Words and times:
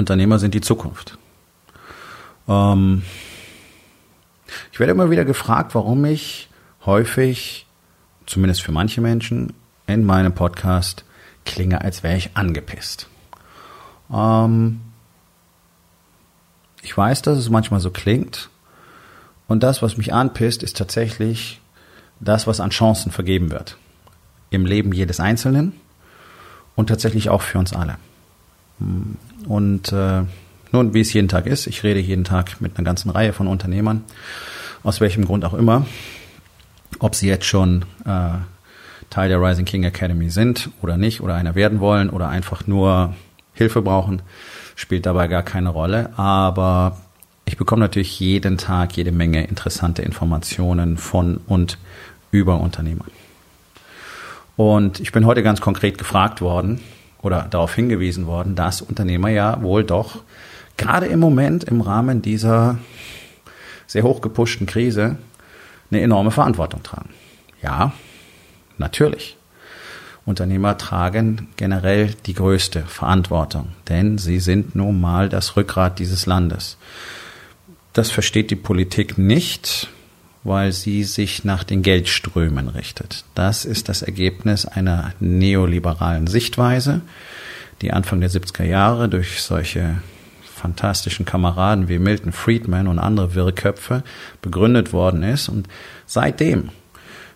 Unternehmer 0.00 0.38
sind 0.38 0.54
die 0.54 0.60
Zukunft. 0.60 1.16
Ähm, 2.48 3.02
ich 4.72 4.80
werde 4.80 4.92
immer 4.92 5.10
wieder 5.10 5.24
gefragt, 5.24 5.74
warum 5.74 6.04
ich 6.04 6.48
häufig, 6.84 7.66
zumindest 8.26 8.62
für 8.62 8.72
manche 8.72 9.00
Menschen, 9.00 9.52
in 9.86 10.04
meinem 10.04 10.32
Podcast 10.32 11.04
klinge, 11.44 11.80
als 11.82 12.02
wäre 12.02 12.16
ich 12.16 12.36
angepisst. 12.36 13.08
Ähm, 14.12 14.80
ich 16.82 16.96
weiß, 16.96 17.22
dass 17.22 17.38
es 17.38 17.50
manchmal 17.50 17.80
so 17.80 17.90
klingt. 17.90 18.50
Und 19.48 19.62
das, 19.62 19.82
was 19.82 19.96
mich 19.96 20.14
anpisst, 20.14 20.62
ist 20.62 20.76
tatsächlich 20.76 21.60
das, 22.20 22.46
was 22.46 22.60
an 22.60 22.70
Chancen 22.70 23.10
vergeben 23.10 23.50
wird. 23.50 23.76
Im 24.50 24.64
Leben 24.64 24.92
jedes 24.92 25.20
Einzelnen 25.20 25.72
und 26.76 26.88
tatsächlich 26.88 27.30
auch 27.30 27.42
für 27.42 27.58
uns 27.58 27.72
alle. 27.72 27.98
Und 29.46 29.92
äh, 29.92 30.22
nun, 30.72 30.94
wie 30.94 31.00
es 31.00 31.12
jeden 31.12 31.28
Tag 31.28 31.46
ist, 31.46 31.66
ich 31.66 31.82
rede 31.82 32.00
jeden 32.00 32.24
Tag 32.24 32.60
mit 32.60 32.76
einer 32.76 32.84
ganzen 32.84 33.10
Reihe 33.10 33.32
von 33.32 33.46
Unternehmern, 33.46 34.04
aus 34.82 35.00
welchem 35.00 35.24
Grund 35.24 35.44
auch 35.44 35.54
immer, 35.54 35.86
ob 36.98 37.14
sie 37.14 37.28
jetzt 37.28 37.46
schon 37.46 37.84
äh, 38.04 38.30
Teil 39.10 39.28
der 39.28 39.42
Rising 39.42 39.64
King 39.64 39.84
Academy 39.84 40.30
sind 40.30 40.70
oder 40.80 40.96
nicht, 40.96 41.20
oder 41.20 41.34
einer 41.34 41.54
werden 41.54 41.80
wollen 41.80 42.10
oder 42.10 42.28
einfach 42.28 42.66
nur 42.66 43.14
Hilfe 43.52 43.82
brauchen, 43.82 44.22
spielt 44.76 45.06
dabei 45.06 45.26
gar 45.26 45.42
keine 45.42 45.70
Rolle. 45.70 46.10
Aber 46.16 46.98
ich 47.44 47.56
bekomme 47.56 47.80
natürlich 47.80 48.20
jeden 48.20 48.58
Tag 48.58 48.96
jede 48.96 49.10
Menge 49.10 49.44
interessante 49.44 50.02
Informationen 50.02 50.96
von 50.96 51.40
und 51.48 51.78
über 52.30 52.60
Unternehmer. 52.60 53.06
Und 54.56 55.00
ich 55.00 55.10
bin 55.10 55.26
heute 55.26 55.42
ganz 55.42 55.60
konkret 55.60 55.98
gefragt 55.98 56.40
worden, 56.40 56.80
oder 57.22 57.46
darauf 57.50 57.74
hingewiesen 57.74 58.26
worden, 58.26 58.54
dass 58.54 58.82
Unternehmer 58.82 59.28
ja 59.28 59.62
wohl 59.62 59.84
doch 59.84 60.22
gerade 60.76 61.06
im 61.06 61.20
Moment 61.20 61.64
im 61.64 61.80
Rahmen 61.80 62.22
dieser 62.22 62.78
sehr 63.86 64.02
hoch 64.02 64.20
gepushten 64.20 64.66
Krise 64.66 65.16
eine 65.90 66.00
enorme 66.00 66.30
Verantwortung 66.30 66.82
tragen. 66.82 67.10
Ja, 67.62 67.92
natürlich. 68.78 69.36
Unternehmer 70.24 70.78
tragen 70.78 71.48
generell 71.56 72.14
die 72.26 72.34
größte 72.34 72.82
Verantwortung, 72.82 73.68
denn 73.88 74.18
sie 74.18 74.38
sind 74.38 74.74
nun 74.74 75.00
mal 75.00 75.28
das 75.28 75.56
Rückgrat 75.56 75.98
dieses 75.98 76.26
Landes. 76.26 76.78
Das 77.92 78.10
versteht 78.10 78.50
die 78.50 78.56
Politik 78.56 79.18
nicht, 79.18 79.90
weil 80.42 80.72
sie 80.72 81.04
sich 81.04 81.44
nach 81.44 81.64
den 81.64 81.82
Geldströmen 81.82 82.68
richtet. 82.68 83.24
Das 83.34 83.64
ist 83.64 83.88
das 83.88 84.02
Ergebnis 84.02 84.66
einer 84.66 85.12
neoliberalen 85.20 86.26
Sichtweise, 86.26 87.02
die 87.82 87.92
Anfang 87.92 88.20
der 88.20 88.30
70er 88.30 88.64
Jahre 88.64 89.08
durch 89.08 89.42
solche 89.42 89.96
fantastischen 90.42 91.24
Kameraden 91.24 91.88
wie 91.88 91.98
Milton 91.98 92.32
Friedman 92.32 92.86
und 92.86 92.98
andere 92.98 93.34
Wirrköpfe 93.34 94.02
begründet 94.42 94.92
worden 94.92 95.22
ist. 95.22 95.48
Und 95.48 95.68
seitdem, 96.06 96.70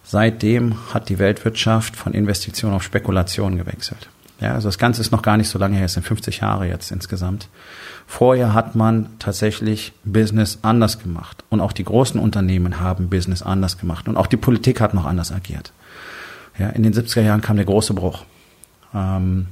seitdem 0.03 0.77
hat 0.93 1.09
die 1.09 1.19
Weltwirtschaft 1.19 1.97
von 1.97 2.12
Investition 2.12 2.73
auf 2.73 2.83
Spekulation 2.83 3.56
gewechselt. 3.56 4.09
Ja, 4.44 4.53
also 4.53 4.69
das 4.69 4.77
Ganze 4.77 5.00
ist 5.00 5.10
noch 5.10 5.22
gar 5.22 5.38
nicht 5.38 5.49
so 5.49 5.59
lange 5.59 5.78
her, 5.78 5.87
es 5.87 5.94
sind 5.94 6.03
50 6.03 6.41
Jahre 6.41 6.69
jetzt 6.69 6.93
insgesamt. 6.93 7.49
Vorher 8.06 8.53
hat 8.53 8.75
man 8.75 9.09
tatsächlich 9.19 9.94
Business 10.05 10.59
anders 10.60 10.99
gemacht. 10.99 11.43
Und 11.49 11.62
auch 11.62 11.72
die 11.72 11.84
großen 11.84 12.21
Unternehmen 12.21 12.78
haben 12.78 13.09
Business 13.09 13.41
anders 13.41 13.78
gemacht. 13.78 14.06
Und 14.06 14.19
auch 14.19 14.27
die 14.27 14.37
Politik 14.37 14.82
hat 14.82 14.93
noch 14.93 15.06
anders 15.06 15.32
agiert. 15.32 15.72
Ja, 16.59 16.69
in 16.69 16.82
den 16.82 16.93
70er 16.93 17.22
Jahren 17.22 17.41
kam 17.41 17.56
der 17.56 17.65
große 17.65 17.94
Bruch. 17.94 18.27
Ähm, 18.93 19.47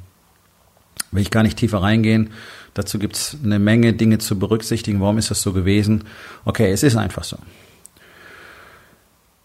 will 1.10 1.22
ich 1.22 1.30
gar 1.30 1.42
nicht 1.42 1.56
tiefer 1.56 1.80
reingehen. 1.80 2.28
Dazu 2.74 2.98
gibt 2.98 3.16
es 3.16 3.38
eine 3.42 3.59
Menge 3.59 3.94
Dinge 3.94 4.19
zu 4.19 4.38
berücksichtigen. 4.38 5.00
Warum 5.00 5.16
ist 5.16 5.30
das 5.30 5.41
so 5.41 5.54
gewesen? 5.54 6.04
Okay, 6.44 6.70
es 6.70 6.82
ist 6.82 6.97
einfach 6.97 7.24
so. 7.24 7.38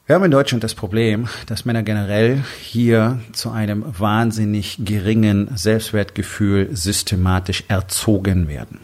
Wir 0.07 0.15
haben 0.15 0.23
in 0.23 0.31
Deutschland 0.31 0.63
das 0.63 0.73
Problem, 0.73 1.27
dass 1.47 1.65
Männer 1.65 1.83
generell 1.83 2.41
hier 2.61 3.19
zu 3.33 3.51
einem 3.51 3.83
wahnsinnig 3.85 4.77
geringen 4.85 5.49
Selbstwertgefühl 5.53 6.69
systematisch 6.73 7.65
erzogen 7.67 8.47
werden. 8.47 8.79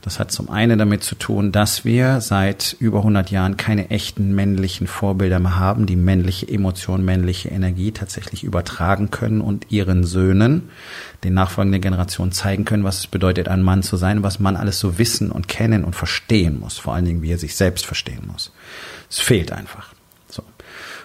Das 0.00 0.18
hat 0.18 0.32
zum 0.32 0.48
einen 0.48 0.78
damit 0.78 1.04
zu 1.04 1.16
tun, 1.16 1.52
dass 1.52 1.84
wir 1.84 2.22
seit 2.22 2.76
über 2.78 3.00
100 3.00 3.30
Jahren 3.30 3.58
keine 3.58 3.90
echten 3.90 4.34
männlichen 4.34 4.86
Vorbilder 4.86 5.38
mehr 5.38 5.58
haben, 5.58 5.84
die 5.84 5.96
männliche 5.96 6.48
Emotion, 6.48 7.04
männliche 7.04 7.50
Energie 7.50 7.92
tatsächlich 7.92 8.42
übertragen 8.42 9.10
können 9.10 9.42
und 9.42 9.70
ihren 9.70 10.04
Söhnen, 10.04 10.70
den 11.24 11.34
nachfolgenden 11.34 11.82
Generationen 11.82 12.32
zeigen 12.32 12.64
können, 12.64 12.84
was 12.84 13.00
es 13.00 13.06
bedeutet, 13.06 13.48
ein 13.48 13.60
Mann 13.60 13.82
zu 13.82 13.98
sein, 13.98 14.22
was 14.22 14.40
man 14.40 14.56
alles 14.56 14.78
so 14.78 14.96
wissen 14.96 15.30
und 15.30 15.46
kennen 15.46 15.84
und 15.84 15.94
verstehen 15.94 16.58
muss, 16.58 16.78
vor 16.78 16.94
allen 16.94 17.04
Dingen, 17.04 17.20
wie 17.20 17.32
er 17.32 17.38
sich 17.38 17.54
selbst 17.54 17.84
verstehen 17.84 18.22
muss. 18.32 18.50
Es 19.10 19.18
fehlt 19.18 19.52
einfach. 19.52 19.95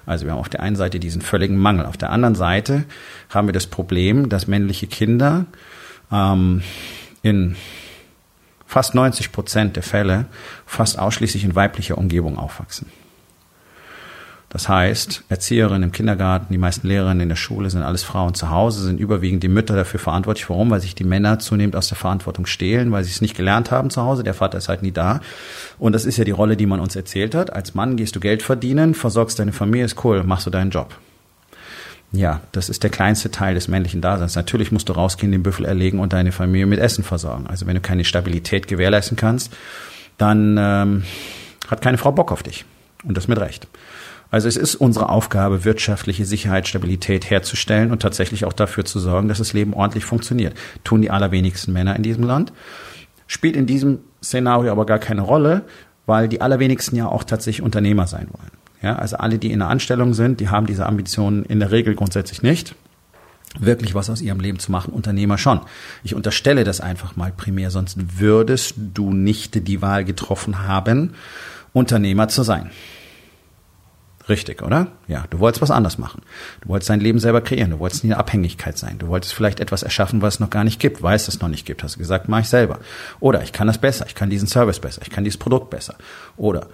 Also 0.05 0.25
wir 0.25 0.33
haben 0.33 0.39
auf 0.39 0.49
der 0.49 0.61
einen 0.61 0.75
Seite 0.75 0.99
diesen 0.99 1.21
völligen 1.21 1.57
Mangel. 1.57 1.85
Auf 1.85 1.97
der 1.97 2.09
anderen 2.09 2.35
Seite 2.35 2.85
haben 3.29 3.47
wir 3.47 3.53
das 3.53 3.67
Problem, 3.67 4.29
dass 4.29 4.47
männliche 4.47 4.87
Kinder 4.87 5.45
ähm, 6.11 6.63
in 7.21 7.55
fast 8.65 8.95
90 8.95 9.31
Prozent 9.31 9.75
der 9.75 9.83
Fälle 9.83 10.25
fast 10.65 10.97
ausschließlich 10.97 11.43
in 11.43 11.55
weiblicher 11.55 11.97
Umgebung 11.97 12.37
aufwachsen. 12.37 12.87
Das 14.51 14.67
heißt, 14.67 15.23
Erzieherinnen 15.29 15.83
im 15.83 15.91
Kindergarten, 15.93 16.47
die 16.51 16.57
meisten 16.57 16.85
Lehrerinnen 16.85 17.21
in 17.21 17.29
der 17.29 17.37
Schule 17.37 17.69
sind 17.69 17.83
alles 17.83 18.03
Frauen 18.03 18.33
zu 18.33 18.49
Hause, 18.49 18.83
sind 18.83 18.99
überwiegend 18.99 19.43
die 19.43 19.47
Mütter 19.47 19.77
dafür 19.77 19.99
verantwortlich. 20.01 20.49
Warum? 20.49 20.69
Weil 20.69 20.81
sich 20.81 20.93
die 20.93 21.05
Männer 21.05 21.39
zunehmend 21.39 21.77
aus 21.77 21.87
der 21.87 21.97
Verantwortung 21.97 22.45
stehlen, 22.45 22.91
weil 22.91 23.05
sie 23.05 23.11
es 23.11 23.21
nicht 23.21 23.37
gelernt 23.37 23.71
haben 23.71 23.89
zu 23.89 24.01
Hause. 24.01 24.23
Der 24.23 24.33
Vater 24.33 24.57
ist 24.57 24.67
halt 24.67 24.83
nie 24.83 24.91
da. 24.91 25.21
Und 25.79 25.93
das 25.93 26.03
ist 26.03 26.17
ja 26.17 26.25
die 26.25 26.31
Rolle, 26.31 26.57
die 26.57 26.65
man 26.65 26.81
uns 26.81 26.97
erzählt 26.97 27.33
hat. 27.33 27.53
Als 27.53 27.75
Mann 27.75 27.95
gehst 27.95 28.13
du 28.17 28.19
Geld 28.19 28.43
verdienen, 28.43 28.93
versorgst 28.93 29.39
deine 29.39 29.53
Familie, 29.53 29.85
ist 29.85 30.03
cool, 30.03 30.21
machst 30.23 30.47
du 30.47 30.49
deinen 30.49 30.69
Job. 30.69 30.97
Ja, 32.11 32.41
das 32.51 32.67
ist 32.67 32.83
der 32.83 32.89
kleinste 32.89 33.31
Teil 33.31 33.55
des 33.55 33.69
männlichen 33.69 34.01
Daseins. 34.01 34.35
Natürlich 34.35 34.73
musst 34.73 34.89
du 34.89 34.93
rausgehen, 34.93 35.31
den 35.31 35.43
Büffel 35.43 35.63
erlegen 35.63 35.99
und 35.99 36.11
deine 36.11 36.33
Familie 36.33 36.65
mit 36.65 36.79
Essen 36.79 37.05
versorgen. 37.05 37.47
Also 37.47 37.67
wenn 37.67 37.75
du 37.75 37.81
keine 37.81 38.03
Stabilität 38.03 38.67
gewährleisten 38.67 39.15
kannst, 39.15 39.53
dann 40.17 40.57
ähm, 40.59 41.03
hat 41.69 41.81
keine 41.81 41.97
Frau 41.97 42.11
Bock 42.11 42.33
auf 42.33 42.43
dich. 42.43 42.65
Und 43.05 43.15
das 43.15 43.29
mit 43.29 43.39
Recht. 43.39 43.65
Also 44.31 44.47
es 44.47 44.55
ist 44.55 44.75
unsere 44.75 45.09
Aufgabe, 45.09 45.65
wirtschaftliche 45.65 46.25
Sicherheit, 46.25 46.67
Stabilität 46.67 47.29
herzustellen 47.29 47.91
und 47.91 48.01
tatsächlich 48.01 48.45
auch 48.45 48.53
dafür 48.53 48.85
zu 48.85 48.99
sorgen, 48.99 49.27
dass 49.27 49.39
das 49.39 49.51
Leben 49.51 49.73
ordentlich 49.73 50.05
funktioniert. 50.05 50.55
Tun 50.85 51.01
die 51.01 51.11
allerwenigsten 51.11 51.73
Männer 51.73 51.95
in 51.97 52.01
diesem 52.01 52.23
Land. 52.23 52.53
Spielt 53.27 53.57
in 53.57 53.65
diesem 53.65 53.99
Szenario 54.23 54.71
aber 54.71 54.85
gar 54.85 54.99
keine 54.99 55.21
Rolle, 55.21 55.63
weil 56.05 56.29
die 56.29 56.41
allerwenigsten 56.41 56.95
ja 56.95 57.07
auch 57.07 57.25
tatsächlich 57.25 57.61
Unternehmer 57.61 58.07
sein 58.07 58.27
wollen. 58.31 58.51
Ja, 58.81 58.95
also 58.95 59.17
alle, 59.17 59.37
die 59.37 59.51
in 59.51 59.59
der 59.59 59.67
Anstellung 59.67 60.13
sind, 60.13 60.39
die 60.39 60.49
haben 60.49 60.65
diese 60.65 60.85
Ambitionen 60.85 61.43
in 61.45 61.59
der 61.59 61.71
Regel 61.71 61.93
grundsätzlich 61.93 62.41
nicht 62.41 62.73
wirklich 63.59 63.95
was 63.95 64.09
aus 64.09 64.21
ihrem 64.21 64.39
Leben 64.39 64.59
zu 64.59 64.71
machen, 64.71 64.93
Unternehmer 64.93 65.37
schon. 65.37 65.59
Ich 66.03 66.15
unterstelle 66.15 66.63
das 66.63 66.79
einfach 66.79 67.17
mal 67.17 67.33
primär, 67.35 67.69
sonst 67.69 68.19
würdest 68.19 68.75
du 68.77 69.11
nicht 69.11 69.67
die 69.67 69.81
Wahl 69.81 70.05
getroffen 70.05 70.65
haben, 70.67 71.13
Unternehmer 71.73 72.29
zu 72.29 72.43
sein. 72.43 72.71
Richtig, 74.29 74.61
oder? 74.61 74.87
Ja, 75.07 75.25
du 75.29 75.39
wolltest 75.39 75.61
was 75.61 75.71
anders 75.71 75.97
machen. 75.97 76.21
Du 76.61 76.69
wolltest 76.69 76.89
dein 76.89 76.99
Leben 76.99 77.19
selber 77.19 77.41
kreieren. 77.41 77.71
Du 77.71 77.79
wolltest 77.79 78.03
nie 78.03 78.11
eine 78.11 78.19
Abhängigkeit 78.19 78.77
sein. 78.77 78.97
Du 78.99 79.07
wolltest 79.07 79.33
vielleicht 79.33 79.59
etwas 79.59 79.83
erschaffen, 79.83 80.21
was 80.21 80.35
es 80.35 80.39
noch 80.39 80.49
gar 80.49 80.63
nicht 80.63 80.79
gibt, 80.79 81.01
weil 81.01 81.15
es 81.15 81.41
noch 81.41 81.49
nicht 81.49 81.65
gibt. 81.65 81.83
Hast 81.83 81.95
du 81.95 81.99
gesagt, 81.99 82.29
mach 82.29 82.39
ich 82.39 82.49
selber. 82.49 82.79
Oder 83.19 83.41
ich 83.43 83.51
kann 83.51 83.67
das 83.67 83.79
besser. 83.79 84.05
Ich 84.07 84.15
kann 84.15 84.29
diesen 84.29 84.47
Service 84.47 84.79
besser. 84.79 85.01
Ich 85.03 85.09
kann 85.09 85.23
dieses 85.23 85.39
Produkt 85.39 85.69
besser. 85.69 85.95
Oder, 86.37 86.67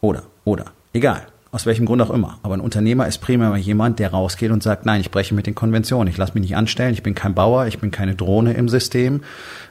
oder, 0.00 0.22
oder. 0.44 0.66
Egal. 0.92 1.26
Aus 1.52 1.66
welchem 1.66 1.86
Grund 1.86 2.02
auch 2.02 2.10
immer. 2.10 2.38
Aber 2.42 2.54
ein 2.54 2.60
Unternehmer 2.60 3.06
ist 3.06 3.18
primär 3.18 3.56
jemand, 3.56 3.98
der 3.98 4.10
rausgeht 4.10 4.50
und 4.50 4.62
sagt, 4.62 4.84
nein, 4.84 5.00
ich 5.00 5.10
breche 5.10 5.34
mit 5.34 5.46
den 5.46 5.54
Konventionen. 5.54 6.08
Ich 6.08 6.18
lasse 6.18 6.34
mich 6.34 6.42
nicht 6.42 6.56
anstellen. 6.56 6.92
Ich 6.92 7.02
bin 7.02 7.14
kein 7.14 7.34
Bauer. 7.34 7.66
Ich 7.66 7.78
bin 7.78 7.90
keine 7.90 8.14
Drohne 8.14 8.52
im 8.52 8.68
System. 8.68 9.22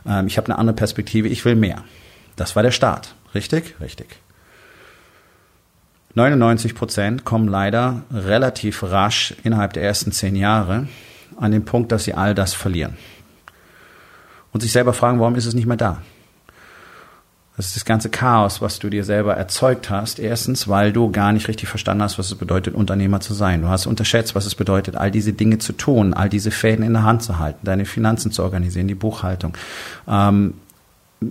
Ähm, 0.06 0.28
ich 0.28 0.38
habe 0.38 0.48
eine 0.48 0.58
andere 0.58 0.76
Perspektive. 0.76 1.28
Ich 1.28 1.46
will 1.46 1.56
mehr. 1.56 1.84
Das 2.36 2.56
war 2.56 2.64
der 2.64 2.72
Start. 2.72 3.16
Richtig? 3.34 3.76
Richtig. 3.80 4.20
99 6.16 6.76
Prozent 6.76 7.26
kommen 7.26 7.48
leider 7.48 8.04
relativ 8.12 8.84
rasch 8.84 9.36
innerhalb 9.44 9.74
der 9.74 9.84
ersten 9.84 10.12
zehn 10.12 10.36
Jahre 10.36 10.88
an 11.38 11.52
den 11.52 11.66
Punkt, 11.66 11.92
dass 11.92 12.06
sie 12.06 12.14
all 12.14 12.34
das 12.34 12.54
verlieren. 12.54 12.98
Und 14.54 14.62
sich 14.62 14.72
selber 14.72 14.94
fragen, 14.94 15.20
warum 15.20 15.36
ist 15.36 15.46
es 15.46 15.54
nicht 15.54 15.68
mehr 15.68 15.76
da? 15.76 16.02
Das 17.58 17.68
ist 17.68 17.76
das 17.78 17.86
ganze 17.86 18.10
Chaos, 18.10 18.62
was 18.62 18.80
du 18.80 18.90
dir 18.90 19.06
selber 19.06 19.36
erzeugt 19.36 19.90
hast. 19.90 20.20
Erstens, 20.20 20.68
weil 20.68 20.92
du 20.92 21.12
gar 21.12 21.32
nicht 21.32 21.48
richtig 21.48 21.70
verstanden 21.70 22.04
hast, 22.04 22.20
was 22.20 22.28
es 22.28 22.36
bedeutet, 22.36 22.76
Unternehmer 22.76 23.22
zu 23.22 23.34
sein. 23.34 23.62
Du 23.62 23.70
hast 23.70 23.86
unterschätzt, 23.86 24.36
was 24.36 24.46
es 24.46 24.56
bedeutet, 24.56 24.98
all 24.98 25.10
diese 25.10 25.32
Dinge 25.32 25.58
zu 25.58 25.72
tun, 25.72 26.14
all 26.14 26.28
diese 26.28 26.52
Fäden 26.52 26.84
in 26.84 26.94
der 26.94 27.04
Hand 27.04 27.24
zu 27.24 27.40
halten, 27.40 27.60
deine 27.64 27.86
Finanzen 27.86 28.32
zu 28.32 28.44
organisieren, 28.44 28.90
die 28.90 28.96
Buchhaltung, 28.96 29.58
ähm, 30.08 30.56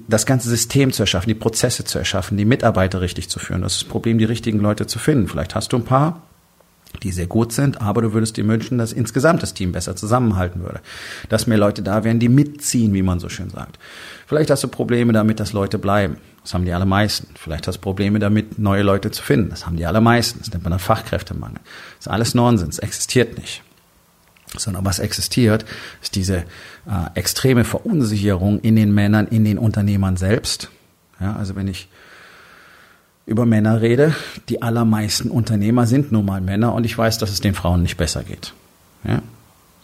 das 0.08 0.26
ganze 0.26 0.49
System 0.49 0.93
zu 0.93 1.02
erschaffen, 1.02 1.29
die 1.29 1.35
Prozesse 1.35 1.85
zu 1.85 1.99
erschaffen, 1.99 2.37
die 2.37 2.44
Mitarbeiter 2.44 3.00
richtig 3.00 3.29
zu 3.29 3.38
führen. 3.38 3.62
Das 3.62 3.75
ist 3.75 3.82
das 3.82 3.88
Problem, 3.88 4.19
die 4.19 4.25
richtigen 4.25 4.58
Leute 4.58 4.87
zu 4.87 4.99
finden. 4.99 5.29
Vielleicht 5.29 5.55
hast 5.55 5.73
du 5.73 5.76
ein 5.76 5.85
paar, 5.85 6.23
die 7.02 7.12
sehr 7.12 7.26
gut 7.26 7.52
sind, 7.52 7.81
aber 7.81 8.02
du 8.02 8.12
würdest 8.12 8.37
dir 8.37 8.46
wünschen, 8.46 8.79
dass 8.79 8.93
insgesamt 8.93 9.43
das 9.43 9.55
Team 9.55 9.73
besser 9.73 9.96
zusammenhalten 9.96 10.62
würde. 10.62 10.81
Dass 11.29 11.46
mehr 11.46 11.58
Leute 11.58 11.82
da 11.82 12.05
wären, 12.05 12.20
die 12.20 12.29
mitziehen, 12.29 12.94
wie 12.94 13.02
man 13.02 13.20
so 13.20 13.29
schön 13.29 13.50
sagt. 13.50 13.79
Vielleicht 14.26 14.50
hast 14.50 14.62
du 14.62 14.69
Probleme 14.69 15.12
damit, 15.12 15.41
dass 15.41 15.52
Leute 15.52 15.79
bleiben. 15.79 16.19
Das 16.43 16.55
haben 16.55 16.64
die 16.64 16.73
allermeisten. 16.73 17.29
Vielleicht 17.37 17.67
hast 17.67 17.76
du 17.76 17.81
Probleme 17.81 18.19
damit, 18.19 18.58
neue 18.58 18.82
Leute 18.82 19.11
zu 19.11 19.23
finden. 19.23 19.50
Das 19.50 19.67
haben 19.67 19.76
die 19.76 19.87
allermeisten. 19.87 20.38
Das 20.38 20.50
nennt 20.50 20.62
man 20.62 20.70
dann 20.70 20.81
Fachkräftemangel. 20.81 21.61
Das 21.99 22.06
ist 22.06 22.12
alles 22.12 22.35
Nonsens, 22.35 22.79
existiert 22.79 23.38
nicht 23.38 23.62
sondern 24.56 24.85
was 24.85 24.99
existiert, 24.99 25.65
ist 26.03 26.15
diese 26.15 26.37
äh, 26.37 26.45
extreme 27.15 27.65
Verunsicherung 27.65 28.61
in 28.61 28.77
den 28.77 28.93
Männern, 28.93 29.27
in 29.27 29.45
den 29.45 29.59
Unternehmern 29.59 30.17
selbst. 30.17 30.71
Ja, 31.21 31.37
also 31.37 31.56
wenn 31.56 31.69
ich 31.69 31.89
über 33.27 33.47
Männer 33.47 33.81
rede, 33.81 34.15
die 34.49 34.62
allermeisten 34.62 35.31
Unternehmer 35.31 35.87
sind 35.87 36.12
nun 36.12 36.27
mal 36.27 36.41
Männer 36.41 36.75
und 36.75 36.85
ich 36.85 36.97
weiß, 36.97 37.19
dass 37.19 37.31
es 37.31 37.41
den 37.41 37.55
Frauen 37.55 37.83
nicht 37.83 37.97
besser 37.97 38.23
geht. 38.23 38.53
Ja? 39.05 39.23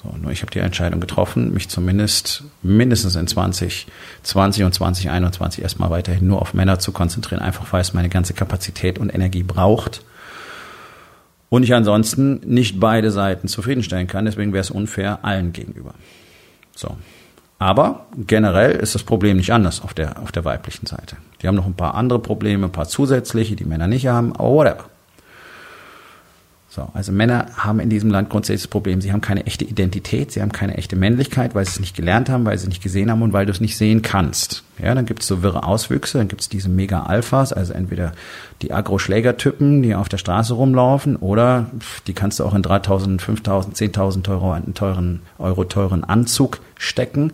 So, 0.03 0.15
nur 0.17 0.33
ich 0.33 0.43
habe 0.43 0.51
die 0.51 0.59
Entscheidung 0.61 1.01
getroffen, 1.01 1.53
mich 1.53 1.69
zumindest 1.69 2.45
mindestens 2.63 3.17
in 3.17 3.27
2020 3.27 4.65
und 4.65 4.75
2021 4.75 5.63
erstmal 5.63 5.91
weiterhin 5.91 6.27
nur 6.27 6.41
auf 6.41 6.55
Männer 6.55 6.79
zu 6.79 6.93
konzentrieren, 6.93 7.43
einfach 7.43 7.71
weil 7.73 7.83
es 7.83 7.93
meine 7.93 8.09
ganze 8.09 8.33
Kapazität 8.33 8.99
und 8.99 9.15
Energie 9.15 9.43
braucht 9.43 10.03
und 11.51 11.65
ich 11.65 11.75
ansonsten 11.75 12.41
nicht 12.47 12.81
beide 12.81 13.11
Seiten 13.11 13.49
zufriedenstellen 13.49 14.07
kann. 14.07 14.25
Deswegen 14.25 14.55
wäre 14.55 14.63
es 14.63 14.71
unfair 14.71 15.19
allen 15.23 15.53
gegenüber. 15.53 15.93
So. 16.75 16.97
Aber 17.59 18.07
generell 18.17 18.73
ist 18.77 18.95
das 18.95 19.03
Problem 19.03 19.37
nicht 19.37 19.53
anders 19.53 19.83
auf 19.83 19.93
der, 19.93 20.23
auf 20.23 20.33
der 20.33 20.47
weiblichen 20.47 20.87
Seite. 20.87 21.17
Die 21.43 21.49
haben 21.49 21.57
noch 21.57 21.67
ein 21.67 21.75
paar 21.75 21.95
andere 21.95 22.19
Probleme, 22.19 22.67
ein 22.67 22.73
paar 22.73 22.89
zusätzliche, 22.89 23.55
die 23.55 23.67
Männer 23.67 23.87
nicht 23.87 24.07
haben, 24.07 24.35
aber 24.35 24.49
whatever. 24.49 24.85
So, 26.71 26.89
also 26.95 27.13
Männer 27.13 27.47
haben 27.57 27.81
in 27.81 27.91
diesem 27.91 28.11
Land 28.11 28.31
grundsätzlich 28.31 28.63
das 28.63 28.71
Problem, 28.71 29.01
sie 29.01 29.13
haben 29.13 29.21
keine 29.21 29.45
echte 29.45 29.65
Identität, 29.65 30.31
sie 30.31 30.41
haben 30.41 30.53
keine 30.53 30.79
echte 30.79 30.95
Männlichkeit, 30.95 31.55
weil 31.55 31.65
sie 31.65 31.73
es 31.73 31.81
nicht 31.81 31.97
gelernt 31.97 32.31
haben, 32.31 32.47
weil 32.47 32.57
sie 32.57 32.63
es 32.63 32.69
nicht 32.69 32.83
gesehen 32.83 33.11
haben 33.11 33.23
und 33.23 33.33
weil 33.33 33.45
du 33.45 33.53
es 33.53 33.61
nicht 33.61 33.77
sehen 33.77 34.03
kannst. 34.03 34.63
Ja, 34.83 34.95
dann 34.95 35.07
gibt 35.07 35.23
es 35.23 35.29
so 35.29 35.43
wirre 35.43 35.65
Auswüchse, 35.65 36.19
dann 36.19 36.29
gibt 36.29 36.41
es 36.41 36.49
diese 36.49 36.69
Mega-Alphas, 36.69 37.53
also 37.53 37.73
entweder 37.73 38.13
die 38.63 38.73
Agro-Schlägertypen, 38.73 39.83
die 39.83 39.95
auf 39.95 40.09
der 40.09 40.19
Straße 40.19 40.55
rumlaufen, 40.55 41.17
oder 41.17 41.67
die 42.07 42.13
kannst 42.13 42.41
du 42.41 42.45
auch 42.45 42.55
in 42.55 42.63
3.000, 42.63 43.21
5.000, 43.21 43.75
10.000 43.75 44.31
Euro, 44.31 44.53
einen 44.53 44.75
teuren, 44.75 45.23
Euro 45.39 45.65
teuren 45.65 46.05
Anzug 46.05 46.61
stecken, 46.79 47.33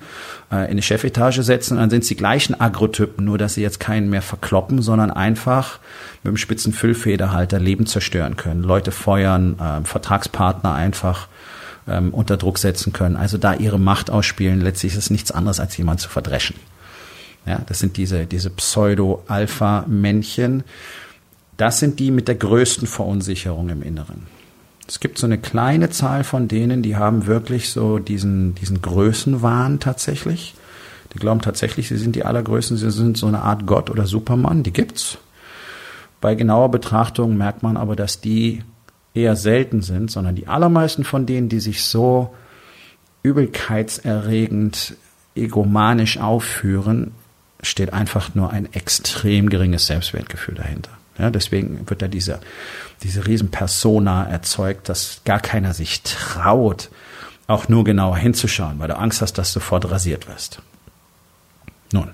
äh, 0.50 0.64
in 0.64 0.72
eine 0.72 0.82
Chefetage 0.82 1.42
setzen, 1.42 1.74
und 1.74 1.80
dann 1.80 1.90
sind 1.90 2.02
es 2.02 2.08
die 2.08 2.16
gleichen 2.16 2.60
Agrotypen, 2.60 3.24
nur 3.24 3.38
dass 3.38 3.54
sie 3.54 3.62
jetzt 3.62 3.80
keinen 3.80 4.10
mehr 4.10 4.22
verkloppen, 4.22 4.82
sondern 4.82 5.10
einfach 5.10 5.78
mit 6.22 6.32
dem 6.32 6.36
spitzen 6.36 6.72
Füllfederhalter 6.72 7.60
Leben 7.60 7.86
zerstören 7.86 8.36
können, 8.36 8.62
Leute 8.62 8.90
feuern, 8.90 9.56
äh, 9.58 9.86
Vertragspartner 9.86 10.74
einfach 10.74 11.28
ähm, 11.88 12.12
unter 12.12 12.36
Druck 12.36 12.58
setzen 12.58 12.92
können, 12.92 13.16
also 13.16 13.38
da 13.38 13.54
ihre 13.54 13.78
Macht 13.78 14.10
ausspielen. 14.10 14.60
Letztlich 14.60 14.92
ist 14.92 14.98
es 14.98 15.10
nichts 15.10 15.30
anderes, 15.30 15.60
als 15.60 15.76
jemand 15.76 16.00
zu 16.00 16.08
verdreschen. 16.08 16.56
Ja, 17.46 17.62
das 17.66 17.78
sind 17.78 17.96
diese, 17.96 18.26
diese 18.26 18.50
Pseudo-Alpha-Männchen. 18.50 20.64
Das 21.56 21.78
sind 21.78 22.00
die 22.00 22.10
mit 22.10 22.28
der 22.28 22.34
größten 22.34 22.86
Verunsicherung 22.88 23.70
im 23.70 23.82
Inneren. 23.82 24.26
Es 24.88 25.00
gibt 25.00 25.18
so 25.18 25.26
eine 25.26 25.38
kleine 25.38 25.90
Zahl 25.90 26.24
von 26.24 26.48
denen, 26.48 26.82
die 26.82 26.96
haben 26.96 27.26
wirklich 27.26 27.70
so 27.70 27.98
diesen, 27.98 28.54
diesen 28.54 28.82
Größenwahn 28.82 29.80
tatsächlich. 29.80 30.54
Die 31.14 31.18
glauben 31.18 31.40
tatsächlich, 31.40 31.88
sie 31.88 31.96
sind 31.96 32.14
die 32.14 32.24
Allergrößten, 32.24 32.76
sie 32.76 32.90
sind 32.90 33.16
so 33.16 33.26
eine 33.26 33.42
Art 33.42 33.66
Gott 33.66 33.90
oder 33.90 34.06
Supermann, 34.06 34.62
die 34.62 34.72
gibt's. 34.72 35.18
Bei 36.20 36.34
genauer 36.34 36.70
Betrachtung 36.70 37.36
merkt 37.36 37.62
man 37.62 37.76
aber, 37.76 37.96
dass 37.96 38.20
die 38.20 38.62
eher 39.14 39.36
selten 39.36 39.82
sind, 39.82 40.10
sondern 40.10 40.34
die 40.34 40.48
allermeisten 40.48 41.04
von 41.04 41.26
denen, 41.26 41.48
die 41.48 41.60
sich 41.60 41.84
so 41.84 42.34
übelkeitserregend, 43.22 44.96
egomanisch 45.34 46.18
aufführen, 46.18 47.12
steht 47.62 47.92
einfach 47.92 48.34
nur 48.34 48.50
ein 48.50 48.72
extrem 48.72 49.48
geringes 49.48 49.86
Selbstwertgefühl 49.86 50.54
dahinter. 50.54 50.90
Ja, 51.18 51.30
deswegen 51.30 51.88
wird 51.88 52.02
da 52.02 52.08
diese, 52.08 52.40
diese 53.02 53.26
Riesenpersona 53.26 54.28
erzeugt, 54.28 54.88
dass 54.88 55.22
gar 55.24 55.40
keiner 55.40 55.72
sich 55.72 56.02
traut, 56.02 56.90
auch 57.46 57.68
nur 57.68 57.84
genauer 57.84 58.18
hinzuschauen, 58.18 58.78
weil 58.78 58.88
du 58.88 58.98
Angst 58.98 59.22
hast, 59.22 59.34
dass 59.34 59.52
du 59.52 59.60
sofort 59.60 59.90
rasiert 59.90 60.28
wirst. 60.28 60.60
Nun, 61.92 62.10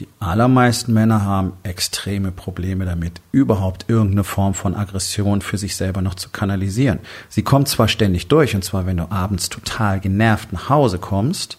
die 0.00 0.08
allermeisten 0.20 0.92
Männer 0.92 1.24
haben 1.24 1.52
extreme 1.62 2.32
Probleme 2.32 2.84
damit, 2.84 3.20
überhaupt 3.30 3.86
irgendeine 3.88 4.24
Form 4.24 4.54
von 4.54 4.74
Aggression 4.74 5.40
für 5.40 5.58
sich 5.58 5.76
selber 5.76 6.02
noch 6.02 6.14
zu 6.14 6.30
kanalisieren. 6.30 6.98
Sie 7.28 7.42
kommt 7.42 7.68
zwar 7.68 7.88
ständig 7.88 8.28
durch, 8.28 8.54
und 8.54 8.64
zwar 8.64 8.86
wenn 8.86 8.96
du 8.96 9.10
abends 9.10 9.48
total 9.48 10.00
genervt 10.00 10.52
nach 10.52 10.68
Hause 10.68 10.98
kommst 10.98 11.58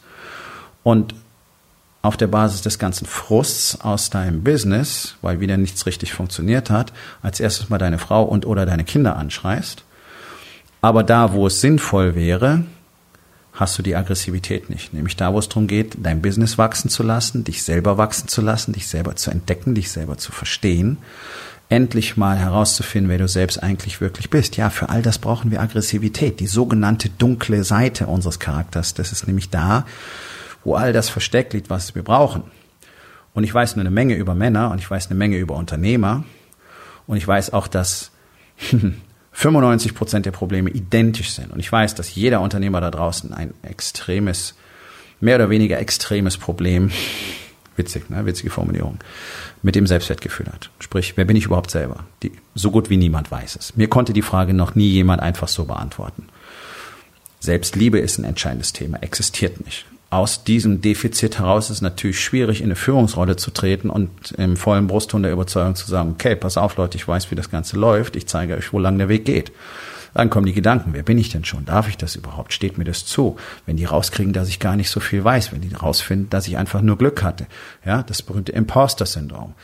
und 0.83 1.15
auf 2.03 2.17
der 2.17 2.27
Basis 2.27 2.61
des 2.61 2.77
ganzen 2.77 3.07
Frusts 3.07 3.79
aus 3.81 4.09
deinem 4.09 4.43
Business, 4.43 5.15
weil 5.21 5.39
wieder 5.39 5.55
nichts 5.55 5.85
richtig 5.85 6.13
funktioniert 6.13 6.69
hat, 6.69 6.91
als 7.21 7.39
erstes 7.39 7.69
mal 7.69 7.77
deine 7.77 7.97
Frau 7.97 8.23
und 8.23 8.45
oder 8.45 8.65
deine 8.65 8.83
Kinder 8.83 9.15
anschreist. 9.15 9.83
Aber 10.81 11.03
da, 11.03 11.31
wo 11.31 11.47
es 11.47 11.61
sinnvoll 11.61 12.13
wäre, 12.13 12.65
hast 13.53 13.79
du 13.79 13.83
die 13.83 13.95
Aggressivität 13.95 14.69
nicht. 14.69 14.93
Nämlich 14.93 15.15
da, 15.15 15.33
wo 15.33 15.39
es 15.39 15.47
darum 15.47 15.65
geht, 15.65 15.95
dein 16.03 16.21
Business 16.21 16.57
wachsen 16.57 16.89
zu 16.89 17.03
lassen, 17.03 17.45
dich 17.45 17.63
selber 17.63 17.97
wachsen 17.97 18.27
zu 18.27 18.41
lassen, 18.41 18.73
dich 18.73 18.89
selber 18.89 19.15
zu 19.15 19.31
entdecken, 19.31 19.73
dich 19.73 19.89
selber 19.89 20.17
zu 20.17 20.33
verstehen, 20.33 20.97
endlich 21.69 22.17
mal 22.17 22.37
herauszufinden, 22.37 23.09
wer 23.09 23.17
du 23.17 23.29
selbst 23.29 23.63
eigentlich 23.63 24.01
wirklich 24.01 24.29
bist. 24.29 24.57
Ja, 24.57 24.69
für 24.69 24.89
all 24.89 25.01
das 25.01 25.19
brauchen 25.19 25.51
wir 25.51 25.61
Aggressivität, 25.61 26.41
die 26.41 26.47
sogenannte 26.47 27.09
dunkle 27.09 27.63
Seite 27.63 28.07
unseres 28.07 28.39
Charakters. 28.39 28.93
Das 28.93 29.13
ist 29.13 29.25
nämlich 29.25 29.51
da, 29.51 29.85
wo 30.63 30.75
all 30.75 30.93
das 30.93 31.09
versteckt 31.09 31.53
liegt, 31.53 31.69
was 31.69 31.95
wir 31.95 32.03
brauchen. 32.03 32.43
Und 33.33 33.43
ich 33.43 33.53
weiß 33.53 33.75
nur 33.75 33.81
eine 33.81 33.91
Menge 33.91 34.15
über 34.15 34.35
Männer 34.35 34.71
und 34.71 34.79
ich 34.79 34.89
weiß 34.89 35.07
eine 35.07 35.17
Menge 35.17 35.37
über 35.37 35.55
Unternehmer 35.55 36.23
und 37.07 37.17
ich 37.17 37.27
weiß 37.27 37.53
auch, 37.53 37.67
dass 37.67 38.11
95 39.33 39.95
Prozent 39.95 40.25
der 40.25 40.31
Probleme 40.31 40.69
identisch 40.69 41.31
sind. 41.31 41.51
Und 41.51 41.59
ich 41.59 41.71
weiß, 41.71 41.95
dass 41.95 42.13
jeder 42.13 42.41
Unternehmer 42.41 42.81
da 42.81 42.91
draußen 42.91 43.33
ein 43.33 43.53
extremes, 43.63 44.55
mehr 45.19 45.35
oder 45.35 45.49
weniger 45.49 45.79
extremes 45.79 46.37
Problem, 46.37 46.91
witzig, 47.75 48.11
ne, 48.11 48.25
witzige 48.27 48.51
Formulierung, 48.51 48.99
mit 49.63 49.73
dem 49.73 49.87
Selbstwertgefühl 49.87 50.45
hat. 50.47 50.69
Sprich, 50.79 51.17
wer 51.17 51.25
bin 51.25 51.35
ich 51.35 51.45
überhaupt 51.45 51.71
selber? 51.71 52.05
Die, 52.21 52.31
so 52.53 52.69
gut 52.69 52.91
wie 52.91 52.97
niemand 52.97 53.31
weiß 53.31 53.55
es. 53.55 53.75
Mir 53.75 53.87
konnte 53.87 54.13
die 54.13 54.21
Frage 54.21 54.53
noch 54.53 54.75
nie 54.75 54.89
jemand 54.89 55.23
einfach 55.23 55.47
so 55.47 55.65
beantworten. 55.65 56.27
Selbstliebe 57.39 57.97
ist 57.97 58.19
ein 58.19 58.25
entscheidendes 58.25 58.71
Thema, 58.71 59.01
existiert 59.01 59.65
nicht 59.65 59.85
aus 60.13 60.43
diesem 60.43 60.81
Defizit 60.81 61.39
heraus 61.39 61.65
ist 61.65 61.77
es 61.77 61.81
natürlich 61.81 62.19
schwierig, 62.19 62.59
in 62.59 62.67
eine 62.67 62.75
Führungsrolle 62.75 63.35
zu 63.35 63.51
treten 63.51 63.89
und 63.89 64.31
im 64.37 64.57
vollen 64.57 64.87
Brustton 64.87 65.23
der 65.23 65.31
Überzeugung 65.31 65.75
zu 65.75 65.87
sagen, 65.87 66.11
okay, 66.11 66.35
pass 66.35 66.57
auf 66.57 66.77
Leute, 66.77 66.97
ich 66.97 67.07
weiß, 67.07 67.31
wie 67.31 67.35
das 67.35 67.49
Ganze 67.49 67.77
läuft, 67.77 68.15
ich 68.15 68.27
zeige 68.27 68.55
euch, 68.55 68.73
wo 68.73 68.79
lang 68.79 68.97
der 68.97 69.09
Weg 69.09 69.25
geht. 69.25 69.51
Dann 70.13 70.29
kommen 70.29 70.45
die 70.45 70.53
Gedanken, 70.53 70.93
wer 70.93 71.01
bin 71.01 71.17
ich 71.17 71.29
denn 71.29 71.43
schon? 71.43 71.65
Darf 71.65 71.89
ich 71.89 71.97
das 71.97 72.15
überhaupt? 72.15 72.53
Steht 72.53 72.77
mir 72.77 72.83
das 72.83 73.05
zu? 73.05 73.37
Wenn 73.65 73.77
die 73.77 73.85
rauskriegen, 73.85 74.31
dass 74.31 74.47
ich 74.47 74.59
gar 74.59 74.75
nicht 74.75 74.91
so 74.91 74.99
viel 74.99 75.23
weiß, 75.23 75.51
wenn 75.51 75.61
die 75.61 75.73
rausfinden, 75.73 76.29
dass 76.29 76.47
ich 76.47 76.57
einfach 76.57 76.81
nur 76.81 76.99
Glück 76.99 77.23
hatte. 77.23 77.47
Ja, 77.83 78.03
das 78.03 78.21
berühmte 78.21 78.51
Imposter-Syndrom. 78.51 79.55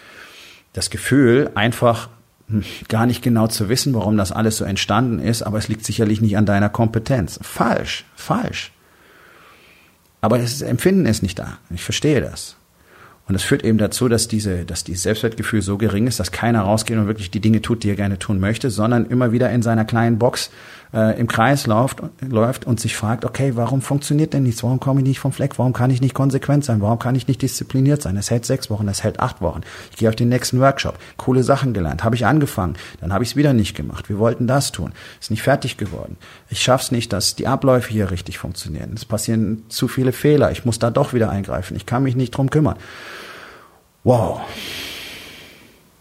Das 0.74 0.90
Gefühl, 0.90 1.52
einfach 1.54 2.10
hm, 2.48 2.64
gar 2.88 3.06
nicht 3.06 3.22
genau 3.22 3.46
zu 3.46 3.70
wissen, 3.70 3.94
warum 3.94 4.18
das 4.18 4.32
alles 4.32 4.58
so 4.58 4.66
entstanden 4.66 5.20
ist, 5.20 5.44
aber 5.44 5.60
es 5.60 5.68
liegt 5.68 5.86
sicherlich 5.86 6.20
nicht 6.20 6.36
an 6.36 6.48
deiner 6.48 6.70
Kompetenz. 6.70 7.40
Falsch, 7.44 8.06
falsch. 8.16 8.72
Aber 10.22 10.38
das 10.38 10.62
Empfinden 10.62 11.06
ist 11.06 11.24
nicht 11.24 11.40
da. 11.40 11.58
Ich 11.74 11.84
verstehe 11.84 12.22
das. 12.22 12.56
Und 13.28 13.34
das 13.34 13.44
führt 13.44 13.64
eben 13.64 13.78
dazu, 13.78 14.10
dass 14.10 14.28
diese, 14.28 14.66
dass 14.66 14.84
dieses 14.84 15.04
Selbstwertgefühl 15.04 15.62
so 15.62 15.78
gering 15.78 16.08
ist, 16.08 16.20
dass 16.20 16.32
keiner 16.32 16.62
rausgeht 16.62 16.98
und 16.98 17.06
wirklich 17.06 17.30
die 17.30 17.40
Dinge 17.40 17.62
tut, 17.62 17.84
die 17.84 17.90
er 17.90 17.96
gerne 17.96 18.18
tun 18.18 18.40
möchte, 18.40 18.72
sondern 18.72 19.06
immer 19.06 19.32
wieder 19.32 19.52
in 19.52 19.62
seiner 19.62 19.86
kleinen 19.86 20.18
Box 20.18 20.50
äh, 20.94 21.20
im 21.20 21.28
Kreis 21.28 21.68
läuft, 21.68 22.02
läuft 22.22 22.66
und 22.66 22.80
sich 22.80 22.96
fragt, 22.96 23.26
okay, 23.26 23.56
warum 23.56 23.82
funktioniert 23.82 24.34
denn 24.34 24.44
nichts? 24.44 24.64
Warum 24.64 24.80
komme 24.80 25.02
ich 25.02 25.08
nicht 25.08 25.20
vom 25.20 25.32
Fleck? 25.32 25.60
Warum 25.60 25.74
kann 25.74 25.92
ich 25.92 26.02
nicht 26.02 26.16
konsequent 26.16 26.66
sein? 26.66 26.82
Warum 26.82 26.98
kann 27.00 27.16
ich 27.16 27.28
nicht 27.28 27.42
diszipliniert 27.42 28.02
sein? 28.02 28.18
Es 28.18 28.32
hält 28.32 28.46
sechs 28.46 28.70
Wochen, 28.70 28.88
es 28.88 29.04
hält 29.04 29.20
acht 29.20 29.42
Wochen. 29.42 29.62
Ich 29.92 29.98
gehe 29.98 30.10
auf 30.10 30.16
den 30.16 30.30
nächsten 30.30 30.60
Workshop. 30.60 30.98
Coole 31.18 31.44
Sachen 31.44 31.74
gelernt. 31.74 32.04
Habe 32.04 32.16
ich 32.16 32.26
angefangen. 32.26 32.76
Dann 33.02 33.14
habe 33.14 33.24
ich 33.24 33.32
es 33.32 33.36
wieder 33.36 33.54
nicht 33.54 33.76
gemacht. 33.76 34.10
Wir 34.10 34.18
wollten 34.18 34.48
das 34.48 34.72
tun. 34.72 34.94
Ist 35.20 35.32
nicht 35.32 35.44
fertig 35.44 35.78
geworden. 35.78 36.18
Ich 36.50 36.62
schaff's 36.62 36.92
nicht, 36.92 37.14
dass 37.14 37.36
die 37.36 37.48
Abläufe 37.48 37.92
hier 37.92 38.10
richtig 38.10 38.40
funktionieren. 38.40 38.94
Es 38.96 39.06
passieren 39.06 39.64
zu 39.70 39.88
viele 39.88 40.12
Fehler. 40.12 40.52
Ich 40.52 40.66
muss 40.66 40.80
da 40.80 40.90
doch 40.90 41.14
wieder 41.14 41.30
eingreifen. 41.30 41.78
Ich 41.78 41.86
kann 41.86 42.04
mich 42.04 42.16
nicht 42.16 42.32
drum 42.32 42.50
kümmern. 42.50 42.78
Wow. 44.04 44.42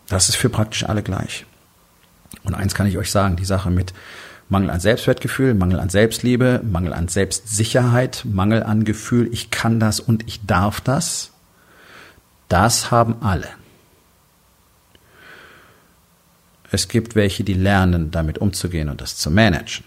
Das 0.09 0.29
ist 0.29 0.37
für 0.37 0.49
praktisch 0.49 0.85
alle 0.85 1.03
gleich. 1.03 1.45
Und 2.45 2.55
eins 2.55 2.75
kann 2.75 2.87
ich 2.87 2.97
euch 2.97 3.11
sagen, 3.11 3.37
die 3.37 3.45
Sache 3.45 3.71
mit 3.71 3.93
Mangel 4.49 4.71
an 4.71 4.81
Selbstwertgefühl, 4.81 5.55
Mangel 5.55 5.79
an 5.79 5.91
Selbstliebe, 5.91 6.63
Mangel 6.65 6.95
an 6.95 7.09
Selbstsicherheit, 7.09 8.25
Mangel 8.25 8.63
an 8.63 8.85
Gefühl, 8.85 9.29
ich 9.33 9.51
kann 9.51 9.79
das 9.79 10.01
und 10.01 10.27
ich 10.27 10.47
darf 10.47 10.81
das, 10.81 11.33
das 12.49 12.91
haben 12.91 13.17
alle. 13.21 13.49
Es 16.71 16.89
gibt 16.89 17.15
welche, 17.15 17.45
die 17.45 17.55
lernen, 17.55 18.11
damit 18.11 18.39
umzugehen 18.39 18.89
und 18.89 19.01
das 19.01 19.17
zu 19.17 19.31
managen. 19.31 19.85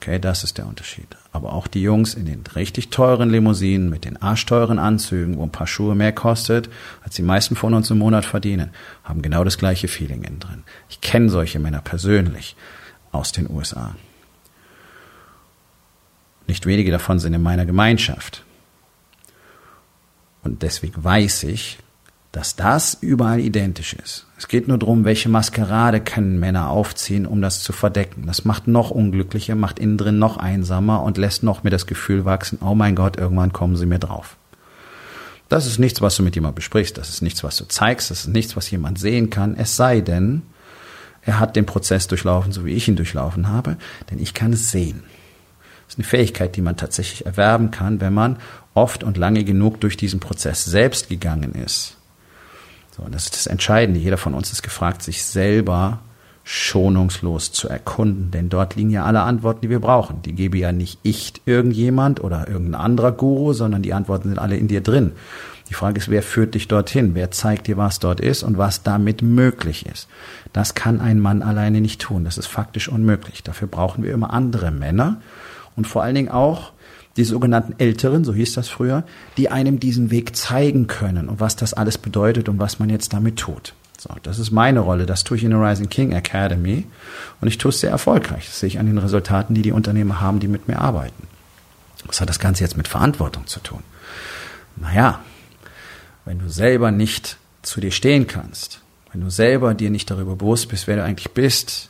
Okay, 0.00 0.20
das 0.20 0.44
ist 0.44 0.58
der 0.58 0.66
Unterschied. 0.66 1.08
Aber 1.32 1.52
auch 1.52 1.66
die 1.66 1.82
Jungs 1.82 2.14
in 2.14 2.26
den 2.26 2.44
richtig 2.54 2.90
teuren 2.90 3.30
Limousinen 3.30 3.90
mit 3.90 4.04
den 4.04 4.20
arschteuren 4.20 4.78
Anzügen, 4.78 5.36
wo 5.36 5.42
ein 5.42 5.50
paar 5.50 5.66
Schuhe 5.66 5.96
mehr 5.96 6.12
kostet, 6.12 6.70
als 7.02 7.16
die 7.16 7.22
meisten 7.22 7.56
von 7.56 7.74
uns 7.74 7.90
im 7.90 7.98
Monat 7.98 8.24
verdienen, 8.24 8.70
haben 9.02 9.22
genau 9.22 9.42
das 9.42 9.58
gleiche 9.58 9.88
Feeling 9.88 10.22
innen 10.22 10.38
drin. 10.38 10.62
Ich 10.88 11.00
kenne 11.00 11.30
solche 11.30 11.58
Männer 11.58 11.80
persönlich 11.80 12.54
aus 13.18 13.32
den 13.32 13.50
USA. 13.50 13.94
Nicht 16.46 16.64
wenige 16.64 16.90
davon 16.90 17.18
sind 17.18 17.34
in 17.34 17.42
meiner 17.42 17.66
Gemeinschaft. 17.66 18.44
Und 20.42 20.62
deswegen 20.62 21.04
weiß 21.04 21.42
ich, 21.44 21.78
dass 22.32 22.56
das 22.56 22.96
überall 23.00 23.40
identisch 23.40 23.94
ist. 23.94 24.26
Es 24.36 24.48
geht 24.48 24.68
nur 24.68 24.78
darum, 24.78 25.04
welche 25.04 25.28
Maskerade 25.28 26.00
können 26.00 26.38
Männer 26.38 26.70
aufziehen, 26.70 27.26
um 27.26 27.42
das 27.42 27.62
zu 27.62 27.72
verdecken. 27.72 28.24
Das 28.26 28.44
macht 28.44 28.68
noch 28.68 28.90
unglücklicher, 28.90 29.56
macht 29.56 29.78
innen 29.78 29.98
drin 29.98 30.18
noch 30.18 30.36
einsamer 30.36 31.02
und 31.02 31.18
lässt 31.18 31.42
noch 31.42 31.64
mir 31.64 31.70
das 31.70 31.86
Gefühl 31.86 32.24
wachsen, 32.24 32.58
oh 32.62 32.74
mein 32.74 32.94
Gott, 32.94 33.16
irgendwann 33.16 33.52
kommen 33.52 33.76
sie 33.76 33.86
mir 33.86 33.98
drauf. 33.98 34.36
Das 35.48 35.66
ist 35.66 35.78
nichts, 35.78 36.02
was 36.02 36.16
du 36.16 36.22
mit 36.22 36.34
jemandem 36.34 36.56
besprichst, 36.56 36.98
das 36.98 37.08
ist 37.08 37.22
nichts, 37.22 37.42
was 37.42 37.56
du 37.56 37.66
zeigst, 37.66 38.10
das 38.10 38.20
ist 38.20 38.28
nichts, 38.28 38.54
was 38.54 38.70
jemand 38.70 38.98
sehen 38.98 39.30
kann, 39.30 39.56
es 39.56 39.76
sei 39.76 40.02
denn, 40.02 40.42
er 41.22 41.40
hat 41.40 41.56
den 41.56 41.66
Prozess 41.66 42.08
durchlaufen, 42.08 42.52
so 42.52 42.64
wie 42.64 42.72
ich 42.72 42.88
ihn 42.88 42.96
durchlaufen 42.96 43.48
habe, 43.48 43.76
denn 44.10 44.18
ich 44.18 44.34
kann 44.34 44.52
es 44.52 44.70
sehen. 44.70 45.02
Das 45.86 45.94
ist 45.94 45.98
eine 45.98 46.06
Fähigkeit, 46.06 46.56
die 46.56 46.62
man 46.62 46.76
tatsächlich 46.76 47.26
erwerben 47.26 47.70
kann, 47.70 48.00
wenn 48.00 48.14
man 48.14 48.36
oft 48.74 49.02
und 49.04 49.16
lange 49.16 49.44
genug 49.44 49.80
durch 49.80 49.96
diesen 49.96 50.20
Prozess 50.20 50.64
selbst 50.64 51.08
gegangen 51.08 51.54
ist. 51.54 51.96
So, 52.96 53.04
und 53.04 53.14
das 53.14 53.24
ist 53.24 53.34
das 53.34 53.46
Entscheidende. 53.46 54.00
Jeder 54.00 54.18
von 54.18 54.34
uns 54.34 54.52
ist 54.52 54.62
gefragt, 54.62 55.02
sich 55.02 55.24
selber 55.24 56.00
schonungslos 56.44 57.52
zu 57.52 57.68
erkunden, 57.68 58.30
denn 58.30 58.48
dort 58.48 58.74
liegen 58.74 58.88
ja 58.88 59.04
alle 59.04 59.20
Antworten, 59.20 59.60
die 59.60 59.68
wir 59.68 59.80
brauchen. 59.80 60.22
Die 60.22 60.32
gebe 60.32 60.56
ja 60.56 60.72
nicht 60.72 60.98
ich 61.02 61.34
irgendjemand 61.44 62.24
oder 62.24 62.48
irgendein 62.48 62.80
anderer 62.80 63.12
Guru, 63.12 63.52
sondern 63.52 63.82
die 63.82 63.92
Antworten 63.92 64.30
sind 64.30 64.38
alle 64.38 64.56
in 64.56 64.66
dir 64.66 64.80
drin. 64.80 65.12
Die 65.68 65.74
Frage 65.74 65.98
ist, 65.98 66.08
wer 66.08 66.22
führt 66.22 66.54
dich 66.54 66.68
dorthin? 66.68 67.14
Wer 67.14 67.30
zeigt 67.30 67.66
dir, 67.66 67.76
was 67.76 67.98
dort 67.98 68.20
ist 68.20 68.42
und 68.42 68.56
was 68.56 68.82
damit 68.82 69.22
möglich 69.22 69.86
ist? 69.86 70.08
Das 70.52 70.74
kann 70.74 71.00
ein 71.00 71.20
Mann 71.20 71.42
alleine 71.42 71.80
nicht 71.80 72.00
tun. 72.00 72.24
Das 72.24 72.38
ist 72.38 72.46
faktisch 72.46 72.88
unmöglich. 72.88 73.42
Dafür 73.42 73.68
brauchen 73.68 74.02
wir 74.02 74.12
immer 74.12 74.32
andere 74.32 74.70
Männer 74.70 75.20
und 75.76 75.86
vor 75.86 76.02
allen 76.02 76.14
Dingen 76.14 76.30
auch 76.30 76.72
die 77.16 77.24
sogenannten 77.24 77.74
Älteren, 77.78 78.24
so 78.24 78.32
hieß 78.32 78.54
das 78.54 78.68
früher, 78.68 79.02
die 79.36 79.50
einem 79.50 79.80
diesen 79.80 80.10
Weg 80.10 80.36
zeigen 80.36 80.86
können 80.86 81.28
und 81.28 81.40
was 81.40 81.56
das 81.56 81.74
alles 81.74 81.98
bedeutet 81.98 82.48
und 82.48 82.58
was 82.60 82.78
man 82.78 82.88
jetzt 82.90 83.12
damit 83.12 83.36
tut. 83.36 83.74
So, 83.98 84.10
das 84.22 84.38
ist 84.38 84.52
meine 84.52 84.80
Rolle. 84.80 85.06
Das 85.06 85.24
tue 85.24 85.36
ich 85.36 85.42
in 85.42 85.50
der 85.50 85.60
Rising 85.60 85.88
King 85.88 86.12
Academy 86.12 86.86
und 87.40 87.48
ich 87.48 87.58
tue 87.58 87.70
es 87.70 87.80
sehr 87.80 87.90
erfolgreich. 87.90 88.46
Das 88.46 88.60
sehe 88.60 88.68
ich 88.68 88.78
an 88.78 88.86
den 88.86 88.98
Resultaten, 88.98 89.54
die 89.54 89.62
die 89.62 89.72
Unternehmer 89.72 90.20
haben, 90.20 90.38
die 90.38 90.46
mit 90.46 90.68
mir 90.68 90.78
arbeiten. 90.78 91.26
Was 92.06 92.20
hat 92.20 92.28
das 92.28 92.38
Ganze 92.38 92.62
jetzt 92.62 92.76
mit 92.76 92.86
Verantwortung 92.86 93.48
zu 93.48 93.58
tun? 93.58 93.82
Naja, 94.76 95.18
wenn 96.28 96.40
du 96.40 96.50
selber 96.50 96.90
nicht 96.90 97.38
zu 97.62 97.80
dir 97.80 97.90
stehen 97.90 98.26
kannst, 98.26 98.82
wenn 99.12 99.22
du 99.22 99.30
selber 99.30 99.72
dir 99.72 99.88
nicht 99.88 100.10
darüber 100.10 100.36
bewusst 100.36 100.68
bist, 100.68 100.86
wer 100.86 100.96
du 100.96 101.02
eigentlich 101.02 101.30
bist 101.30 101.88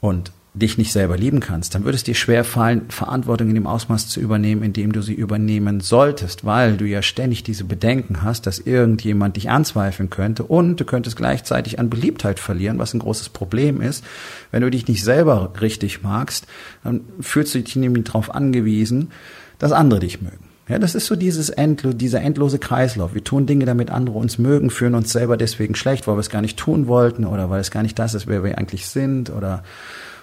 und 0.00 0.30
dich 0.52 0.76
nicht 0.76 0.92
selber 0.92 1.16
lieben 1.16 1.40
kannst, 1.40 1.74
dann 1.74 1.84
würde 1.84 1.96
es 1.96 2.04
dir 2.04 2.14
schwer 2.14 2.44
fallen, 2.44 2.90
Verantwortung 2.90 3.48
in 3.48 3.54
dem 3.54 3.66
Ausmaß 3.66 4.08
zu 4.08 4.20
übernehmen, 4.20 4.62
in 4.62 4.74
dem 4.74 4.92
du 4.92 5.00
sie 5.00 5.14
übernehmen 5.14 5.80
solltest, 5.80 6.44
weil 6.44 6.76
du 6.76 6.84
ja 6.84 7.00
ständig 7.00 7.42
diese 7.44 7.64
Bedenken 7.64 8.22
hast, 8.22 8.46
dass 8.46 8.58
irgendjemand 8.58 9.36
dich 9.36 9.48
anzweifeln 9.48 10.10
könnte 10.10 10.44
und 10.44 10.78
du 10.78 10.84
könntest 10.84 11.16
gleichzeitig 11.16 11.78
an 11.78 11.88
Beliebtheit 11.88 12.38
verlieren, 12.38 12.78
was 12.78 12.92
ein 12.92 13.00
großes 13.00 13.30
Problem 13.30 13.80
ist. 13.80 14.04
Wenn 14.50 14.60
du 14.60 14.70
dich 14.70 14.86
nicht 14.86 15.02
selber 15.02 15.54
richtig 15.62 16.02
magst, 16.02 16.46
dann 16.84 17.00
fühlst 17.20 17.54
du 17.54 17.62
dich 17.62 17.76
nämlich 17.76 18.04
darauf 18.04 18.34
angewiesen, 18.34 19.12
dass 19.58 19.72
andere 19.72 20.00
dich 20.00 20.20
mögen. 20.20 20.47
Ja, 20.68 20.78
das 20.78 20.94
ist 20.94 21.06
so 21.06 21.16
dieses 21.16 21.48
endlo 21.48 21.92
dieser 21.92 22.20
endlose 22.20 22.58
Kreislauf. 22.58 23.14
Wir 23.14 23.24
tun 23.24 23.46
Dinge, 23.46 23.64
damit 23.64 23.90
andere 23.90 24.18
uns 24.18 24.38
mögen, 24.38 24.70
fühlen 24.70 24.94
uns 24.94 25.12
selber 25.12 25.36
deswegen 25.36 25.74
schlecht, 25.74 26.06
weil 26.06 26.16
wir 26.16 26.20
es 26.20 26.30
gar 26.30 26.42
nicht 26.42 26.58
tun 26.58 26.86
wollten 26.86 27.24
oder 27.24 27.48
weil 27.48 27.60
es 27.60 27.70
gar 27.70 27.82
nicht 27.82 27.98
das 27.98 28.14
ist, 28.14 28.26
wer 28.26 28.44
wir 28.44 28.58
eigentlich 28.58 28.86
sind 28.86 29.30
oder 29.30 29.62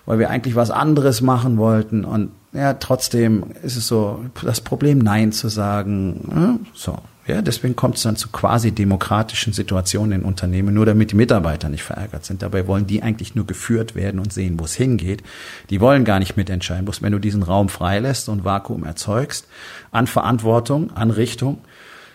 weil 0.06 0.20
wir 0.20 0.30
eigentlich 0.30 0.56
was 0.56 0.70
anderes 0.70 1.22
machen 1.22 1.58
wollten. 1.58 2.06
Und 2.06 2.30
ja, 2.54 2.74
trotzdem 2.74 3.46
ist 3.64 3.76
es 3.76 3.88
so, 3.88 4.24
das 4.44 4.62
Problem, 4.62 5.00
Nein 5.00 5.32
zu 5.32 5.50
sagen. 5.50 6.30
Ja, 6.34 6.60
so. 6.74 6.98
Ja, 7.28 7.42
deswegen 7.42 7.76
kommt 7.76 7.98
es 7.98 8.04
dann 8.04 8.18
zu 8.18 8.30
quasi 8.30 8.72
demokratischen 8.72 9.52
Situationen 9.52 10.22
in 10.22 10.26
Unternehmen, 10.28 10.76
nur 10.76 10.86
damit 10.86 11.12
die 11.12 11.16
Mitarbeiter 11.16 11.70
nicht 11.70 11.82
verärgert 11.82 12.24
sind. 12.24 12.44
Dabei 12.44 12.68
wollen 12.68 12.86
die 12.86 13.02
eigentlich 13.02 13.34
nur 13.34 13.48
geführt 13.48 13.96
werden 13.96 14.20
und 14.20 14.32
sehen, 14.32 14.60
wo 14.60 14.66
es 14.66 14.76
hingeht. 14.76 15.24
Die 15.72 15.82
wollen 15.82 16.06
gar 16.06 16.20
nicht 16.20 16.38
mitentscheiden. 16.38 16.86
Bloß 16.86 17.02
wenn 17.02 17.14
du 17.14 17.20
diesen 17.20 17.42
Raum 17.42 17.70
freilässt 17.70 18.30
und 18.30 18.46
Vakuum 18.46 18.84
erzeugst, 18.84 19.48
an 19.92 20.06
Verantwortung, 20.06 20.92
an 20.96 21.10
Richtung, 21.10 21.58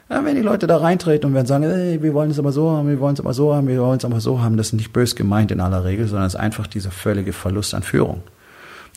ja, 0.08 0.24
wenn 0.24 0.36
die 0.36 0.42
Leute 0.42 0.68
da 0.68 0.76
reintreten 0.76 1.28
und 1.28 1.34
werden 1.34 1.46
sagen, 1.46 1.64
ey, 1.64 2.00
wir 2.02 2.14
wollen 2.14 2.30
es 2.30 2.38
aber 2.38 2.52
so 2.52 2.70
haben, 2.70 2.88
wir 2.88 3.00
wollen 3.00 3.14
es 3.14 3.20
aber 3.20 3.34
so 3.34 3.52
haben, 3.52 3.66
wir 3.66 3.80
wollen 3.80 3.98
es 3.98 4.04
aber 4.04 4.20
so 4.20 4.40
haben, 4.40 4.56
das 4.56 4.68
ist 4.68 4.72
nicht 4.74 4.92
bös 4.92 5.16
gemeint 5.16 5.50
in 5.50 5.60
aller 5.60 5.84
Regel, 5.84 6.06
sondern 6.06 6.26
es 6.28 6.34
ist 6.34 6.40
einfach 6.40 6.68
dieser 6.68 6.92
völlige 6.92 7.32
Verlust 7.32 7.74
an 7.74 7.82
Führung, 7.82 8.22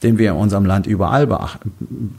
den 0.03 0.19
wir 0.19 0.31
in 0.31 0.37
unserem 0.37 0.65
Land 0.65 0.85
überall 0.85 1.27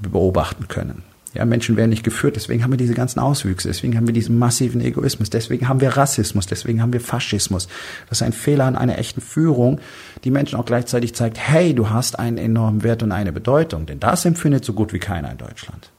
beobachten 0.02 0.66
können. 0.66 1.02
Ja, 1.34 1.44
Menschen 1.44 1.76
werden 1.76 1.90
nicht 1.90 2.04
geführt, 2.04 2.36
deswegen 2.36 2.62
haben 2.62 2.72
wir 2.72 2.76
diese 2.76 2.94
ganzen 2.94 3.18
Auswüchse, 3.18 3.66
deswegen 3.66 3.96
haben 3.96 4.06
wir 4.06 4.14
diesen 4.14 4.38
massiven 4.38 4.80
Egoismus, 4.80 5.30
deswegen 5.30 5.68
haben 5.68 5.80
wir 5.80 5.96
Rassismus, 5.96 6.46
deswegen 6.46 6.80
haben 6.80 6.92
wir 6.92 7.00
Faschismus. 7.00 7.66
Das 8.08 8.18
ist 8.18 8.22
ein 8.22 8.32
Fehler 8.32 8.66
an 8.66 8.76
einer 8.76 8.98
echten 8.98 9.20
Führung, 9.20 9.80
die 10.22 10.30
Menschen 10.30 10.58
auch 10.58 10.64
gleichzeitig 10.64 11.14
zeigt, 11.14 11.38
hey, 11.38 11.74
du 11.74 11.90
hast 11.90 12.20
einen 12.20 12.38
enormen 12.38 12.84
Wert 12.84 13.02
und 13.02 13.10
eine 13.10 13.32
Bedeutung, 13.32 13.84
denn 13.86 13.98
das 13.98 14.24
empfindet 14.24 14.64
so 14.64 14.74
gut 14.74 14.92
wie 14.92 15.00
keiner 15.00 15.32
in 15.32 15.38
Deutschland. 15.38 15.90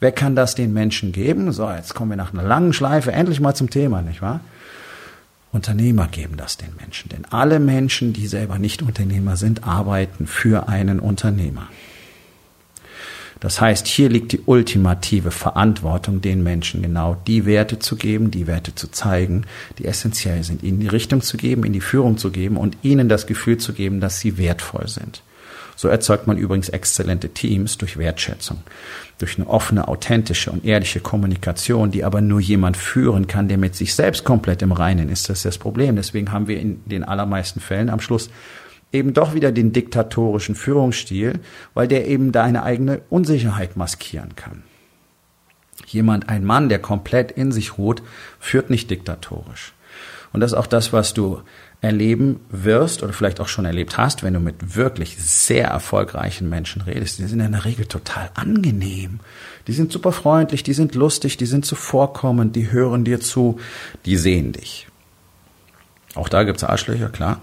Wer 0.00 0.12
kann 0.12 0.34
das 0.34 0.54
den 0.54 0.72
Menschen 0.72 1.12
geben? 1.12 1.52
So, 1.52 1.70
jetzt 1.70 1.94
kommen 1.94 2.10
wir 2.10 2.16
nach 2.16 2.32
einer 2.32 2.42
langen 2.42 2.72
Schleife 2.72 3.12
endlich 3.12 3.40
mal 3.40 3.54
zum 3.54 3.70
Thema, 3.70 4.02
nicht 4.02 4.22
wahr? 4.22 4.40
Unternehmer 5.52 6.08
geben 6.08 6.38
das 6.38 6.56
den 6.56 6.74
Menschen. 6.80 7.10
Denn 7.10 7.26
alle 7.26 7.60
Menschen, 7.60 8.14
die 8.14 8.26
selber 8.26 8.58
nicht 8.58 8.80
Unternehmer 8.80 9.36
sind, 9.36 9.64
arbeiten 9.64 10.26
für 10.26 10.68
einen 10.68 10.98
Unternehmer. 10.98 11.68
Das 13.42 13.60
heißt, 13.60 13.88
hier 13.88 14.08
liegt 14.08 14.30
die 14.30 14.42
ultimative 14.46 15.32
Verantwortung, 15.32 16.20
den 16.20 16.44
Menschen 16.44 16.80
genau 16.80 17.16
die 17.26 17.44
Werte 17.44 17.80
zu 17.80 17.96
geben, 17.96 18.30
die 18.30 18.46
Werte 18.46 18.76
zu 18.76 18.86
zeigen, 18.86 19.46
die 19.78 19.84
essentiell 19.84 20.44
sind, 20.44 20.62
ihnen 20.62 20.78
die 20.78 20.86
Richtung 20.86 21.22
zu 21.22 21.36
geben, 21.36 21.64
in 21.64 21.72
die 21.72 21.80
Führung 21.80 22.18
zu 22.18 22.30
geben 22.30 22.56
und 22.56 22.76
ihnen 22.82 23.08
das 23.08 23.26
Gefühl 23.26 23.58
zu 23.58 23.72
geben, 23.72 23.98
dass 23.98 24.20
sie 24.20 24.38
wertvoll 24.38 24.86
sind. 24.86 25.24
So 25.74 25.88
erzeugt 25.88 26.28
man 26.28 26.38
übrigens 26.38 26.68
exzellente 26.68 27.30
Teams 27.30 27.78
durch 27.78 27.96
Wertschätzung, 27.96 28.58
durch 29.18 29.36
eine 29.36 29.48
offene, 29.48 29.88
authentische 29.88 30.52
und 30.52 30.64
ehrliche 30.64 31.00
Kommunikation, 31.00 31.90
die 31.90 32.04
aber 32.04 32.20
nur 32.20 32.38
jemand 32.38 32.76
führen 32.76 33.26
kann, 33.26 33.48
der 33.48 33.58
mit 33.58 33.74
sich 33.74 33.96
selbst 33.96 34.22
komplett 34.22 34.62
im 34.62 34.70
Reinen 34.70 35.08
ist. 35.08 35.28
Das 35.28 35.38
ist 35.38 35.46
das 35.46 35.58
Problem. 35.58 35.96
Deswegen 35.96 36.30
haben 36.30 36.46
wir 36.46 36.60
in 36.60 36.80
den 36.86 37.02
allermeisten 37.02 37.58
Fällen 37.58 37.90
am 37.90 37.98
Schluss 37.98 38.30
eben 38.92 39.14
doch 39.14 39.34
wieder 39.34 39.52
den 39.52 39.72
diktatorischen 39.72 40.54
Führungsstil, 40.54 41.40
weil 41.74 41.88
der 41.88 42.06
eben 42.06 42.32
deine 42.32 42.62
eigene 42.62 43.00
Unsicherheit 43.10 43.76
maskieren 43.76 44.36
kann. 44.36 44.62
Jemand, 45.86 46.28
ein 46.28 46.44
Mann, 46.44 46.68
der 46.68 46.78
komplett 46.78 47.32
in 47.32 47.52
sich 47.52 47.78
ruht, 47.78 48.02
führt 48.38 48.70
nicht 48.70 48.90
diktatorisch. 48.90 49.72
Und 50.32 50.40
das 50.40 50.52
ist 50.52 50.58
auch 50.58 50.66
das, 50.66 50.92
was 50.92 51.12
du 51.12 51.42
erleben 51.82 52.40
wirst 52.48 53.02
oder 53.02 53.12
vielleicht 53.12 53.40
auch 53.40 53.48
schon 53.48 53.64
erlebt 53.64 53.98
hast, 53.98 54.22
wenn 54.22 54.34
du 54.34 54.40
mit 54.40 54.76
wirklich 54.76 55.16
sehr 55.18 55.66
erfolgreichen 55.66 56.48
Menschen 56.48 56.80
redest. 56.82 57.18
Die 57.18 57.26
sind 57.26 57.40
in 57.40 57.52
der 57.52 57.64
Regel 57.64 57.86
total 57.86 58.30
angenehm. 58.34 59.18
Die 59.66 59.72
sind 59.72 59.90
super 59.90 60.12
freundlich, 60.12 60.62
die 60.62 60.74
sind 60.74 60.94
lustig, 60.94 61.36
die 61.36 61.46
sind 61.46 61.66
zuvorkommend, 61.66 62.54
die 62.54 62.70
hören 62.70 63.04
dir 63.04 63.20
zu, 63.20 63.58
die 64.06 64.16
sehen 64.16 64.52
dich. 64.52 64.86
Auch 66.14 66.28
da 66.28 66.44
gibt's 66.44 66.62
Arschlöcher, 66.62 67.08
klar. 67.08 67.40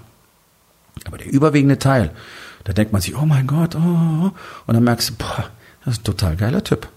Aber 1.06 1.18
der 1.18 1.32
überwiegende 1.32 1.80
Teil 1.80 2.12
Da 2.64 2.74
denkt 2.74 2.92
man 2.92 3.02
sich, 3.02 3.16
oh 3.16 3.26
mein 3.26 3.48
Gott, 3.48 3.76
oh, 3.76 3.80
oh, 3.80 4.26
oh. 4.26 4.32
und 4.68 4.74
dann 4.74 4.84
merkst 4.84 5.10
du, 5.10 5.14
boah, 5.16 5.50
das 5.86 5.96
ist 5.96 6.02
ein 6.02 6.04
total 6.04 6.36
geiler 6.36 6.64
Typ. 6.64 6.88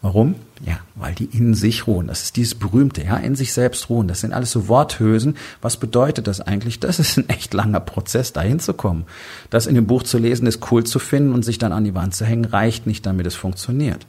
Warum? 0.00 0.36
Ja, 0.64 0.78
weil 0.94 1.14
die 1.14 1.24
in 1.24 1.54
sich 1.54 1.88
ruhen. 1.88 2.06
Das 2.06 2.22
ist 2.22 2.36
dieses 2.36 2.54
berühmte, 2.54 3.02
ja, 3.02 3.16
in 3.16 3.34
sich 3.34 3.52
selbst 3.52 3.90
ruhen. 3.90 4.06
Das 4.06 4.20
sind 4.20 4.32
alles 4.32 4.52
so 4.52 4.68
Worthülsen. 4.68 5.36
Was 5.60 5.76
bedeutet 5.76 6.28
das 6.28 6.40
eigentlich? 6.40 6.78
Das 6.78 7.00
ist 7.00 7.16
ein 7.18 7.28
echt 7.28 7.52
langer 7.52 7.80
Prozess, 7.80 8.32
dahin 8.32 8.60
zu 8.60 8.74
kommen. 8.74 9.06
Das 9.50 9.66
in 9.66 9.74
dem 9.74 9.88
Buch 9.88 10.04
zu 10.04 10.18
lesen, 10.18 10.46
ist 10.46 10.70
cool 10.70 10.84
zu 10.84 11.00
finden 11.00 11.32
und 11.32 11.44
sich 11.44 11.58
dann 11.58 11.72
an 11.72 11.84
die 11.84 11.96
Wand 11.96 12.14
zu 12.14 12.24
hängen, 12.24 12.44
reicht 12.44 12.86
nicht, 12.86 13.06
damit 13.06 13.26
es 13.26 13.34
funktioniert. 13.34 14.06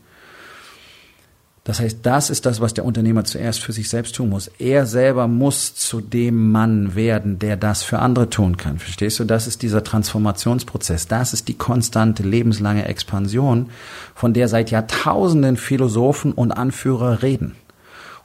Das 1.69 1.79
heißt, 1.79 1.99
das 2.01 2.31
ist 2.31 2.47
das, 2.47 2.61
was 2.61 2.73
der 2.73 2.83
Unternehmer 2.83 3.25
zuerst 3.25 3.59
für 3.59 3.73
sich 3.73 3.89
selbst 3.89 4.15
tun 4.15 4.29
muss. 4.29 4.49
Er 4.57 4.87
selber 4.87 5.27
muss 5.27 5.75
zu 5.75 6.01
dem 6.01 6.51
Mann 6.51 6.95
werden, 6.95 7.37
der 7.37 7.57
das 7.57 7.83
für 7.83 7.99
andere 7.99 8.27
tun 8.27 8.57
kann. 8.57 8.79
Verstehst 8.79 9.19
du? 9.19 9.23
Das 9.23 9.45
ist 9.45 9.61
dieser 9.61 9.83
Transformationsprozess. 9.83 11.07
Das 11.07 11.31
ist 11.31 11.47
die 11.47 11.53
konstante 11.53 12.23
lebenslange 12.23 12.85
Expansion, 12.85 13.69
von 14.15 14.33
der 14.33 14.47
seit 14.47 14.71
Jahrtausenden 14.71 15.57
Philosophen 15.57 16.31
und 16.31 16.51
Anführer 16.51 17.21
reden 17.21 17.53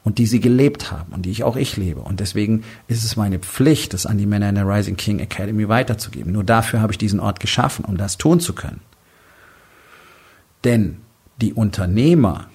und 0.04 0.16
die 0.16 0.24
sie 0.24 0.40
gelebt 0.40 0.90
haben 0.90 1.12
und 1.12 1.26
die 1.26 1.30
ich 1.30 1.44
auch 1.44 1.56
ich 1.56 1.76
lebe. 1.76 2.00
Und 2.00 2.20
deswegen 2.20 2.64
ist 2.88 3.04
es 3.04 3.14
meine 3.16 3.40
Pflicht, 3.40 3.92
das 3.92 4.06
an 4.06 4.16
die 4.16 4.24
Männer 4.24 4.48
in 4.48 4.54
der 4.54 4.66
Rising 4.66 4.96
King 4.96 5.18
Academy 5.18 5.68
weiterzugeben. 5.68 6.32
Nur 6.32 6.44
dafür 6.44 6.80
habe 6.80 6.94
ich 6.94 6.98
diesen 6.98 7.20
Ort 7.20 7.40
geschaffen, 7.40 7.84
um 7.84 7.98
das 7.98 8.16
tun 8.16 8.40
zu 8.40 8.54
können. 8.54 8.80
Denn 10.64 10.96
die 11.42 11.52
Unternehmer, 11.52 12.46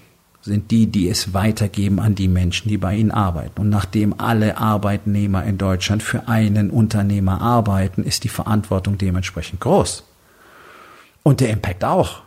sind 0.42 0.72
die, 0.72 0.88
die 0.88 1.10
es 1.10 1.34
weitergeben 1.34 2.00
an 2.00 2.16
die 2.16 2.28
Menschen, 2.28 2.70
die 2.70 2.78
bei 2.78 2.96
ihnen 2.96 3.12
arbeiten. 3.12 3.60
Und 3.60 3.70
nachdem 3.70 4.20
alle 4.20 4.58
Arbeitnehmer 4.58 5.44
in 5.44 5.58
Deutschland 5.58 6.02
für 6.02 6.28
einen 6.28 6.70
Unternehmer 6.70 7.42
arbeiten, 7.42 8.04
ist 8.04 8.24
die 8.24 8.30
Verantwortung 8.30 8.98
dementsprechend 8.98 9.60
groß. 9.60 10.04
Und 11.24 11.42
der 11.42 11.50
Impact 11.50 11.84
auch. 11.84 12.22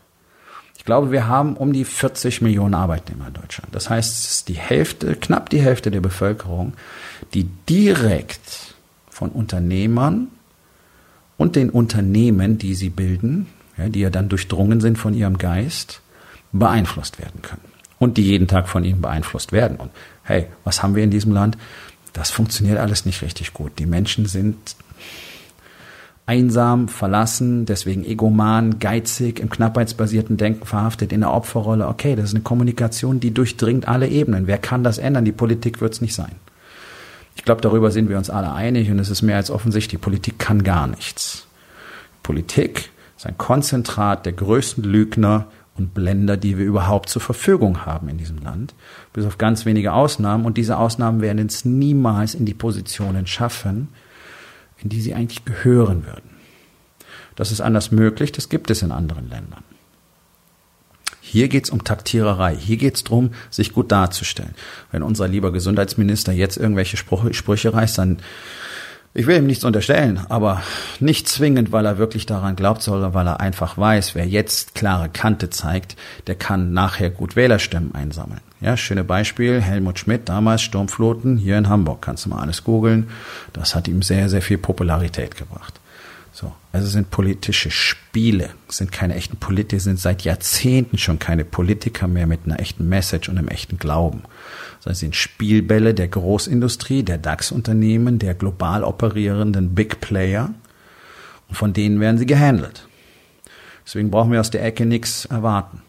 Ich 0.76 0.84
glaube, 0.84 1.10
wir 1.10 1.26
haben 1.26 1.56
um 1.56 1.72
die 1.72 1.84
40 1.84 2.42
Millionen 2.42 2.74
Arbeitnehmer 2.74 3.28
in 3.28 3.34
Deutschland. 3.34 3.74
Das 3.74 3.88
heißt, 3.88 4.12
es 4.12 4.30
ist 4.30 4.48
die 4.48 4.58
Hälfte, 4.58 5.14
knapp 5.14 5.48
die 5.48 5.60
Hälfte 5.60 5.90
der 5.90 6.00
Bevölkerung, 6.00 6.74
die 7.32 7.44
direkt 7.68 8.74
von 9.08 9.30
Unternehmern 9.30 10.28
und 11.38 11.56
den 11.56 11.70
Unternehmen, 11.70 12.58
die 12.58 12.74
sie 12.74 12.90
bilden, 12.90 13.46
ja, 13.78 13.88
die 13.88 14.00
ja 14.00 14.10
dann 14.10 14.28
durchdrungen 14.28 14.80
sind 14.80 14.98
von 14.98 15.14
ihrem 15.14 15.38
Geist, 15.38 16.00
beeinflusst 16.52 17.18
werden 17.18 17.40
können 17.40 17.71
und 18.02 18.16
die 18.16 18.24
jeden 18.24 18.48
Tag 18.48 18.68
von 18.68 18.82
ihnen 18.82 19.00
beeinflusst 19.00 19.52
werden. 19.52 19.76
Und 19.76 19.92
hey, 20.24 20.48
was 20.64 20.82
haben 20.82 20.96
wir 20.96 21.04
in 21.04 21.10
diesem 21.10 21.32
Land? 21.32 21.56
Das 22.12 22.32
funktioniert 22.32 22.78
alles 22.78 23.06
nicht 23.06 23.22
richtig 23.22 23.54
gut. 23.54 23.78
Die 23.78 23.86
Menschen 23.86 24.26
sind 24.26 24.56
einsam, 26.26 26.88
verlassen, 26.88 27.64
deswegen 27.64 28.04
egoman, 28.04 28.80
geizig, 28.80 29.38
im 29.38 29.50
knappheitsbasierten 29.50 30.36
Denken 30.36 30.66
verhaftet, 30.66 31.12
in 31.12 31.20
der 31.20 31.32
Opferrolle. 31.32 31.86
Okay, 31.86 32.16
das 32.16 32.30
ist 32.30 32.34
eine 32.34 32.42
Kommunikation, 32.42 33.20
die 33.20 33.32
durchdringt 33.32 33.86
alle 33.86 34.08
Ebenen. 34.08 34.48
Wer 34.48 34.58
kann 34.58 34.82
das 34.82 34.98
ändern? 34.98 35.24
Die 35.24 35.30
Politik 35.30 35.80
wird 35.80 35.92
es 35.92 36.00
nicht 36.00 36.14
sein. 36.14 36.34
Ich 37.36 37.44
glaube, 37.44 37.60
darüber 37.60 37.92
sind 37.92 38.08
wir 38.08 38.18
uns 38.18 38.30
alle 38.30 38.52
einig 38.52 38.90
und 38.90 38.98
es 38.98 39.10
ist 39.10 39.22
mehr 39.22 39.36
als 39.36 39.48
offensichtlich, 39.48 40.00
die 40.00 40.04
Politik 40.04 40.40
kann 40.40 40.64
gar 40.64 40.88
nichts. 40.88 41.46
Politik 42.24 42.90
ist 43.16 43.26
ein 43.26 43.38
Konzentrat 43.38 44.26
der 44.26 44.32
größten 44.32 44.82
Lügner 44.82 45.46
und 45.76 45.94
Blender, 45.94 46.36
die 46.36 46.58
wir 46.58 46.66
überhaupt 46.66 47.08
zur 47.08 47.22
Verfügung 47.22 47.86
haben 47.86 48.08
in 48.08 48.18
diesem 48.18 48.38
Land, 48.38 48.74
bis 49.12 49.24
auf 49.24 49.38
ganz 49.38 49.64
wenige 49.64 49.92
Ausnahmen. 49.92 50.44
Und 50.44 50.58
diese 50.58 50.76
Ausnahmen 50.76 51.20
werden 51.22 51.46
es 51.46 51.64
niemals 51.64 52.34
in 52.34 52.44
die 52.44 52.54
Positionen 52.54 53.26
schaffen, 53.26 53.88
in 54.82 54.90
die 54.90 55.00
sie 55.00 55.14
eigentlich 55.14 55.44
gehören 55.44 56.04
würden. 56.06 56.30
Das 57.36 57.50
ist 57.50 57.60
anders 57.60 57.90
möglich, 57.90 58.32
das 58.32 58.48
gibt 58.48 58.70
es 58.70 58.82
in 58.82 58.92
anderen 58.92 59.28
Ländern. 59.30 59.64
Hier 61.20 61.48
geht 61.48 61.64
es 61.64 61.70
um 61.70 61.84
Taktiererei. 61.84 62.54
Hier 62.54 62.76
geht 62.76 62.96
es 62.96 63.04
darum, 63.04 63.30
sich 63.48 63.72
gut 63.72 63.90
darzustellen. 63.90 64.54
Wenn 64.90 65.02
unser 65.02 65.28
lieber 65.28 65.52
Gesundheitsminister 65.52 66.32
jetzt 66.32 66.58
irgendwelche 66.58 66.96
Sprüche 66.98 67.72
reißt, 67.72 67.96
dann 67.96 68.18
ich 69.14 69.26
will 69.26 69.36
ihm 69.36 69.46
nichts 69.46 69.64
unterstellen, 69.64 70.20
aber 70.30 70.62
nicht 70.98 71.28
zwingend, 71.28 71.70
weil 71.70 71.84
er 71.84 71.98
wirklich 71.98 72.24
daran 72.24 72.56
glaubt, 72.56 72.82
sondern 72.82 73.12
weil 73.12 73.26
er 73.26 73.40
einfach 73.40 73.76
weiß, 73.76 74.14
wer 74.14 74.26
jetzt 74.26 74.74
klare 74.74 75.10
Kante 75.10 75.50
zeigt, 75.50 75.96
der 76.26 76.34
kann 76.34 76.72
nachher 76.72 77.10
gut 77.10 77.36
Wählerstimmen 77.36 77.94
einsammeln. 77.94 78.40
Ja, 78.62 78.76
schöne 78.76 79.04
Beispiel, 79.04 79.60
Helmut 79.60 79.98
Schmidt, 79.98 80.28
damals 80.28 80.62
Sturmfloten 80.62 81.36
hier 81.36 81.58
in 81.58 81.68
Hamburg, 81.68 82.00
kannst 82.00 82.24
du 82.24 82.30
mal 82.30 82.40
alles 82.40 82.64
googeln. 82.64 83.10
Das 83.52 83.74
hat 83.74 83.88
ihm 83.88 84.02
sehr, 84.02 84.28
sehr 84.28 84.40
viel 84.40 84.58
Popularität 84.58 85.36
gebracht. 85.36 85.81
So, 86.32 86.52
also 86.72 86.86
sind 86.86 87.10
politische 87.10 87.70
Spiele, 87.70 88.50
sind 88.68 88.90
keine 88.90 89.14
echten 89.14 89.36
Politiker, 89.36 89.80
sind 89.80 90.00
seit 90.00 90.22
Jahrzehnten 90.22 90.96
schon 90.96 91.18
keine 91.18 91.44
Politiker 91.44 92.08
mehr 92.08 92.26
mit 92.26 92.40
einer 92.46 92.58
echten 92.58 92.88
Message 92.88 93.28
und 93.28 93.36
einem 93.36 93.48
echten 93.48 93.78
Glauben 93.78 94.22
sondern 94.82 94.96
sind 94.96 95.14
Spielbälle 95.14 95.94
der 95.94 96.08
Großindustrie, 96.08 97.04
der 97.04 97.16
DAX-Unternehmen, 97.16 98.18
der 98.18 98.34
global 98.34 98.82
operierenden 98.82 99.76
Big 99.76 100.00
Player. 100.00 100.52
Und 101.48 101.54
von 101.54 101.72
denen 101.72 102.00
werden 102.00 102.18
sie 102.18 102.26
gehandelt. 102.26 102.88
Deswegen 103.86 104.10
brauchen 104.10 104.32
wir 104.32 104.40
aus 104.40 104.50
der 104.50 104.64
Ecke 104.64 104.84
nichts 104.84 105.24
erwarten. 105.26 105.82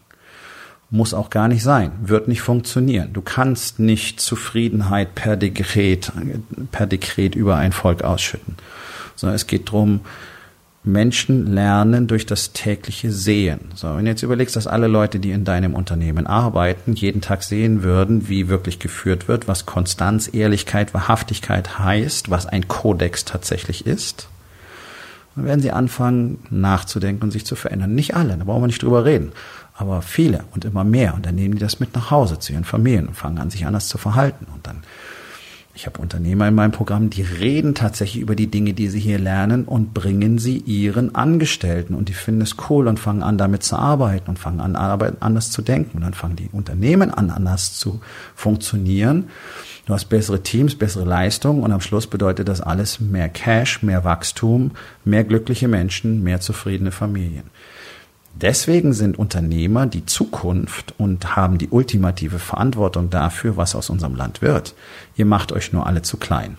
Muss 0.91 1.15
auch 1.15 1.32
gar 1.32 1.47
nicht 1.47 1.63
sein, 1.63 1.91
wird 2.03 2.27
nicht 2.27 2.41
funktionieren. 2.41 3.13
Du 3.13 3.23
kannst 3.23 3.79
nicht 3.79 4.19
Zufriedenheit 4.19 5.15
per 5.15 5.38
Dekret, 5.38 6.12
per 6.71 6.86
Dekret 6.86 7.34
über 7.34 7.56
ein 7.56 7.71
Volk 7.71 8.03
ausschütten, 8.03 8.58
sondern 9.15 9.36
es 9.36 9.47
geht 9.47 9.69
darum, 9.69 10.01
Menschen 10.85 11.53
lernen 11.53 12.07
durch 12.07 12.25
das 12.25 12.51
tägliche 12.51 13.11
Sehen. 13.11 13.71
So, 13.73 13.95
wenn 13.95 14.03
du 14.03 14.11
jetzt 14.11 14.21
überlegst, 14.21 14.55
dass 14.55 14.67
alle 14.67 14.87
Leute, 14.87 15.19
die 15.19 15.31
in 15.31 15.45
deinem 15.45 15.75
Unternehmen 15.75 16.27
arbeiten, 16.27 16.93
jeden 16.93 17.21
Tag 17.21 17.43
sehen 17.43 17.83
würden, 17.83 18.27
wie 18.27 18.49
wirklich 18.49 18.79
geführt 18.79 19.29
wird, 19.29 19.47
was 19.47 19.65
Konstanz, 19.65 20.29
Ehrlichkeit, 20.33 20.93
Wahrhaftigkeit 20.93 21.79
heißt, 21.79 22.29
was 22.29 22.47
ein 22.47 22.67
Kodex 22.67 23.23
tatsächlich 23.23 23.85
ist, 23.85 24.27
dann 25.35 25.45
werden 25.45 25.61
sie 25.61 25.71
anfangen 25.71 26.39
nachzudenken 26.49 27.23
und 27.23 27.31
sich 27.31 27.45
zu 27.45 27.55
verändern. 27.55 27.95
Nicht 27.95 28.15
alle, 28.15 28.37
da 28.37 28.43
brauchen 28.43 28.63
wir 28.63 28.67
nicht 28.67 28.83
drüber 28.83 29.05
reden, 29.05 29.31
aber 29.75 30.01
viele 30.01 30.43
und 30.53 30.65
immer 30.65 30.83
mehr. 30.83 31.13
Und 31.15 31.25
dann 31.25 31.35
nehmen 31.35 31.55
die 31.55 31.61
das 31.61 31.79
mit 31.79 31.95
nach 31.95 32.11
Hause 32.11 32.39
zu 32.39 32.51
ihren 32.51 32.65
Familien 32.65 33.07
und 33.07 33.15
fangen 33.15 33.39
an, 33.39 33.49
sich 33.49 33.65
anders 33.65 33.87
zu 33.87 33.97
verhalten. 33.97 34.47
Und 34.53 34.67
dann 34.67 34.83
ich 35.75 35.88
habe 35.88 35.99
Unternehmer 36.01 36.47
in 36.47 36.53
meinem 36.53 36.71
Programm, 36.71 37.09
die 37.09 37.23
reden 37.23 37.73
tatsächlich 37.73 38.21
über 38.21 38.36
die 38.36 38.45
Dinge, 38.45 38.73
die 38.73 38.89
sie 38.89 38.99
hier 38.99 39.17
lernen 39.17 39.65
und 39.65 39.93
bringen 39.93 40.38
sie 40.38 40.57
ihren 40.57 41.15
Angestellten 41.15 41.95
und 41.95 42.09
die 42.09 42.13
finden 42.13 42.41
es 42.41 42.57
cool 42.69 42.88
und 42.88 42.99
fangen 42.99 43.23
an, 43.23 43.39
damit 43.39 43.63
zu 43.63 43.75
arbeiten 43.75 44.29
und 44.29 44.38
fangen 44.38 44.62
an, 44.62 44.75
anders 44.75 45.49
zu 45.49 45.63
denken 45.63 45.97
und 45.97 46.03
dann 46.03 46.13
fangen 46.13 46.36
die 46.36 46.49
Unternehmen 46.51 47.09
an, 47.12 47.31
anders 47.31 47.73
zu 47.73 48.01
funktionieren. 48.36 49.29
Du 49.88 49.93
hast 49.93 50.05
bessere 50.05 50.43
Teams, 50.43 50.75
bessere 50.75 51.05
Leistungen 51.05 51.63
und 51.63 51.71
am 51.71 51.81
Schluss 51.81 52.05
bedeutet 52.05 52.47
das 52.47 52.62
alles 52.62 52.99
mehr 52.99 53.27
Cash, 53.27 53.81
mehr 53.81 54.03
Wachstum, 54.03 54.71
mehr 55.03 55.23
glückliche 55.23 55.67
Menschen, 55.67 56.23
mehr 56.23 56.39
zufriedene 56.39 56.91
Familien. 56.91 57.45
Deswegen 58.35 58.93
sind 58.93 59.19
Unternehmer 59.19 59.85
die 59.85 60.05
Zukunft 60.05 60.95
und 60.97 61.35
haben 61.35 61.57
die 61.57 61.69
ultimative 61.69 62.39
Verantwortung 62.39 63.09
dafür, 63.09 63.57
was 63.57 63.75
aus 63.75 63.89
unserem 63.89 64.15
Land 64.15 64.41
wird. 64.41 64.73
Ihr 65.15 65.25
macht 65.25 65.51
euch 65.51 65.71
nur 65.71 65.85
alle 65.85 66.01
zu 66.01 66.17
klein. 66.17 66.57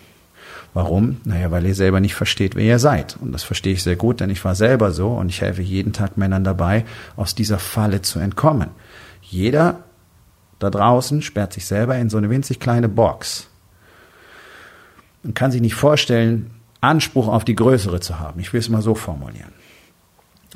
Warum? 0.72 1.20
Naja, 1.24 1.50
weil 1.50 1.66
ihr 1.66 1.74
selber 1.74 2.00
nicht 2.00 2.14
versteht, 2.14 2.56
wer 2.56 2.64
ihr 2.64 2.78
seid. 2.78 3.16
Und 3.20 3.32
das 3.32 3.44
verstehe 3.44 3.72
ich 3.72 3.82
sehr 3.82 3.96
gut, 3.96 4.20
denn 4.20 4.30
ich 4.30 4.44
war 4.44 4.54
selber 4.54 4.92
so 4.92 5.08
und 5.10 5.28
ich 5.28 5.40
helfe 5.40 5.62
jeden 5.62 5.92
Tag 5.92 6.16
Männern 6.16 6.44
dabei, 6.44 6.84
aus 7.16 7.34
dieser 7.34 7.58
Falle 7.58 8.02
zu 8.02 8.18
entkommen. 8.18 8.70
Jeder 9.20 9.84
da 10.58 10.70
draußen 10.70 11.22
sperrt 11.22 11.52
sich 11.52 11.66
selber 11.66 11.96
in 11.96 12.08
so 12.08 12.16
eine 12.16 12.30
winzig 12.30 12.60
kleine 12.60 12.88
Box 12.88 13.48
und 15.22 15.34
kann 15.34 15.50
sich 15.50 15.60
nicht 15.60 15.74
vorstellen, 15.74 16.50
Anspruch 16.80 17.28
auf 17.28 17.44
die 17.44 17.54
größere 17.54 18.00
zu 18.00 18.18
haben. 18.18 18.40
Ich 18.40 18.52
will 18.52 18.60
es 18.60 18.68
mal 18.68 18.82
so 18.82 18.94
formulieren. 18.94 19.52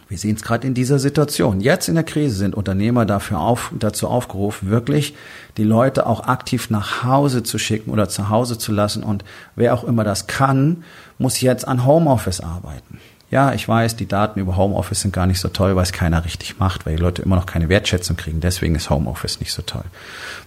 Wir 0.09 0.17
sehen 0.17 0.37
es 0.37 0.43
gerade 0.43 0.67
in 0.67 0.73
dieser 0.73 0.99
Situation. 0.99 1.61
Jetzt 1.61 1.89
in 1.89 1.95
der 1.95 2.05
Krise 2.05 2.35
sind 2.35 2.55
Unternehmer 2.55 3.05
dafür 3.05 3.41
auf, 3.41 3.73
dazu 3.79 4.09
aufgerufen, 4.09 4.71
wirklich 4.71 5.15
die 5.59 5.65
Leute 5.65 6.07
auch 6.07 6.27
aktiv 6.27 6.71
nach 6.71 7.05
Hause 7.05 7.43
zu 7.43 7.59
schicken 7.59 7.91
oder 7.91 8.09
zu 8.09 8.31
Hause 8.31 8.57
zu 8.57 8.73
lassen. 8.73 9.03
Und 9.03 9.23
wer 9.55 9.75
auch 9.75 9.85
immer 9.85 10.05
das 10.05 10.27
kann, 10.27 10.85
muss 11.19 11.43
jetzt 11.43 11.69
an 11.69 11.85
Homeoffice 11.85 12.41
arbeiten. 12.41 12.99
Ja, 13.31 13.53
ich 13.53 13.69
weiß, 13.69 13.97
die 13.97 14.09
Daten 14.09 14.41
über 14.41 14.57
Homeoffice 14.57 15.03
sind 15.03 15.13
gar 15.13 15.27
nicht 15.27 15.39
so 15.39 15.49
toll, 15.49 15.77
weil 15.77 15.83
es 15.83 15.93
keiner 15.93 16.25
richtig 16.25 16.59
macht, 16.59 16.87
weil 16.87 16.97
die 16.97 17.03
Leute 17.03 17.21
immer 17.21 17.37
noch 17.37 17.45
keine 17.45 17.69
Wertschätzung 17.69 18.17
kriegen. 18.17 18.41
Deswegen 18.41 18.75
ist 18.75 18.89
Homeoffice 18.89 19.41
nicht 19.41 19.53
so 19.53 19.61
toll. 19.61 19.85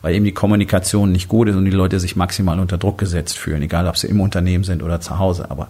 Weil 0.02 0.16
eben 0.16 0.26
die 0.26 0.34
Kommunikation 0.34 1.12
nicht 1.12 1.28
gut 1.28 1.48
ist 1.48 1.56
und 1.56 1.66
die 1.66 1.72
Leute 1.72 2.00
sich 2.00 2.16
maximal 2.16 2.60
unter 2.60 2.80
Druck 2.80 2.98
gesetzt 2.98 3.38
fühlen, 3.38 3.62
egal 3.62 3.88
ob 3.88 3.98
sie 3.98 4.08
im 4.08 4.20
Unternehmen 4.20 4.64
sind 4.64 4.82
oder 4.82 5.00
zu 5.00 5.20
Hause. 5.20 5.52
Aber 5.52 5.68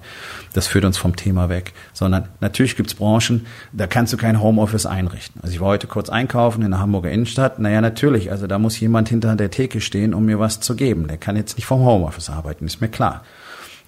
das 0.54 0.67
führt 0.67 0.86
uns 0.86 0.97
vom 0.97 1.17
Thema 1.17 1.50
weg. 1.50 1.74
Sondern 1.91 2.30
natürlich 2.39 2.78
gibt's 2.78 2.93
Branchen, 2.93 3.45
da 3.74 3.88
kannst 3.88 4.13
du 4.13 4.17
kein 4.17 4.41
Homeoffice 4.41 4.86
einrichten. 4.86 5.41
Also 5.43 5.54
ich 5.54 5.60
war 5.60 5.67
heute 5.67 5.88
kurz 5.88 6.08
einkaufen 6.08 6.62
in 6.62 6.71
der 6.71 6.80
Hamburger 6.80 7.12
Innenstadt. 7.12 7.60
Naja, 7.60 7.82
natürlich, 7.82 8.32
also 8.32 8.47
da 8.47 8.58
muss 8.58 8.80
jemand 8.80 9.10
hinter 9.10 9.36
der 9.36 9.52
Theke 9.52 9.82
stehen, 9.82 10.13
um 10.13 10.24
mir 10.24 10.39
was 10.39 10.62
zu 10.62 10.78
geben. 10.78 11.10
Der 11.10 11.17
kann 11.17 11.36
jetzt 11.36 11.58
nicht 11.58 11.65
vom 11.65 11.82
Homeoffice 11.82 12.30
arbeiten, 12.30 12.67
ist 12.67 12.80
mir 12.80 12.88
klar. 12.88 13.26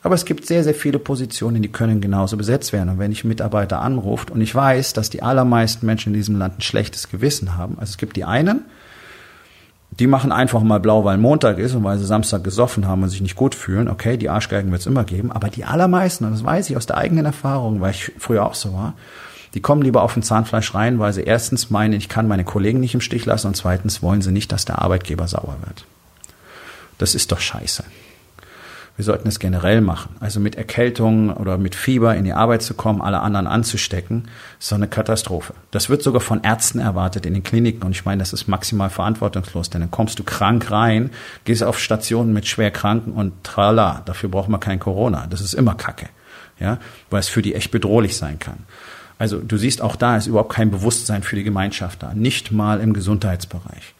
Aber 0.04 0.16
es 0.16 0.26
gibt 0.26 0.46
sehr, 0.46 0.66
sehr 0.66 0.76
viele 0.76 1.00
Positionen, 1.00 1.62
die 1.62 1.72
können 1.72 2.02
genauso 2.02 2.36
besetzt 2.36 2.74
werden. 2.74 2.89
Und 2.89 3.00
wenn 3.00 3.13
ich 3.13 3.24
Mitarbeiter 3.24 3.82
anruft 3.82 4.30
und 4.30 4.42
ich 4.42 4.54
weiß, 4.54 4.92
dass 4.92 5.10
die 5.10 5.24
allermeisten 5.24 5.86
Menschen 5.86 6.10
in 6.10 6.20
diesem 6.20 6.38
Land 6.38 6.60
ein 6.60 6.62
schlechtes 6.62 7.10
Gewissen 7.10 7.58
haben, 7.58 7.78
also 7.80 7.92
es 7.92 7.98
gibt 7.98 8.18
die 8.18 8.26
einen, 8.26 8.66
die 10.00 10.08
machen 10.08 10.32
einfach 10.32 10.62
mal 10.62 10.80
blau, 10.80 11.06
weil 11.06 11.18
Montag 11.18 11.58
ist 11.58 11.74
und 11.74 11.84
weil 11.84 12.00
sie 12.00 12.06
Samstag 12.06 12.44
gesoffen 12.44 12.88
haben 12.88 13.04
und 13.04 13.10
sich 13.10 13.22
nicht 13.22 13.36
gut 13.36 13.56
fühlen. 13.56 13.88
Okay, 13.88 14.18
die 14.18 14.30
Arschgeigen 14.30 14.72
wird 14.72 14.82
es 14.82 14.88
immer 14.88 15.06
geben. 15.06 15.32
Aber 15.32 15.50
die 15.50 15.63
allermeisten, 15.63 16.26
und 16.26 16.32
das 16.32 16.44
weiß 16.44 16.70
ich 16.70 16.76
aus 16.76 16.86
der 16.86 16.98
eigenen 16.98 17.26
Erfahrung, 17.26 17.80
weil 17.80 17.92
ich 17.92 18.12
früher 18.18 18.46
auch 18.46 18.56
so 18.56 18.74
war, 18.74 18.94
die 19.54 19.62
kommen 19.62 19.84
lieber 19.84 20.02
auf 20.02 20.18
ein 20.18 20.24
Zahnfleisch 20.24 20.74
rein, 20.74 21.00
weil 21.00 21.13
sie 21.13 21.22
erstens 21.22 21.70
meinen, 21.70 21.94
ich 21.94 22.10
kann 22.10 22.28
meine 22.28 22.44
Kollegen 22.44 22.80
nicht 22.80 22.96
im 22.96 23.02
Stich 23.02 23.26
lassen 23.26 23.48
und 23.48 23.56
zweitens 23.56 24.02
wollen 24.02 24.24
sie 24.24 24.32
nicht, 24.32 24.52
dass 24.52 24.66
der 24.66 24.82
Arbeitgeber 24.82 25.28
sauer 25.28 25.58
wird. 25.63 25.86
Das 26.98 27.13
ist 27.13 27.32
doch 27.32 27.39
scheiße. 27.39 27.84
Wir 28.96 29.06
sollten 29.06 29.28
es 29.28 29.40
generell 29.40 29.82
machen. 29.82 30.16
Also 30.20 30.40
mit 30.40 30.56
Erkältung 30.56 31.32
oder 31.32 31.58
mit 31.58 31.74
Fieber 31.74 32.16
in 32.16 32.26
die 32.26 32.34
Arbeit 32.34 32.62
zu 32.62 32.76
kommen, 32.76 33.02
alle 33.02 33.22
anderen 33.22 33.48
anzustecken, 33.48 34.28
ist 34.60 34.70
so 34.70 34.76
eine 34.76 34.88
Katastrophe. 34.88 35.56
Das 35.72 35.90
wird 35.90 36.04
sogar 36.04 36.22
von 36.22 36.44
Ärzten 36.44 36.78
erwartet 36.80 37.26
in 37.26 37.34
den 37.34 37.42
Kliniken. 37.42 37.84
Und 37.84 37.92
ich 37.92 38.06
meine, 38.06 38.20
das 38.20 38.34
ist 38.34 38.48
maximal 38.48 38.92
verantwortungslos, 38.92 39.72
denn 39.72 39.82
dann 39.82 39.90
kommst 39.90 40.20
du 40.20 40.24
krank 40.24 40.70
rein, 40.70 41.10
gehst 41.44 41.64
auf 41.64 41.80
Stationen 41.80 42.34
mit 42.34 42.48
Schwerkranken 42.48 43.14
und 43.14 43.44
trala. 43.44 44.04
Dafür 44.06 44.30
braucht 44.30 44.50
man 44.50 44.60
kein 44.60 44.80
Corona. 44.80 45.26
Das 45.28 45.42
ist 45.42 45.54
immer 45.54 45.74
Kacke. 45.74 46.10
Ja, 46.60 46.78
weil 47.10 47.20
es 47.20 47.30
für 47.30 47.42
die 47.42 47.56
echt 47.56 47.72
bedrohlich 47.72 48.16
sein 48.16 48.38
kann. 48.38 48.60
Also 49.18 49.40
du 49.40 49.58
siehst, 49.58 49.82
auch 49.82 49.96
da 49.96 50.18
ist 50.18 50.28
überhaupt 50.28 50.54
kein 50.54 50.70
Bewusstsein 50.70 51.24
für 51.24 51.36
die 51.36 51.44
Gemeinschaft 51.44 52.04
da. 52.04 52.14
Nicht 52.14 52.52
mal 52.52 52.80
im 52.80 52.94
Gesundheitsbereich. 52.94 53.93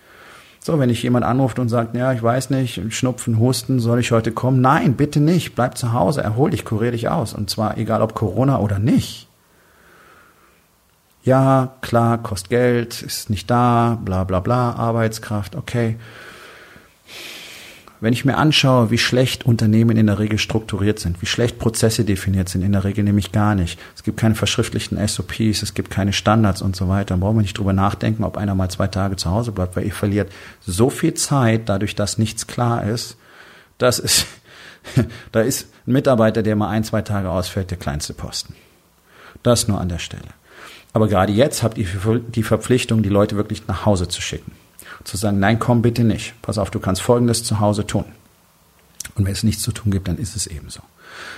So, 0.66 0.80
wenn 0.80 0.90
ich 0.90 1.04
jemand 1.04 1.26
anruft 1.26 1.60
und 1.60 1.68
sagt, 1.68 1.94
ja, 1.94 2.14
ich 2.14 2.24
weiß 2.24 2.50
nicht, 2.50 2.94
Schnupfen, 2.94 3.38
Husten, 3.38 3.82
soll 3.82 4.00
ich 4.00 4.14
heute 4.14 4.32
kommen? 4.32 4.62
Nein, 4.62 4.94
bitte 4.94 5.20
nicht. 5.20 5.56
Bleib 5.56 5.78
zu 5.78 5.92
Hause, 5.92 6.24
erhol 6.24 6.52
dich, 6.52 6.64
kurier 6.64 6.92
dich 6.92 7.10
aus. 7.10 7.34
Und 7.34 7.50
zwar 7.50 7.78
egal 7.78 8.02
ob 8.02 8.14
Corona 8.14 8.60
oder 8.60 8.80
nicht. 8.80 9.28
Ja, 11.26 11.74
klar, 11.82 12.18
kostet 12.18 12.50
Geld, 12.50 13.02
ist 13.02 13.30
nicht 13.30 13.52
da, 13.52 14.00
bla 14.06 14.24
bla 14.24 14.40
bla, 14.40 14.72
Arbeitskraft, 14.72 15.58
okay. 15.58 15.98
Wenn 18.04 18.12
ich 18.12 18.26
mir 18.26 18.36
anschaue, 18.36 18.92
wie 18.92 18.98
schlecht 18.98 19.46
Unternehmen 19.46 19.96
in 19.96 20.08
der 20.08 20.20
Regel 20.20 20.38
strukturiert 20.38 21.00
sind, 21.00 21.22
wie 21.22 21.26
schlecht 21.26 21.58
Prozesse 21.58 22.04
definiert 22.04 22.50
sind, 22.50 22.62
in 22.62 22.74
der 22.74 22.84
Regel 22.84 23.06
nämlich 23.06 23.32
gar 23.32 23.56
nicht. 23.56 23.80
Es 23.96 24.04
gibt 24.04 24.20
keine 24.20 24.36
verschriftlichten 24.36 24.98
SOPs, 25.08 25.64
es 25.64 25.74
gibt 25.74 25.90
keine 25.90 26.12
Standards 26.12 26.62
und 26.62 26.76
so 26.76 26.90
weiter. 26.90 27.14
Dann 27.14 27.22
brauchen 27.22 27.38
wir 27.38 27.44
nicht 27.44 27.58
drüber 27.58 27.72
nachdenken, 27.72 28.26
ob 28.26 28.36
einer 28.36 28.56
mal 28.56 28.68
zwei 28.68 28.88
Tage 28.88 29.16
zu 29.16 29.32
Hause 29.32 29.54
bleibt, 29.54 29.78
weil 29.78 29.86
ihr 29.86 29.94
verliert 29.94 30.34
so 30.60 30.90
viel 30.90 31.14
Zeit, 31.14 31.70
dadurch, 31.70 31.96
dass 31.96 32.18
nichts 32.18 32.46
klar 32.46 32.84
ist. 32.84 33.16
Das 33.78 34.00
ist, 34.00 34.26
da 35.32 35.40
ist 35.40 35.70
ein 35.88 35.94
Mitarbeiter, 35.94 36.44
der 36.44 36.58
mal 36.58 36.72
ein, 36.72 36.84
zwei 36.84 37.04
Tage 37.04 37.30
ausfällt, 37.30 37.72
der 37.72 37.78
kleinste 37.78 38.14
Posten. 38.14 38.54
Das 39.44 39.70
nur 39.70 39.80
an 39.80 39.88
der 39.88 40.00
Stelle. 40.00 40.28
Aber 40.92 41.08
gerade 41.08 41.32
jetzt 41.32 41.64
habt 41.64 41.78
ihr 41.78 41.88
die 42.36 42.44
Verpflichtung, 42.44 43.02
die 43.02 43.08
Leute 43.08 43.38
wirklich 43.38 43.66
nach 43.70 43.86
Hause 43.86 44.10
zu 44.10 44.22
schicken 44.22 44.52
zu 45.04 45.18
sagen, 45.18 45.40
nein, 45.40 45.60
komm 45.60 45.82
bitte 45.82 46.04
nicht. 46.04 46.34
Pass 46.42 46.58
auf, 46.58 46.72
du 46.72 46.80
kannst 46.80 47.02
Folgendes 47.02 47.44
zu 47.44 47.60
Hause 47.60 47.86
tun. 47.86 48.06
Und 49.16 49.26
wenn 49.26 49.34
es 49.34 49.44
nichts 49.44 49.64
zu 49.64 49.72
tun 49.72 49.92
gibt, 49.92 50.08
dann 50.08 50.18
ist 50.18 50.36
es 50.36 50.48
ebenso. 50.48 50.82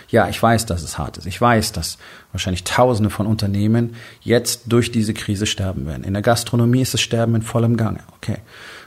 Ja, 0.10 0.30
ich 0.30 0.41
weiß, 0.41 0.65
dass 0.65 0.84
es 0.84 0.97
hart 0.97 1.17
ist. 1.17 1.25
Ich 1.25 1.39
weiß, 1.41 1.71
dass 1.71 1.97
wahrscheinlich 2.32 2.63
Tausende 2.63 3.10
von 3.10 3.28
Unternehmen 3.28 3.95
jetzt 4.21 4.63
durch 4.67 4.91
diese 4.91 5.13
Krise 5.13 5.45
sterben 5.45 5.86
werden. 5.86 6.04
In 6.04 6.13
der 6.13 6.21
Gastronomie 6.21 6.82
ist 6.82 6.93
das 6.93 7.01
Sterben 7.01 7.36
in 7.36 7.41
vollem 7.41 7.75
Gange. 7.75 7.99
Okay. 8.17 8.38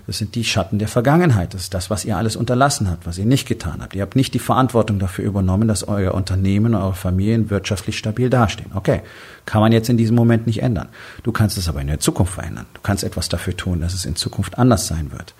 Das 0.08 0.16
sind 0.16 0.34
die 0.36 0.44
Schatten 0.44 0.78
der 0.78 0.88
Vergangenheit. 0.88 1.52
Das 1.52 1.64
ist 1.64 1.74
das, 1.74 1.90
was 1.90 2.06
ihr 2.06 2.16
alles 2.16 2.34
unterlassen 2.34 2.90
habt, 2.90 3.06
was 3.06 3.18
ihr 3.18 3.26
nicht 3.26 3.46
getan 3.46 3.82
habt. 3.82 3.94
Ihr 3.94 4.00
habt 4.00 4.16
nicht 4.16 4.32
die 4.32 4.38
Verantwortung 4.38 4.98
dafür 4.98 5.26
übernommen, 5.26 5.68
dass 5.68 5.86
euer 5.86 6.14
Unternehmen, 6.14 6.74
eure 6.74 6.94
Familien 6.94 7.50
wirtschaftlich 7.50 7.98
stabil 7.98 8.30
dastehen. 8.30 8.70
Okay, 8.74 9.02
kann 9.44 9.60
man 9.60 9.70
jetzt 9.70 9.90
in 9.90 9.98
diesem 9.98 10.16
Moment 10.16 10.46
nicht 10.46 10.62
ändern. 10.62 10.88
Du 11.24 11.30
kannst 11.30 11.58
es 11.58 11.68
aber 11.68 11.82
in 11.82 11.88
der 11.88 12.00
Zukunft 12.00 12.32
verändern. 12.32 12.64
Du 12.72 12.80
kannst 12.80 13.04
etwas 13.04 13.28
dafür 13.28 13.54
tun, 13.54 13.82
dass 13.82 13.92
es 13.92 14.06
in 14.06 14.16
Zukunft 14.16 14.56
anders 14.56 14.86
sein 14.86 15.12
wird. 15.12 15.34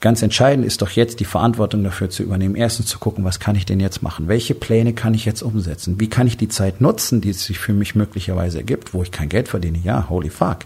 Ganz 0.00 0.22
entscheidend 0.22 0.64
ist 0.64 0.80
doch 0.80 0.88
jetzt 0.88 1.20
die 1.20 1.26
Verantwortung 1.26 1.84
dafür 1.84 2.08
zu 2.08 2.22
übernehmen. 2.22 2.54
Erstens 2.54 2.86
zu 2.86 2.98
gucken, 2.98 3.26
was 3.26 3.40
kann 3.40 3.56
ich 3.56 3.66
denn 3.66 3.78
jetzt 3.78 4.02
machen? 4.02 4.26
Welche 4.26 4.54
Pläne 4.54 4.94
kann 4.94 5.12
ich 5.12 5.26
jetzt 5.26 5.42
umsetzen? 5.42 6.00
Wie 6.00 6.08
kann 6.08 6.26
ich 6.26 6.38
die 6.38 6.48
Zeit 6.48 6.80
nutzen, 6.80 7.20
die 7.20 7.28
es 7.28 7.44
sich 7.44 7.58
für 7.58 7.74
mich 7.74 7.94
möglicherweise 7.94 8.56
ergibt, 8.56 8.94
wo 8.94 9.02
ich 9.02 9.12
kein 9.12 9.28
Geld 9.28 9.48
verdiene? 9.48 9.76
Ja, 9.84 10.08
holy 10.08 10.30
fuck. 10.30 10.60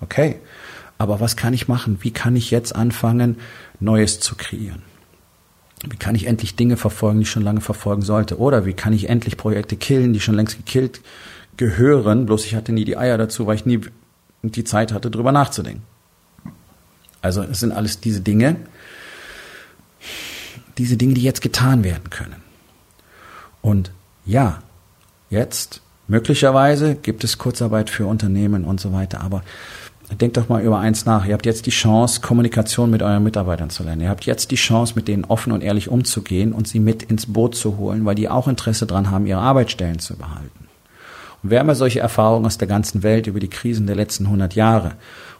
Okay. 0.00 0.36
Aber 0.98 1.20
was 1.20 1.36
kann 1.36 1.54
ich 1.54 1.68
machen? 1.68 1.98
Wie 2.00 2.12
kann 2.12 2.36
ich 2.36 2.50
jetzt 2.50 2.74
anfangen, 2.74 3.36
Neues 3.80 4.20
zu 4.20 4.36
kreieren? 4.36 4.82
Wie 5.88 5.96
kann 5.96 6.14
ich 6.14 6.26
endlich 6.26 6.56
Dinge 6.56 6.76
verfolgen, 6.76 7.18
die 7.18 7.24
ich 7.24 7.30
schon 7.30 7.42
lange 7.42 7.60
verfolgen 7.60 8.02
sollte? 8.02 8.38
Oder 8.38 8.64
wie 8.64 8.72
kann 8.72 8.92
ich 8.92 9.08
endlich 9.08 9.36
Projekte 9.36 9.76
killen, 9.76 10.12
die 10.12 10.20
schon 10.20 10.34
längst 10.34 10.56
gekillt 10.56 11.00
gehören? 11.56 12.26
Bloß 12.26 12.46
ich 12.46 12.54
hatte 12.54 12.72
nie 12.72 12.84
die 12.84 12.96
Eier 12.96 13.18
dazu, 13.18 13.46
weil 13.46 13.56
ich 13.56 13.66
nie 13.66 13.80
die 14.42 14.64
Zeit 14.64 14.92
hatte, 14.92 15.10
drüber 15.10 15.32
nachzudenken. 15.32 15.82
Also 17.20 17.42
es 17.42 17.60
sind 17.60 17.72
alles 17.72 18.00
diese 18.00 18.20
Dinge, 18.20 18.56
diese 20.76 20.96
Dinge, 20.96 21.14
die 21.14 21.22
jetzt 21.22 21.40
getan 21.40 21.84
werden 21.84 22.10
können. 22.10 22.42
Und 23.62 23.92
ja, 24.26 24.62
jetzt 25.30 25.80
möglicherweise 26.06 26.94
gibt 26.96 27.24
es 27.24 27.38
Kurzarbeit 27.38 27.88
für 27.88 28.06
Unternehmen 28.06 28.64
und 28.64 28.80
so 28.80 28.92
weiter, 28.92 29.22
aber 29.22 29.42
denkt 30.20 30.36
doch 30.36 30.48
mal 30.48 30.62
über 30.62 30.78
eins 30.78 31.06
nach. 31.06 31.26
Ihr 31.26 31.34
habt 31.34 31.46
jetzt 31.46 31.66
die 31.66 31.70
Chance, 31.70 32.20
Kommunikation 32.20 32.90
mit 32.90 33.02
euren 33.02 33.22
Mitarbeitern 33.22 33.70
zu 33.70 33.82
lernen. 33.82 34.02
Ihr 34.02 34.08
habt 34.08 34.26
jetzt 34.26 34.50
die 34.50 34.56
Chance, 34.56 34.94
mit 34.96 35.08
denen 35.08 35.24
offen 35.24 35.52
und 35.52 35.62
ehrlich 35.62 35.88
umzugehen 35.88 36.52
und 36.52 36.68
sie 36.68 36.80
mit 36.80 37.02
ins 37.02 37.32
Boot 37.32 37.54
zu 37.54 37.78
holen, 37.78 38.04
weil 38.04 38.14
die 38.14 38.28
auch 38.28 38.48
Interesse 38.48 38.86
daran 38.86 39.10
haben, 39.10 39.26
ihre 39.26 39.40
Arbeitsstellen 39.40 39.98
zu 39.98 40.16
behalten. 40.16 40.68
Und 41.42 41.50
wir 41.50 41.58
haben 41.58 41.68
ja 41.68 41.74
solche 41.74 42.00
Erfahrungen 42.00 42.46
aus 42.46 42.58
der 42.58 42.68
ganzen 42.68 43.02
Welt 43.02 43.26
über 43.26 43.40
die 43.40 43.48
Krisen 43.48 43.86
der 43.86 43.96
letzten 43.96 44.24
100 44.24 44.54
Jahre. 44.54 44.92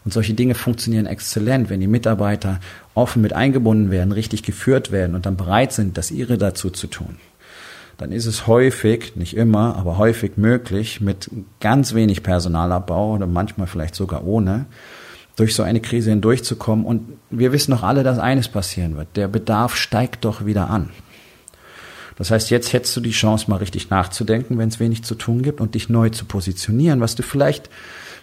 Und 0.03 0.13
solche 0.13 0.33
Dinge 0.33 0.53
funktionieren 0.53 1.07
exzellent, 1.07 1.69
wenn 1.69 1.79
die 1.79 1.87
Mitarbeiter 1.87 2.59
offen 2.93 3.21
mit 3.21 3.33
eingebunden 3.33 3.91
werden, 3.91 4.11
richtig 4.11 4.43
geführt 4.43 4.91
werden 4.91 5.15
und 5.15 5.25
dann 5.25 5.35
bereit 5.35 5.73
sind, 5.73 5.97
das 5.97 6.11
ihre 6.11 6.37
dazu 6.37 6.69
zu 6.69 6.87
tun 6.87 7.17
dann 7.97 8.11
ist 8.11 8.25
es 8.25 8.47
häufig, 8.47 9.15
nicht 9.15 9.35
immer, 9.35 9.75
aber 9.77 9.97
häufig 9.97 10.37
möglich, 10.37 11.01
mit 11.01 11.29
ganz 11.59 11.93
wenig 11.93 12.23
Personalabbau 12.23 13.13
oder 13.13 13.27
manchmal 13.27 13.67
vielleicht 13.67 13.95
sogar 13.95 14.25
ohne, 14.25 14.65
durch 15.35 15.55
so 15.55 15.63
eine 15.63 15.81
Krise 15.81 16.09
hindurchzukommen. 16.09 16.85
Und 16.85 17.17
wir 17.29 17.51
wissen 17.51 17.71
doch 17.71 17.83
alle, 17.83 18.03
dass 18.03 18.19
eines 18.19 18.47
passieren 18.47 18.97
wird. 18.97 19.07
Der 19.15 19.27
Bedarf 19.27 19.75
steigt 19.75 20.25
doch 20.25 20.45
wieder 20.45 20.69
an. 20.69 20.89
Das 22.17 22.31
heißt, 22.31 22.49
jetzt 22.49 22.71
hättest 22.71 22.95
du 22.95 23.01
die 23.01 23.11
Chance, 23.11 23.49
mal 23.49 23.57
richtig 23.57 23.89
nachzudenken, 23.89 24.57
wenn 24.57 24.69
es 24.69 24.79
wenig 24.79 25.03
zu 25.03 25.15
tun 25.15 25.41
gibt 25.41 25.59
und 25.59 25.75
dich 25.75 25.89
neu 25.89 26.09
zu 26.09 26.25
positionieren, 26.25 27.01
was 27.01 27.15
du 27.15 27.23
vielleicht 27.23 27.69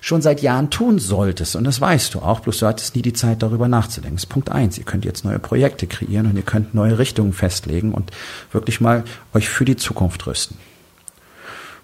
schon 0.02 0.20
seit 0.20 0.42
Jahren 0.42 0.68
tun 0.68 0.98
solltest. 0.98 1.54
Und 1.54 1.62
das 1.62 1.80
weißt 1.80 2.14
du 2.14 2.18
auch, 2.18 2.40
bloß 2.40 2.58
du 2.58 2.66
hattest 2.66 2.96
nie 2.96 3.02
die 3.02 3.12
Zeit, 3.12 3.40
darüber 3.40 3.68
nachzudenken. 3.68 4.16
Das 4.16 4.24
ist 4.24 4.30
Punkt 4.30 4.50
eins. 4.50 4.76
Ihr 4.76 4.84
könnt 4.84 5.04
jetzt 5.04 5.24
neue 5.24 5.38
Projekte 5.38 5.86
kreieren 5.86 6.26
und 6.26 6.36
ihr 6.36 6.42
könnt 6.42 6.74
neue 6.74 6.98
Richtungen 6.98 7.32
festlegen 7.32 7.94
und 7.94 8.10
wirklich 8.50 8.80
mal 8.80 9.04
euch 9.32 9.48
für 9.48 9.64
die 9.64 9.76
Zukunft 9.76 10.26
rüsten. 10.26 10.58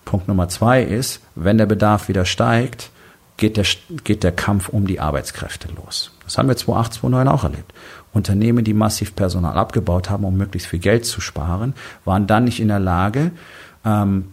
Punkt 0.05 0.27
Nummer 0.27 0.49
zwei 0.49 0.83
ist, 0.83 1.21
wenn 1.37 1.59
der 1.59 1.67
Bedarf 1.67 2.09
wieder 2.09 2.25
steigt, 2.25 2.91
geht 3.37 3.57
der, 3.57 3.65
geht 4.03 4.25
der 4.25 4.33
Kampf 4.33 4.69
um 4.69 4.89
die 4.89 4.99
Arbeitskräfte 4.99 5.69
los. 5.77 6.11
Das 6.25 6.39
haben 6.39 6.49
wir 6.49 6.57
2008, 6.57 6.95
2009 6.95 7.29
auch 7.29 7.45
erlebt. 7.45 7.73
Unternehmen, 8.13 8.65
die 8.65 8.75
massiv 8.75 9.15
Personal 9.15 9.57
abgebaut 9.57 10.11
haben, 10.11 10.25
um 10.25 10.37
möglichst 10.37 10.69
viel 10.69 10.81
Geld 10.81 11.07
zu 11.07 11.21
sparen, 11.21 11.75
waren 12.05 12.27
dann 12.27 12.45
nicht 12.45 12.59
in 12.59 12.69
der 12.69 12.81
Lage, 12.81 13.31
ähm, 13.85 14.25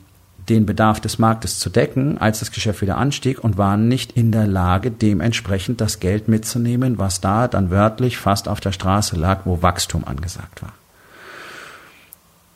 den 0.49 0.65
Bedarf 0.65 0.99
des 0.99 1.17
Marktes 1.17 1.59
zu 1.59 1.69
decken, 1.69 2.17
als 2.17 2.39
das 2.39 2.51
Geschäft 2.51 2.81
wieder 2.81 2.97
anstieg 2.97 3.43
und 3.43 3.57
waren 3.57 3.87
nicht 3.87 4.11
in 4.13 4.31
der 4.31 4.47
Lage, 4.47 4.91
dementsprechend 4.91 5.81
das 5.81 5.99
Geld 5.99 6.27
mitzunehmen, 6.27 6.97
was 6.97 7.21
da 7.21 7.47
dann 7.47 7.71
wörtlich 7.71 8.17
fast 8.17 8.47
auf 8.47 8.59
der 8.59 8.71
Straße 8.71 9.15
lag, 9.15 9.41
wo 9.45 9.61
Wachstum 9.61 10.03
angesagt 10.05 10.61
war. 10.61 10.73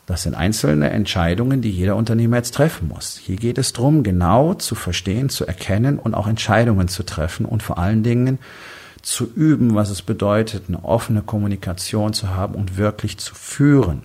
Das 0.06 0.24
sind 0.24 0.34
einzelne 0.34 0.90
Entscheidungen, 0.90 1.62
die 1.62 1.70
jeder 1.70 1.94
Unternehmer 1.94 2.38
jetzt 2.38 2.54
treffen 2.54 2.88
muss. 2.88 3.16
Hier 3.16 3.36
geht 3.36 3.58
es 3.58 3.72
darum, 3.72 4.02
genau 4.02 4.54
zu 4.54 4.74
verstehen, 4.74 5.28
zu 5.28 5.46
erkennen 5.46 6.00
und 6.00 6.14
auch 6.14 6.26
Entscheidungen 6.26 6.88
zu 6.88 7.04
treffen 7.04 7.46
und 7.46 7.62
vor 7.62 7.78
allen 7.78 8.02
Dingen 8.02 8.40
zu 9.02 9.32
üben, 9.32 9.74
was 9.74 9.88
es 9.90 10.02
bedeutet, 10.02 10.64
eine 10.66 10.84
offene 10.84 11.22
Kommunikation 11.22 12.12
zu 12.12 12.30
haben 12.30 12.54
und 12.54 12.76
wirklich 12.76 13.18
zu 13.18 13.34
führen. 13.34 14.02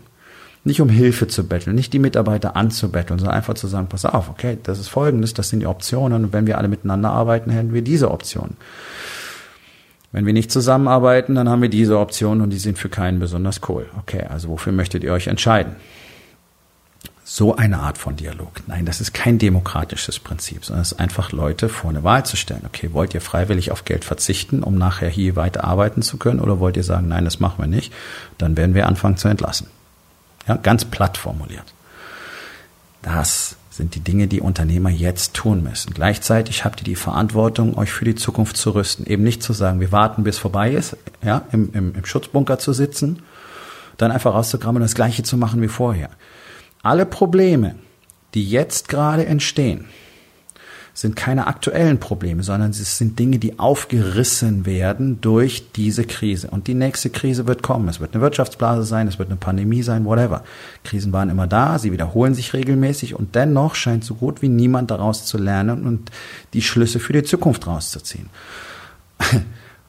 Nicht 0.65 0.81
um 0.81 0.89
Hilfe 0.89 1.27
zu 1.27 1.47
betteln, 1.47 1.75
nicht 1.75 1.93
die 1.93 1.99
Mitarbeiter 1.99 2.55
anzubetteln, 2.55 3.19
sondern 3.19 3.37
einfach 3.37 3.53
zu 3.53 3.67
sagen, 3.67 3.87
pass 3.87 4.03
auf, 4.03 4.29
okay, 4.29 4.57
das 4.63 4.79
ist 4.79 4.87
folgendes, 4.87 5.35
das 5.35 5.49
sind 5.49 5.59
die 5.59 5.67
Optionen 5.67 6.25
und 6.25 6.33
wenn 6.33 6.47
wir 6.47 6.57
alle 6.57 6.67
miteinander 6.67 7.11
arbeiten, 7.11 7.51
hätten 7.51 7.73
wir 7.73 7.83
diese 7.83 8.09
Optionen. 8.09 8.57
Wenn 10.11 10.25
wir 10.25 10.33
nicht 10.33 10.51
zusammenarbeiten, 10.51 11.35
dann 11.35 11.49
haben 11.49 11.61
wir 11.61 11.69
diese 11.69 11.99
Optionen 11.99 12.41
und 12.41 12.49
die 12.49 12.57
sind 12.57 12.79
für 12.79 12.89
keinen 12.89 13.19
besonders 13.19 13.61
cool. 13.69 13.85
Okay, 13.99 14.23
also 14.27 14.49
wofür 14.49 14.73
möchtet 14.73 15.03
ihr 15.03 15.13
euch 15.13 15.27
entscheiden? 15.27 15.75
So 17.23 17.55
eine 17.55 17.79
Art 17.79 17.99
von 17.99 18.15
Dialog. 18.15 18.51
Nein, 18.65 18.85
das 18.85 19.01
ist 19.01 19.13
kein 19.13 19.37
demokratisches 19.37 20.17
Prinzip, 20.17 20.65
sondern 20.65 20.81
es 20.81 20.93
ist 20.93 20.99
einfach 20.99 21.31
Leute 21.31 21.69
vor 21.69 21.91
eine 21.91 22.03
Wahl 22.03 22.25
zu 22.25 22.37
stellen. 22.37 22.63
Okay, 22.65 22.89
wollt 22.91 23.13
ihr 23.13 23.21
freiwillig 23.21 23.71
auf 23.71 23.85
Geld 23.85 24.03
verzichten, 24.03 24.63
um 24.63 24.77
nachher 24.77 25.09
hier 25.09 25.35
weiter 25.35 25.63
arbeiten 25.63 26.01
zu 26.01 26.17
können 26.17 26.39
oder 26.39 26.59
wollt 26.59 26.77
ihr 26.77 26.83
sagen, 26.83 27.07
nein, 27.07 27.25
das 27.25 27.39
machen 27.39 27.61
wir 27.61 27.67
nicht? 27.67 27.93
Dann 28.39 28.57
werden 28.57 28.73
wir 28.73 28.87
anfangen 28.87 29.17
zu 29.17 29.27
entlassen. 29.27 29.67
Ja, 30.47 30.55
ganz 30.55 30.85
platt 30.85 31.17
formuliert. 31.17 31.73
Das 33.01 33.55
sind 33.69 33.95
die 33.95 33.99
Dinge, 33.99 34.27
die 34.27 34.39
Unternehmer 34.39 34.89
jetzt 34.89 35.33
tun 35.33 35.61
müssen. 35.61 35.93
Gleichzeitig 35.93 36.63
habt 36.63 36.81
ihr 36.81 36.85
die 36.85 36.95
Verantwortung, 36.95 37.77
euch 37.77 37.91
für 37.91 38.05
die 38.05 38.15
Zukunft 38.15 38.55
zu 38.55 38.71
rüsten. 38.71 39.05
Eben 39.05 39.23
nicht 39.23 39.43
zu 39.43 39.53
sagen, 39.53 39.81
wir 39.81 39.91
warten, 39.91 40.23
bis 40.23 40.37
vorbei 40.37 40.71
ist, 40.71 40.95
ja, 41.21 41.41
im, 41.51 41.71
im, 41.73 41.93
im 41.93 42.05
Schutzbunker 42.05 42.57
zu 42.57 42.71
sitzen, 42.71 43.21
dann 43.97 44.11
einfach 44.11 44.33
rauszukramen 44.33 44.77
und 44.77 44.83
das 44.83 44.95
Gleiche 44.95 45.23
zu 45.23 45.35
machen 45.35 45.61
wie 45.61 45.67
vorher. 45.67 46.09
Alle 46.83 47.05
Probleme, 47.05 47.75
die 48.33 48.49
jetzt 48.49 48.87
gerade 48.87 49.25
entstehen, 49.25 49.85
sind 50.95 51.17
keine 51.17 51.47
aktuellen 51.47 51.99
Probleme, 51.99 52.41
sondern 52.41 52.71
es 52.71 52.97
sind 52.97 53.19
Dinge, 53.19 53.37
die 53.37 53.59
aufgerissen 53.59 54.65
werden 54.65 55.19
durch 55.19 55.71
diese 55.75 56.05
Krise. 56.05 56.49
Und 56.49 56.67
die 56.67 56.73
nächste 56.73 57.09
Krise 57.09 57.47
wird 57.47 57.61
kommen. 57.61 57.89
Es 57.89 57.99
wird 57.99 58.13
eine 58.13 58.23
Wirtschaftsblase 58.23 58.83
sein, 58.83 59.09
es 59.09 59.19
wird 59.19 59.27
eine 59.27 59.37
Pandemie 59.37 59.83
sein, 59.83 60.05
whatever. 60.05 60.45
Krisen 60.85 61.11
waren 61.11 61.29
immer 61.29 61.47
da, 61.47 61.79
sie 61.79 61.91
wiederholen 61.91 62.33
sich 62.33 62.53
regelmäßig 62.53 63.13
und 63.13 63.35
dennoch 63.35 63.75
scheint 63.75 64.05
so 64.05 64.15
gut 64.15 64.41
wie 64.41 64.47
niemand 64.47 64.89
daraus 64.89 65.25
zu 65.25 65.37
lernen 65.37 65.85
und 65.85 66.11
die 66.53 66.61
Schlüsse 66.61 66.99
für 66.99 67.11
die 67.13 67.23
Zukunft 67.23 67.67
rauszuziehen. 67.67 68.29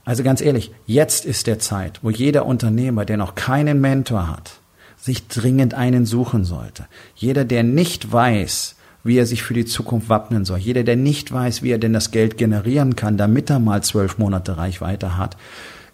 Also 0.09 0.23
ganz 0.23 0.41
ehrlich, 0.41 0.71
jetzt 0.87 1.25
ist 1.25 1.49
der 1.49 1.59
Zeit, 1.59 1.99
wo 2.03 2.11
jeder 2.11 2.47
Unternehmer, 2.47 3.05
der 3.05 3.17
noch 3.17 3.35
keinen 3.35 3.81
Mentor 3.81 4.31
hat, 4.31 4.61
sich 4.97 5.27
dringend 5.27 5.75
einen 5.75 6.07
suchen 6.07 6.45
sollte. 6.45 6.87
Jeder, 7.17 7.45
der 7.45 7.65
nicht 7.65 8.13
weiß, 8.13 8.76
wie 9.07 9.19
er 9.19 9.27
sich 9.27 9.43
für 9.43 9.55
die 9.55 9.65
Zukunft 9.65 10.09
wappnen 10.09 10.45
soll. 10.45 10.59
Jeder, 10.59 10.85
der 10.85 10.97
nicht 10.97 11.33
weiß, 11.33 11.63
wie 11.63 11.71
er 11.71 11.79
denn 11.79 11.93
das 11.93 12.11
Geld 12.11 12.37
generieren 12.37 12.97
kann, 12.97 13.17
damit 13.17 13.51
er 13.51 13.59
mal 13.59 13.83
zwölf 13.83 14.19
Monate 14.19 14.57
Reichweite 14.57 15.17
hat, 15.17 15.37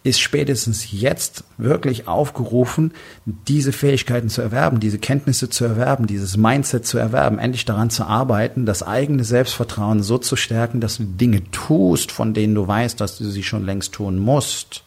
ist 0.04 0.20
spätestens 0.20 0.90
jetzt 0.90 1.44
wirklich 1.58 2.08
aufgerufen, 2.08 2.92
diese 3.24 3.72
Fähigkeiten 3.72 4.28
zu 4.28 4.42
erwerben, 4.42 4.80
diese 4.80 4.98
Kenntnisse 4.98 5.48
zu 5.48 5.64
erwerben, 5.64 6.06
dieses 6.06 6.36
Mindset 6.36 6.84
zu 6.84 6.98
erwerben, 6.98 7.38
endlich 7.38 7.64
daran 7.64 7.90
zu 7.90 8.04
arbeiten, 8.04 8.66
das 8.66 8.82
eigene 8.82 9.22
Selbstvertrauen 9.22 10.02
so 10.02 10.18
zu 10.18 10.34
stärken, 10.34 10.80
dass 10.80 10.96
du 10.96 11.04
Dinge 11.04 11.42
tust, 11.52 12.10
von 12.10 12.34
denen 12.34 12.54
du 12.54 12.66
weißt, 12.66 13.00
dass 13.00 13.18
du 13.18 13.24
sie 13.24 13.44
schon 13.44 13.64
längst 13.64 13.92
tun 13.92 14.18
musst. 14.18 14.82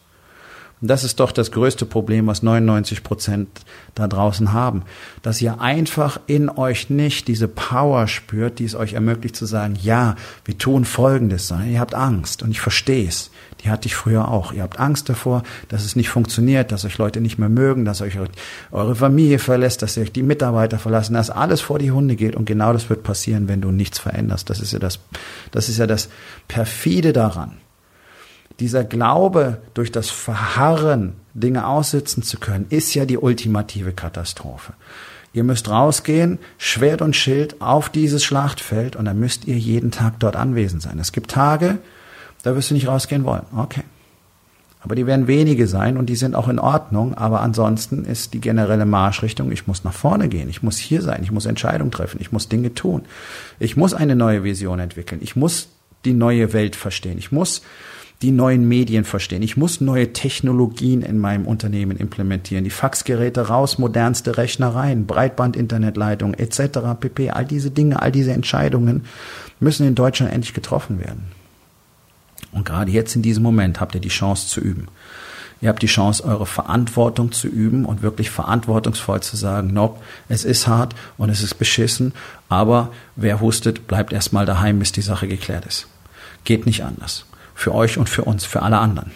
Und 0.82 0.88
das 0.88 1.04
ist 1.04 1.20
doch 1.20 1.32
das 1.32 1.52
größte 1.52 1.86
Problem, 1.86 2.26
was 2.26 2.42
99 2.42 3.02
Prozent 3.02 3.48
da 3.94 4.06
draußen 4.06 4.52
haben. 4.52 4.82
Dass 5.22 5.40
ihr 5.40 5.60
einfach 5.60 6.20
in 6.26 6.50
euch 6.50 6.90
nicht 6.90 7.28
diese 7.28 7.48
Power 7.48 8.06
spürt, 8.08 8.58
die 8.58 8.66
es 8.66 8.74
euch 8.74 8.92
ermöglicht 8.92 9.36
zu 9.36 9.46
sagen, 9.46 9.78
ja, 9.80 10.16
wir 10.44 10.58
tun 10.58 10.84
Folgendes, 10.84 11.50
ihr 11.66 11.80
habt 11.80 11.94
Angst. 11.94 12.42
Und 12.42 12.50
ich 12.50 12.60
verstehe 12.60 13.08
es. 13.08 13.30
Die 13.64 13.70
hatte 13.70 13.86
ich 13.86 13.94
früher 13.94 14.28
auch. 14.28 14.52
Ihr 14.52 14.62
habt 14.62 14.78
Angst 14.78 15.08
davor, 15.08 15.44
dass 15.68 15.86
es 15.86 15.96
nicht 15.96 16.10
funktioniert, 16.10 16.70
dass 16.70 16.84
euch 16.84 16.98
Leute 16.98 17.22
nicht 17.22 17.38
mehr 17.38 17.48
mögen, 17.48 17.86
dass 17.86 18.02
euch 18.02 18.18
eure 18.70 18.94
Familie 18.94 19.38
verlässt, 19.38 19.80
dass 19.80 19.96
euch 19.96 20.12
die 20.12 20.22
Mitarbeiter 20.22 20.78
verlassen, 20.78 21.14
dass 21.14 21.30
alles 21.30 21.62
vor 21.62 21.78
die 21.78 21.90
Hunde 21.90 22.16
geht. 22.16 22.36
Und 22.36 22.44
genau 22.44 22.74
das 22.74 22.90
wird 22.90 23.02
passieren, 23.02 23.48
wenn 23.48 23.62
du 23.62 23.70
nichts 23.70 23.98
veränderst. 23.98 24.50
Das 24.50 24.60
ist 24.60 24.74
ja 24.74 24.78
das, 24.78 24.98
das 25.52 25.70
ist 25.70 25.78
ja 25.78 25.86
das 25.86 26.10
perfide 26.48 27.14
daran 27.14 27.56
dieser 28.60 28.84
Glaube, 28.84 29.58
durch 29.74 29.92
das 29.92 30.10
Verharren 30.10 31.14
Dinge 31.34 31.66
aussitzen 31.66 32.22
zu 32.22 32.38
können, 32.38 32.66
ist 32.70 32.94
ja 32.94 33.04
die 33.04 33.18
ultimative 33.18 33.92
Katastrophe. 33.92 34.72
Ihr 35.32 35.44
müsst 35.44 35.68
rausgehen, 35.68 36.38
Schwert 36.56 37.02
und 37.02 37.14
Schild 37.14 37.60
auf 37.60 37.90
dieses 37.90 38.24
Schlachtfeld 38.24 38.96
und 38.96 39.04
dann 39.04 39.20
müsst 39.20 39.46
ihr 39.46 39.58
jeden 39.58 39.90
Tag 39.90 40.18
dort 40.18 40.34
anwesend 40.34 40.80
sein. 40.80 40.98
Es 40.98 41.12
gibt 41.12 41.30
Tage, 41.30 41.78
da 42.42 42.56
wirst 42.56 42.70
du 42.70 42.74
nicht 42.74 42.88
rausgehen 42.88 43.24
wollen. 43.24 43.42
Okay. 43.54 43.82
Aber 44.80 44.94
die 44.94 45.06
werden 45.06 45.26
wenige 45.26 45.66
sein 45.66 45.96
und 45.96 46.06
die 46.06 46.14
sind 46.14 46.36
auch 46.36 46.48
in 46.48 46.58
Ordnung. 46.60 47.14
Aber 47.14 47.40
ansonsten 47.40 48.04
ist 48.04 48.34
die 48.34 48.40
generelle 48.40 48.86
Marschrichtung, 48.86 49.50
ich 49.50 49.66
muss 49.66 49.84
nach 49.84 49.92
vorne 49.92 50.28
gehen, 50.28 50.48
ich 50.48 50.62
muss 50.62 50.78
hier 50.78 51.02
sein, 51.02 51.24
ich 51.24 51.32
muss 51.32 51.44
Entscheidungen 51.44 51.90
treffen, 51.90 52.18
ich 52.20 52.30
muss 52.30 52.48
Dinge 52.48 52.72
tun. 52.72 53.02
Ich 53.58 53.76
muss 53.76 53.94
eine 53.94 54.14
neue 54.14 54.44
Vision 54.44 54.78
entwickeln, 54.78 55.20
ich 55.22 55.34
muss 55.34 55.68
die 56.04 56.12
neue 56.12 56.52
Welt 56.52 56.76
verstehen, 56.76 57.18
ich 57.18 57.32
muss 57.32 57.62
die 58.22 58.30
neuen 58.30 58.66
Medien 58.66 59.04
verstehen. 59.04 59.42
Ich 59.42 59.56
muss 59.56 59.80
neue 59.80 60.12
Technologien 60.12 61.02
in 61.02 61.18
meinem 61.18 61.46
Unternehmen 61.46 61.98
implementieren. 61.98 62.64
Die 62.64 62.70
Faxgeräte 62.70 63.48
raus, 63.48 63.78
modernste 63.78 64.38
Rechnereien, 64.38 65.06
Breitband-Internetleitung 65.06 66.32
etc. 66.34 66.98
pp. 66.98 67.30
All 67.30 67.44
diese 67.44 67.70
Dinge, 67.70 68.00
all 68.00 68.10
diese 68.10 68.32
Entscheidungen 68.32 69.04
müssen 69.60 69.86
in 69.86 69.94
Deutschland 69.94 70.32
endlich 70.32 70.54
getroffen 70.54 70.98
werden. 70.98 71.24
Und 72.52 72.64
gerade 72.64 72.90
jetzt 72.90 73.14
in 73.16 73.22
diesem 73.22 73.42
Moment 73.42 73.80
habt 73.80 73.94
ihr 73.94 74.00
die 74.00 74.08
Chance 74.08 74.48
zu 74.48 74.60
üben. 74.60 74.88
Ihr 75.60 75.68
habt 75.70 75.82
die 75.82 75.86
Chance, 75.86 76.24
eure 76.24 76.46
Verantwortung 76.46 77.32
zu 77.32 77.48
üben 77.48 77.86
und 77.86 78.02
wirklich 78.02 78.30
verantwortungsvoll 78.30 79.20
zu 79.22 79.36
sagen, 79.36 79.72
nope, 79.72 80.00
es 80.28 80.44
ist 80.44 80.66
hart 80.66 80.94
und 81.16 81.30
es 81.30 81.42
ist 81.42 81.54
beschissen, 81.54 82.12
aber 82.48 82.92
wer 83.14 83.40
hustet, 83.40 83.86
bleibt 83.86 84.12
erstmal 84.12 84.44
daheim, 84.44 84.78
bis 84.78 84.92
die 84.92 85.00
Sache 85.02 85.28
geklärt 85.28 85.64
ist. 85.64 85.86
Geht 86.44 86.66
nicht 86.66 86.84
anders. 86.84 87.24
Für 87.56 87.74
euch 87.74 87.98
und 87.98 88.08
für 88.08 88.22
uns, 88.22 88.44
für 88.44 88.62
alle 88.62 88.78
anderen. 88.78 89.10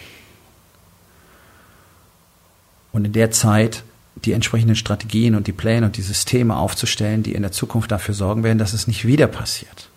Und 2.91 3.05
in 3.05 3.13
der 3.13 3.31
Zeit 3.31 3.83
die 4.15 4.33
entsprechenden 4.33 4.75
Strategien 4.75 5.35
und 5.35 5.47
die 5.47 5.53
Pläne 5.53 5.85
und 5.85 5.95
die 5.95 6.01
Systeme 6.01 6.57
aufzustellen, 6.57 7.23
die 7.23 7.33
in 7.33 7.43
der 7.43 7.53
Zukunft 7.53 7.91
dafür 7.91 8.13
sorgen 8.13 8.43
werden, 8.43 8.57
dass 8.57 8.73
es 8.73 8.87
nicht 8.87 9.07
wieder 9.07 9.27
passiert. 9.27 9.87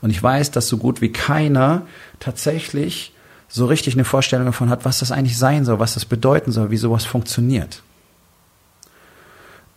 Und 0.00 0.10
ich 0.10 0.22
weiß, 0.22 0.52
dass 0.52 0.68
so 0.68 0.78
gut 0.78 1.00
wie 1.00 1.12
keiner 1.12 1.82
tatsächlich 2.20 3.12
so 3.48 3.66
richtig 3.66 3.94
eine 3.94 4.04
Vorstellung 4.04 4.46
davon 4.46 4.70
hat, 4.70 4.84
was 4.84 5.00
das 5.00 5.10
eigentlich 5.10 5.36
sein 5.36 5.64
soll, 5.64 5.80
was 5.80 5.94
das 5.94 6.04
bedeuten 6.04 6.52
soll, 6.52 6.70
wie 6.70 6.76
sowas 6.76 7.04
funktioniert. 7.04 7.82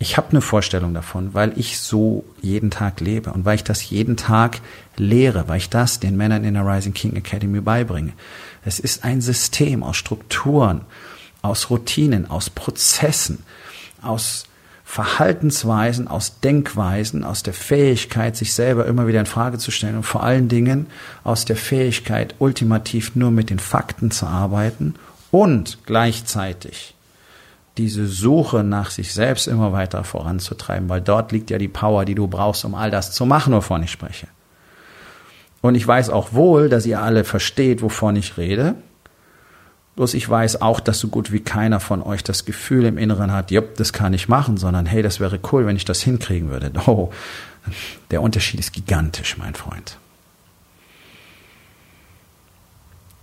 Ich 0.04 0.18
habe 0.18 0.32
eine 0.32 0.42
Vorstellung 0.42 0.94
davon, 0.94 1.34
weil 1.34 1.58
ich 1.58 1.80
so 1.80 2.26
jeden 2.42 2.72
Tag 2.72 3.00
lebe 3.00 3.32
und 3.32 3.46
weil 3.46 3.56
ich 3.56 3.64
das 3.64 3.90
jeden 3.90 4.18
Tag 4.18 4.60
lehre, 4.98 5.48
weil 5.48 5.60
ich 5.60 5.70
das 5.70 6.02
den 6.02 6.18
Männern 6.18 6.44
in 6.44 6.56
der 6.56 6.68
Rising 6.68 6.94
King 6.94 7.16
Academy 7.16 7.62
beibringe. 7.62 8.12
Es 8.66 8.80
ist 8.80 9.06
ein 9.06 9.22
System 9.22 9.82
aus 9.82 9.96
Strukturen, 9.96 10.82
aus 11.42 11.70
Routinen, 11.70 12.30
aus 12.30 12.50
Prozessen, 12.50 13.46
aus 14.02 14.44
Verhaltensweisen, 14.84 16.10
aus 16.10 16.42
Denkweisen, 16.42 17.24
aus 17.24 17.42
der 17.44 17.54
Fähigkeit, 17.54 18.36
sich 18.36 18.52
selber 18.52 18.86
immer 18.88 19.08
wieder 19.08 19.22
in 19.22 19.26
Frage 19.26 19.58
zu 19.58 19.72
stellen 19.72 19.96
und 19.96 20.04
vor 20.04 20.22
allen 20.22 20.50
Dingen 20.50 20.88
aus 21.24 21.46
der 21.46 21.56
Fähigkeit, 21.56 22.36
ultimativ 22.40 23.16
nur 23.16 23.32
mit 23.32 23.50
den 23.50 23.60
Fakten 23.60 24.12
zu 24.12 24.26
arbeiten 24.26 24.96
und 25.32 25.78
gleichzeitig 25.86 26.94
diese 27.78 28.08
Suche 28.08 28.64
nach 28.64 28.92
sich 28.92 29.14
selbst 29.14 29.48
immer 29.48 29.74
weiter 29.74 30.04
voranzutreiben, 30.04 30.90
weil 30.90 31.02
dort 31.02 31.32
liegt 31.32 31.50
ja 31.50 31.58
die 31.58 31.68
Power, 31.68 32.06
die 32.06 32.16
du 32.16 32.28
brauchst, 32.28 32.66
um 32.66 32.76
all 32.76 32.92
das 32.92 33.12
zu 33.12 33.26
machen, 33.26 33.54
wovon 33.54 33.84
ich 33.84 33.92
spreche. 33.92 34.28
Und 35.62 35.76
ich 35.76 35.88
weiß 35.88 36.10
auch 36.10 36.34
wohl, 36.34 36.70
dass 36.70 36.86
ihr 36.86 37.02
alle 37.02 37.24
versteht, 37.24 37.82
wovon 37.82 38.16
ich 38.16 38.38
rede. 38.38 38.76
Bloß 39.96 40.14
ich 40.16 40.28
weiß 40.28 40.62
auch, 40.62 40.80
dass 40.80 41.00
so 41.00 41.08
gut 41.08 41.32
wie 41.32 41.40
keiner 41.40 41.80
von 41.80 42.02
euch 42.02 42.24
das 42.24 42.46
Gefühl 42.46 42.86
im 42.86 42.98
Inneren 42.98 43.32
hat, 43.32 43.52
jupp, 43.52 43.76
das 43.76 43.94
kann 43.94 44.14
ich 44.14 44.28
machen, 44.28 44.58
sondern 44.58 44.86
hey, 44.86 45.02
das 45.02 45.20
wäre 45.20 45.40
cool, 45.52 45.66
wenn 45.66 45.76
ich 45.76 45.86
das 45.86 46.02
hinkriegen 46.02 46.50
würde. 46.50 46.72
Oh, 46.86 47.12
der 48.12 48.22
Unterschied 48.22 48.60
ist 48.60 48.74
gigantisch, 48.74 49.38
mein 49.38 49.56
Freund. 49.56 49.98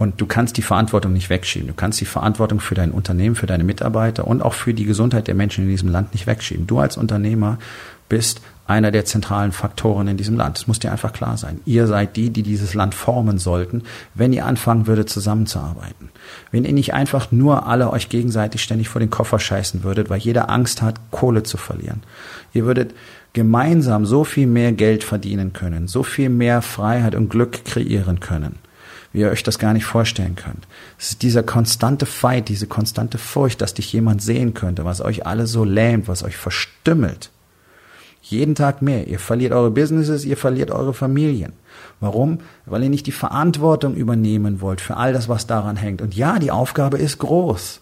Und 0.01 0.19
du 0.19 0.25
kannst 0.25 0.57
die 0.57 0.63
Verantwortung 0.63 1.13
nicht 1.13 1.29
wegschieben. 1.29 1.69
Du 1.69 1.75
kannst 1.75 2.01
die 2.01 2.07
Verantwortung 2.07 2.59
für 2.59 2.75
dein 2.75 2.91
Unternehmen, 2.91 3.35
für 3.35 3.45
deine 3.45 3.65
Mitarbeiter 3.65 4.27
und 4.27 4.41
auch 4.41 4.55
für 4.55 4.73
die 4.73 4.87
Gesundheit 4.87 5.29
der 5.29 5.35
Menschen 5.35 5.65
in 5.65 5.71
diesem 5.71 5.91
Land 5.91 6.15
nicht 6.15 6.27
wegschieben. 6.27 6.67
Du 6.67 6.79
als 6.79 6.97
Unternehmer 6.97 7.59
bist 8.09 8.41
einer 8.67 8.93
der 8.93 9.05
zentralen 9.05 9.53
Faktoren 9.53 10.09
in 10.09 10.17
diesem 10.17 10.39
Land. 10.39 10.57
Das 10.57 10.67
muss 10.67 10.79
dir 10.79 10.91
einfach 10.91 11.13
klar 11.13 11.37
sein. 11.37 11.61
Ihr 11.67 11.87
seid 11.87 12.17
die, 12.17 12.31
die 12.31 12.43
dieses 12.43 12.73
Land 12.73 12.95
formen 12.95 13.37
sollten, 13.37 13.83
wenn 14.15 14.33
ihr 14.33 14.47
anfangen 14.47 14.87
würdet, 14.87 15.11
zusammenzuarbeiten. 15.11 16.09
Wenn 16.51 16.65
ihr 16.65 16.73
nicht 16.73 16.95
einfach 16.95 17.31
nur 17.31 17.67
alle 17.67 17.91
euch 17.91 18.09
gegenseitig 18.09 18.63
ständig 18.63 18.89
vor 18.89 19.01
den 19.01 19.11
Koffer 19.11 19.39
scheißen 19.39 19.85
würdet, 19.85 20.09
weil 20.09 20.21
jeder 20.21 20.49
Angst 20.49 20.81
hat, 20.81 20.99
Kohle 21.11 21.43
zu 21.43 21.59
verlieren. 21.59 22.03
Ihr 22.55 22.65
würdet 22.65 22.95
gemeinsam 23.35 24.07
so 24.07 24.25
viel 24.25 24.47
mehr 24.47 24.73
Geld 24.73 25.05
verdienen 25.05 25.53
können, 25.53 25.89
so 25.89 26.03
viel 26.03 26.31
mehr 26.31 26.63
Freiheit 26.63 27.15
und 27.15 27.29
Glück 27.29 27.67
kreieren 27.67 28.19
können 28.21 28.55
wie 29.13 29.21
ihr 29.21 29.31
euch 29.31 29.43
das 29.43 29.59
gar 29.59 29.73
nicht 29.73 29.85
vorstellen 29.85 30.37
könnt. 30.37 30.67
Es 30.99 31.11
ist 31.11 31.23
dieser 31.23 31.43
konstante 31.43 32.07
Fight, 32.07 32.49
diese 32.49 32.67
konstante 32.67 33.19
Furcht, 33.19 33.61
dass 33.61 33.75
dich 33.75 33.93
jemand 33.93 34.23
sehen 34.23 34.55
könnte, 34.55 34.85
was 34.85 35.01
euch 35.01 35.27
alle 35.27 35.47
so 35.47 35.65
lähmt, 35.65 36.09
was 36.09 36.23
euch 36.23 36.37
verstümmelt. 36.37 37.31
Jeden 38.23 38.55
Tag 38.55 38.83
mehr. 38.83 39.09
Ihr 39.09 39.19
verliert 39.19 39.53
eure 39.53 39.71
Businesses, 39.71 40.25
ihr 40.25 40.37
verliert 40.37 40.71
eure 40.71 40.95
Familien. 40.95 41.53
Warum? 41.99 42.39
Weil 42.67 42.85
ihr 42.85 42.91
nicht 42.91 43.07
die 43.07 43.13
Verantwortung 43.13 43.95
übernehmen 43.95 44.61
wollt 44.61 44.81
für 44.81 44.97
all 44.97 45.13
das, 45.13 45.29
was 45.29 45.47
daran 45.47 45.77
hängt. 45.77 46.03
Und 46.03 46.15
ja, 46.15 46.39
die 46.39 46.51
Aufgabe 46.51 46.99
ist 46.99 47.19
groß. 47.19 47.81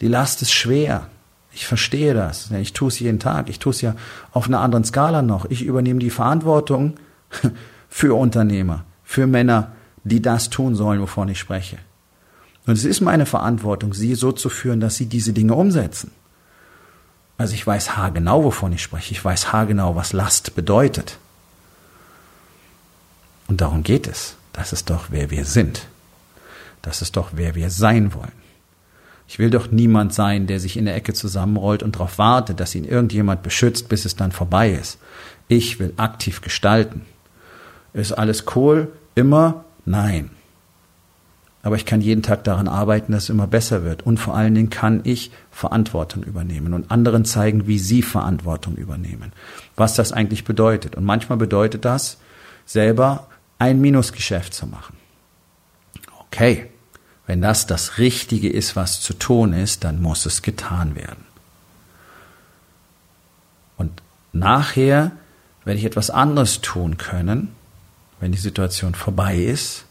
Die 0.00 0.08
Last 0.08 0.42
ist 0.42 0.52
schwer. 0.52 1.08
Ich 1.52 1.66
verstehe 1.66 2.14
das. 2.14 2.50
Ich 2.52 2.72
tue 2.72 2.88
es 2.88 3.00
jeden 3.00 3.18
Tag. 3.18 3.48
Ich 3.48 3.58
tue 3.58 3.70
es 3.70 3.80
ja 3.80 3.94
auf 4.32 4.46
einer 4.46 4.60
anderen 4.60 4.84
Skala 4.84 5.22
noch. 5.22 5.46
Ich 5.46 5.64
übernehme 5.64 5.98
die 5.98 6.10
Verantwortung 6.10 6.94
für 7.88 8.16
Unternehmer, 8.16 8.84
für 9.02 9.26
Männer, 9.26 9.72
die 10.08 10.22
das 10.22 10.50
tun 10.50 10.74
sollen, 10.74 11.00
wovon 11.00 11.28
ich 11.28 11.38
spreche. 11.38 11.78
Und 12.66 12.74
es 12.74 12.84
ist 12.84 13.00
meine 13.00 13.26
Verantwortung, 13.26 13.94
sie 13.94 14.14
so 14.14 14.32
zu 14.32 14.48
führen, 14.48 14.80
dass 14.80 14.96
sie 14.96 15.06
diese 15.06 15.32
Dinge 15.32 15.54
umsetzen. 15.54 16.10
Also 17.38 17.54
ich 17.54 17.66
weiß 17.66 17.96
haargenau, 17.96 18.44
wovon 18.44 18.72
ich 18.72 18.82
spreche. 18.82 19.12
Ich 19.12 19.24
weiß 19.24 19.52
haargenau, 19.52 19.94
was 19.94 20.12
Last 20.12 20.54
bedeutet. 20.54 21.18
Und 23.46 23.60
darum 23.60 23.82
geht 23.84 24.06
es. 24.06 24.36
Das 24.52 24.72
ist 24.72 24.90
doch, 24.90 25.06
wer 25.10 25.30
wir 25.30 25.44
sind. 25.44 25.86
Das 26.82 27.00
ist 27.00 27.16
doch, 27.16 27.30
wer 27.32 27.54
wir 27.54 27.70
sein 27.70 28.12
wollen. 28.12 28.32
Ich 29.28 29.38
will 29.38 29.50
doch 29.50 29.70
niemand 29.70 30.14
sein, 30.14 30.46
der 30.46 30.58
sich 30.58 30.76
in 30.76 30.86
der 30.86 30.96
Ecke 30.96 31.12
zusammenrollt 31.12 31.82
und 31.82 31.94
darauf 31.96 32.18
wartet, 32.18 32.60
dass 32.60 32.74
ihn 32.74 32.84
irgendjemand 32.84 33.42
beschützt, 33.42 33.88
bis 33.88 34.04
es 34.04 34.16
dann 34.16 34.32
vorbei 34.32 34.72
ist. 34.72 34.98
Ich 35.48 35.78
will 35.78 35.92
aktiv 35.96 36.40
gestalten. 36.40 37.06
Ist 37.92 38.12
alles 38.12 38.44
cool? 38.56 38.92
Immer? 39.14 39.64
Nein. 39.88 40.30
Aber 41.62 41.76
ich 41.76 41.86
kann 41.86 42.00
jeden 42.00 42.22
Tag 42.22 42.44
daran 42.44 42.68
arbeiten, 42.68 43.12
dass 43.12 43.24
es 43.24 43.30
immer 43.30 43.46
besser 43.46 43.84
wird. 43.84 44.02
Und 44.02 44.18
vor 44.18 44.36
allen 44.36 44.54
Dingen 44.54 44.70
kann 44.70 45.00
ich 45.04 45.32
Verantwortung 45.50 46.22
übernehmen 46.22 46.72
und 46.72 46.90
anderen 46.90 47.24
zeigen, 47.24 47.66
wie 47.66 47.78
sie 47.78 48.02
Verantwortung 48.02 48.76
übernehmen. 48.76 49.32
Was 49.76 49.94
das 49.94 50.12
eigentlich 50.12 50.44
bedeutet. 50.44 50.94
Und 50.94 51.04
manchmal 51.04 51.38
bedeutet 51.38 51.84
das, 51.84 52.18
selber 52.64 53.26
ein 53.58 53.80
Minusgeschäft 53.80 54.54
zu 54.54 54.66
machen. 54.66 54.96
Okay. 56.20 56.66
Wenn 57.26 57.42
das 57.42 57.66
das 57.66 57.98
Richtige 57.98 58.48
ist, 58.48 58.74
was 58.74 59.02
zu 59.02 59.12
tun 59.12 59.52
ist, 59.52 59.84
dann 59.84 60.00
muss 60.00 60.24
es 60.24 60.40
getan 60.40 60.96
werden. 60.96 61.26
Und 63.76 64.02
nachher 64.32 65.12
werde 65.64 65.78
ich 65.78 65.84
etwas 65.84 66.08
anderes 66.08 66.62
tun 66.62 66.96
können, 66.96 67.54
wenn 68.20 68.32
die 68.32 68.38
Situation 68.38 68.94
vorbei 68.94 69.36
ist. 69.36 69.84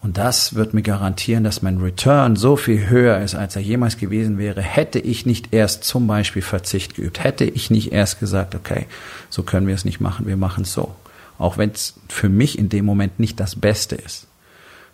Und 0.00 0.16
das 0.16 0.54
wird 0.54 0.74
mir 0.74 0.82
garantieren, 0.82 1.42
dass 1.42 1.62
mein 1.62 1.78
Return 1.78 2.36
so 2.36 2.56
viel 2.56 2.88
höher 2.88 3.20
ist, 3.20 3.34
als 3.34 3.56
er 3.56 3.62
jemals 3.62 3.96
gewesen 3.96 4.38
wäre, 4.38 4.62
hätte 4.62 5.00
ich 5.00 5.26
nicht 5.26 5.52
erst 5.52 5.82
zum 5.82 6.06
Beispiel 6.06 6.42
Verzicht 6.42 6.94
geübt, 6.94 7.22
hätte 7.24 7.44
ich 7.44 7.70
nicht 7.70 7.92
erst 7.92 8.20
gesagt, 8.20 8.54
okay, 8.54 8.86
so 9.28 9.42
können 9.42 9.66
wir 9.66 9.74
es 9.74 9.84
nicht 9.84 10.00
machen, 10.00 10.26
wir 10.26 10.36
machen 10.36 10.62
es 10.62 10.72
so. 10.72 10.94
Auch 11.36 11.58
wenn 11.58 11.70
es 11.70 11.94
für 12.08 12.28
mich 12.28 12.58
in 12.58 12.68
dem 12.68 12.84
Moment 12.84 13.18
nicht 13.18 13.40
das 13.40 13.56
Beste 13.56 13.96
ist. 13.96 14.28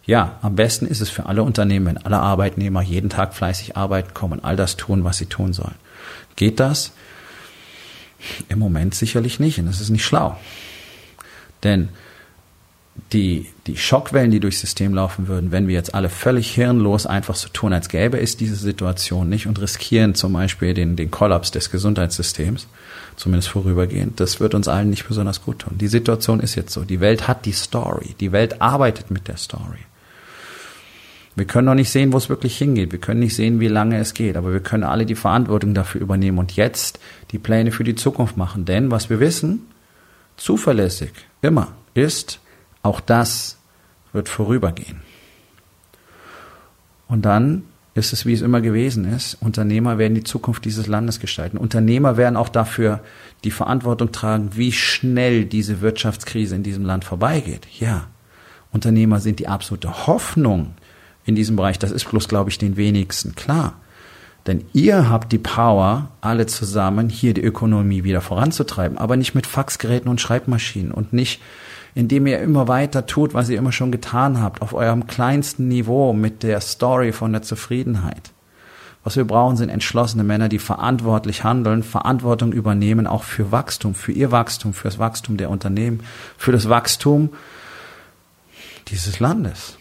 Ja, 0.07 0.38
am 0.42 0.57
besten 0.57 0.87
ist 0.87 1.00
es 1.00 1.11
für 1.11 1.26
alle 1.26 1.42
Unternehmen, 1.42 1.87
wenn 1.87 1.98
alle 1.98 2.18
Arbeitnehmer 2.18 2.83
jeden 2.83 3.09
Tag 3.09 3.35
fleißig 3.35 3.76
arbeiten 3.76 4.12
kommen 4.12 4.35
und 4.35 4.44
all 4.44 4.57
das 4.57 4.76
tun, 4.76 5.04
was 5.04 5.16
sie 5.18 5.26
tun 5.26 5.52
sollen. 5.52 5.76
Geht 6.37 6.61
das? 6.61 6.92
Im 8.48 8.59
Moment 8.59 8.94
sicherlich 8.94 9.38
nicht 9.38 9.59
und 9.59 9.66
das 9.66 9.80
ist 9.80 9.90
nicht 9.90 10.04
schlau. 10.04 10.37
Denn 11.62 11.88
die, 13.12 13.46
die 13.66 13.76
Schockwellen, 13.76 14.30
die 14.30 14.40
durchs 14.40 14.61
System 14.61 14.94
laufen 14.94 15.26
würden, 15.28 15.52
wenn 15.52 15.66
wir 15.66 15.74
jetzt 15.74 15.94
alle 15.94 16.09
völlig 16.09 16.54
hirnlos 16.54 17.07
einfach 17.07 17.35
so 17.35 17.48
tun, 17.48 17.72
als 17.72 17.88
gäbe 17.88 18.20
es 18.20 18.37
diese 18.37 18.57
Situation 18.57 19.28
nicht 19.28 19.46
und 19.46 19.61
riskieren 19.61 20.14
zum 20.14 20.33
Beispiel 20.33 20.74
den, 20.74 20.96
den 20.96 21.11
Kollaps 21.11 21.50
des 21.50 21.70
Gesundheitssystems, 21.70 22.68
zumindest 23.16 23.48
vorübergehend, 23.48 24.20
das 24.20 24.40
wird 24.40 24.54
uns 24.54 24.68
allen 24.68 24.90
nicht 24.90 25.07
besonders 25.09 25.42
gut 25.42 25.61
tun. 25.61 25.78
Die 25.78 25.88
Situation 25.88 26.40
ist 26.40 26.54
jetzt 26.54 26.72
so. 26.72 26.85
Die 26.85 27.00
Welt 27.00 27.26
hat 27.26 27.46
die 27.46 27.52
Story. 27.52 28.14
Die 28.20 28.33
Welt 28.33 28.61
arbeitet 28.61 29.11
mit 29.11 29.28
der 29.28 29.37
Story. 29.37 29.80
Wir 31.37 31.46
können 31.46 31.66
noch 31.66 31.74
nicht 31.74 31.90
sehen, 31.90 32.12
wo 32.12 32.16
es 32.16 32.28
wirklich 32.28 32.57
hingeht. 32.57 32.92
Wir 32.92 33.00
können 33.00 33.18
nicht 33.18 33.35
sehen, 33.35 33.59
wie 33.59 33.68
lange 33.68 33.98
es 33.98 34.14
geht. 34.14 34.37
Aber 34.37 34.52
wir 34.52 34.61
können 34.61 34.85
alle 34.85 35.04
die 35.04 35.16
Verantwortung 35.16 35.74
dafür 35.74 36.00
übernehmen 36.00 36.38
und 36.38 36.54
jetzt 36.54 37.00
die 37.33 37.40
Pläne 37.40 37.72
für 37.72 37.83
die 37.83 37.96
Zukunft 37.96 38.37
machen. 38.37 38.64
Denn 38.64 38.92
was 38.92 39.11
wir 39.11 39.18
wissen, 39.18 39.66
zuverlässig, 40.37 41.11
immer, 41.42 41.72
ist, 41.94 42.38
auch 42.85 43.01
das 43.01 43.59
wird 44.12 44.29
vorübergehen. 44.29 45.03
Und 47.09 47.25
dann 47.25 47.64
ist 47.94 48.12
es, 48.12 48.27
wie 48.27 48.33
es 48.33 48.42
immer 48.42 48.61
gewesen 48.61 49.05
ist. 49.05 49.38
Unternehmer 49.40 49.99
werden 49.99 50.14
die 50.14 50.25
Zukunft 50.25 50.64
dieses 50.64 50.87
Landes 50.87 51.20
gestalten. 51.20 51.57
Unternehmer 51.57 52.16
werden 52.16 52.37
auch 52.37 52.49
dafür 52.49 53.01
die 53.44 53.51
Verantwortung 53.51 54.12
tragen, 54.12 54.51
wie 54.55 54.73
schnell 54.73 55.44
diese 55.44 55.81
Wirtschaftskrise 55.81 56.57
in 56.57 56.62
diesem 56.62 56.85
Land 56.85 57.05
vorbeigeht. 57.05 57.66
Ja, 57.79 58.09
Unternehmer 58.73 59.20
sind 59.20 59.38
die 59.38 59.49
absolute 59.49 60.07
Hoffnung 60.07 60.75
in 61.25 61.37
diesem 61.37 61.57
Bereich. 61.57 61.79
Das 61.79 61.92
ist 61.92 62.09
bloß, 62.11 62.29
glaube 62.29 62.51
ich, 62.51 62.59
den 62.59 62.77
wenigsten 62.77 63.35
klar. 63.35 63.75
Denn 64.47 64.64
ihr 64.73 65.09
habt 65.09 65.33
die 65.33 65.38
Power, 65.38 66.11
alle 66.20 66.47
zusammen 66.47 67.09
hier 67.09 67.33
die 67.33 67.44
Ökonomie 67.44 68.05
wieder 68.05 68.20
voranzutreiben, 68.20 68.99
aber 68.99 69.16
nicht 69.16 69.35
mit 69.35 69.47
Faxgeräten 69.47 70.11
und 70.11 70.20
Schreibmaschinen 70.20 70.90
und 70.90 71.12
nicht, 71.12 71.40
indem 71.94 72.26
ihr 72.26 72.40
immer 72.40 72.68
weiter 72.68 73.07
tut, 73.07 73.35
was 73.35 73.48
ihr 73.48 73.59
immer 73.59 73.72
schon 73.72 73.92
getan 73.92 74.40
habt, 74.40 74.62
auf 74.62 74.74
eurem 74.74 75.07
kleinsten 75.07 75.68
Niveau 75.68 76.12
mit 76.12 76.42
der 76.42 76.61
Story 76.61 77.12
von 77.12 77.33
der 77.33 77.42
Zufriedenheit. 77.42 78.33
Was 79.04 79.16
wir 79.16 79.24
brauchen, 79.26 79.57
sind 79.57 79.68
entschlossene 79.68 80.24
Männer, 80.24 80.48
die 80.48 80.59
verantwortlich 80.59 81.44
handeln, 81.44 81.83
Verantwortung 81.83 82.52
übernehmen, 82.52 83.07
auch 83.07 83.22
für 83.22 83.52
Wachstum, 83.52 83.94
für 83.94 84.12
ihr 84.12 84.33
Wachstum, 84.33 84.72
für 84.72 84.88
das 84.88 84.98
Wachstum 84.98 85.37
der 85.37 85.50
Unternehmen, 85.50 86.00
für 86.38 86.52
das 86.52 86.68
Wachstum 86.70 87.30
dieses 88.88 89.20
Landes 89.20 89.76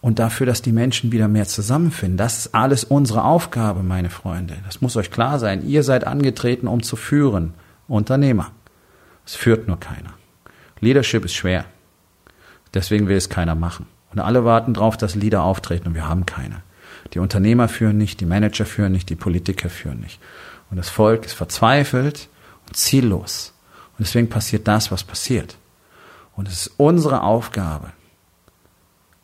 und 0.00 0.18
dafür, 0.18 0.46
dass 0.46 0.62
die 0.62 0.72
Menschen 0.72 1.12
wieder 1.12 1.28
mehr 1.28 1.46
zusammenfinden. 1.46 2.16
Das 2.16 2.38
ist 2.38 2.54
alles 2.54 2.82
unsere 2.82 3.24
Aufgabe, 3.24 3.82
meine 3.82 4.10
Freunde. 4.10 4.56
Das 4.64 4.80
muss 4.80 4.96
euch 4.96 5.10
klar 5.10 5.38
sein. 5.38 5.66
Ihr 5.66 5.82
seid 5.82 6.06
angetreten, 6.06 6.66
um 6.66 6.82
zu 6.82 6.96
führen. 6.96 7.54
Unternehmer. 7.88 8.50
Es 9.26 9.36
führt 9.36 9.68
nur 9.68 9.78
keiner. 9.78 10.14
Leadership 10.82 11.24
ist 11.24 11.34
schwer. 11.34 11.64
Deswegen 12.74 13.08
will 13.08 13.16
es 13.16 13.28
keiner 13.28 13.54
machen. 13.54 13.86
Und 14.10 14.18
alle 14.18 14.44
warten 14.44 14.74
darauf, 14.74 14.96
dass 14.96 15.14
Leader 15.14 15.42
auftreten 15.42 15.88
und 15.88 15.94
wir 15.94 16.08
haben 16.08 16.26
keine. 16.26 16.62
Die 17.14 17.20
Unternehmer 17.20 17.68
führen 17.68 17.96
nicht, 17.96 18.20
die 18.20 18.26
Manager 18.26 18.66
führen 18.66 18.92
nicht, 18.92 19.08
die 19.08 19.14
Politiker 19.16 19.70
führen 19.70 20.00
nicht. 20.00 20.20
Und 20.70 20.76
das 20.76 20.88
Volk 20.88 21.24
ist 21.24 21.34
verzweifelt 21.34 22.28
und 22.66 22.76
ziellos. 22.76 23.54
Und 23.98 24.06
deswegen 24.06 24.28
passiert 24.28 24.66
das, 24.66 24.90
was 24.90 25.04
passiert. 25.04 25.56
Und 26.34 26.48
es 26.48 26.66
ist 26.66 26.74
unsere 26.78 27.22
Aufgabe, 27.22 27.92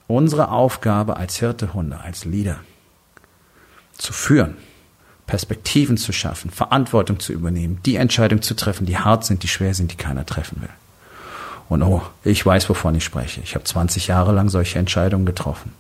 unsere 0.07 0.51
Aufgabe 0.51 1.17
als 1.17 1.39
Hirtehunde, 1.39 1.99
als 2.01 2.25
Leader, 2.25 2.61
zu 3.97 4.13
führen, 4.13 4.57
Perspektiven 5.27 5.97
zu 5.97 6.13
schaffen, 6.13 6.51
Verantwortung 6.51 7.19
zu 7.19 7.33
übernehmen, 7.33 7.81
die 7.85 7.97
Entscheidungen 7.97 8.43
zu 8.43 8.55
treffen, 8.55 8.87
die 8.87 8.99
hart 8.99 9.25
sind, 9.25 9.43
die 9.43 9.49
schwer 9.49 9.75
sind, 9.75 9.91
die 9.91 9.97
keiner 9.97 10.25
treffen 10.25 10.63
will. 10.63 10.71
Und 11.69 11.83
oh, 11.83 12.03
ich 12.25 12.45
weiß, 12.45 12.69
wovon 12.69 12.95
ich 12.95 13.05
spreche. 13.05 13.41
Ich 13.43 13.55
habe 13.55 13.65
20 13.65 14.07
Jahre 14.07 14.33
lang 14.33 14.49
solche 14.49 14.79
Entscheidungen 14.79 15.27
getroffen. 15.27 15.73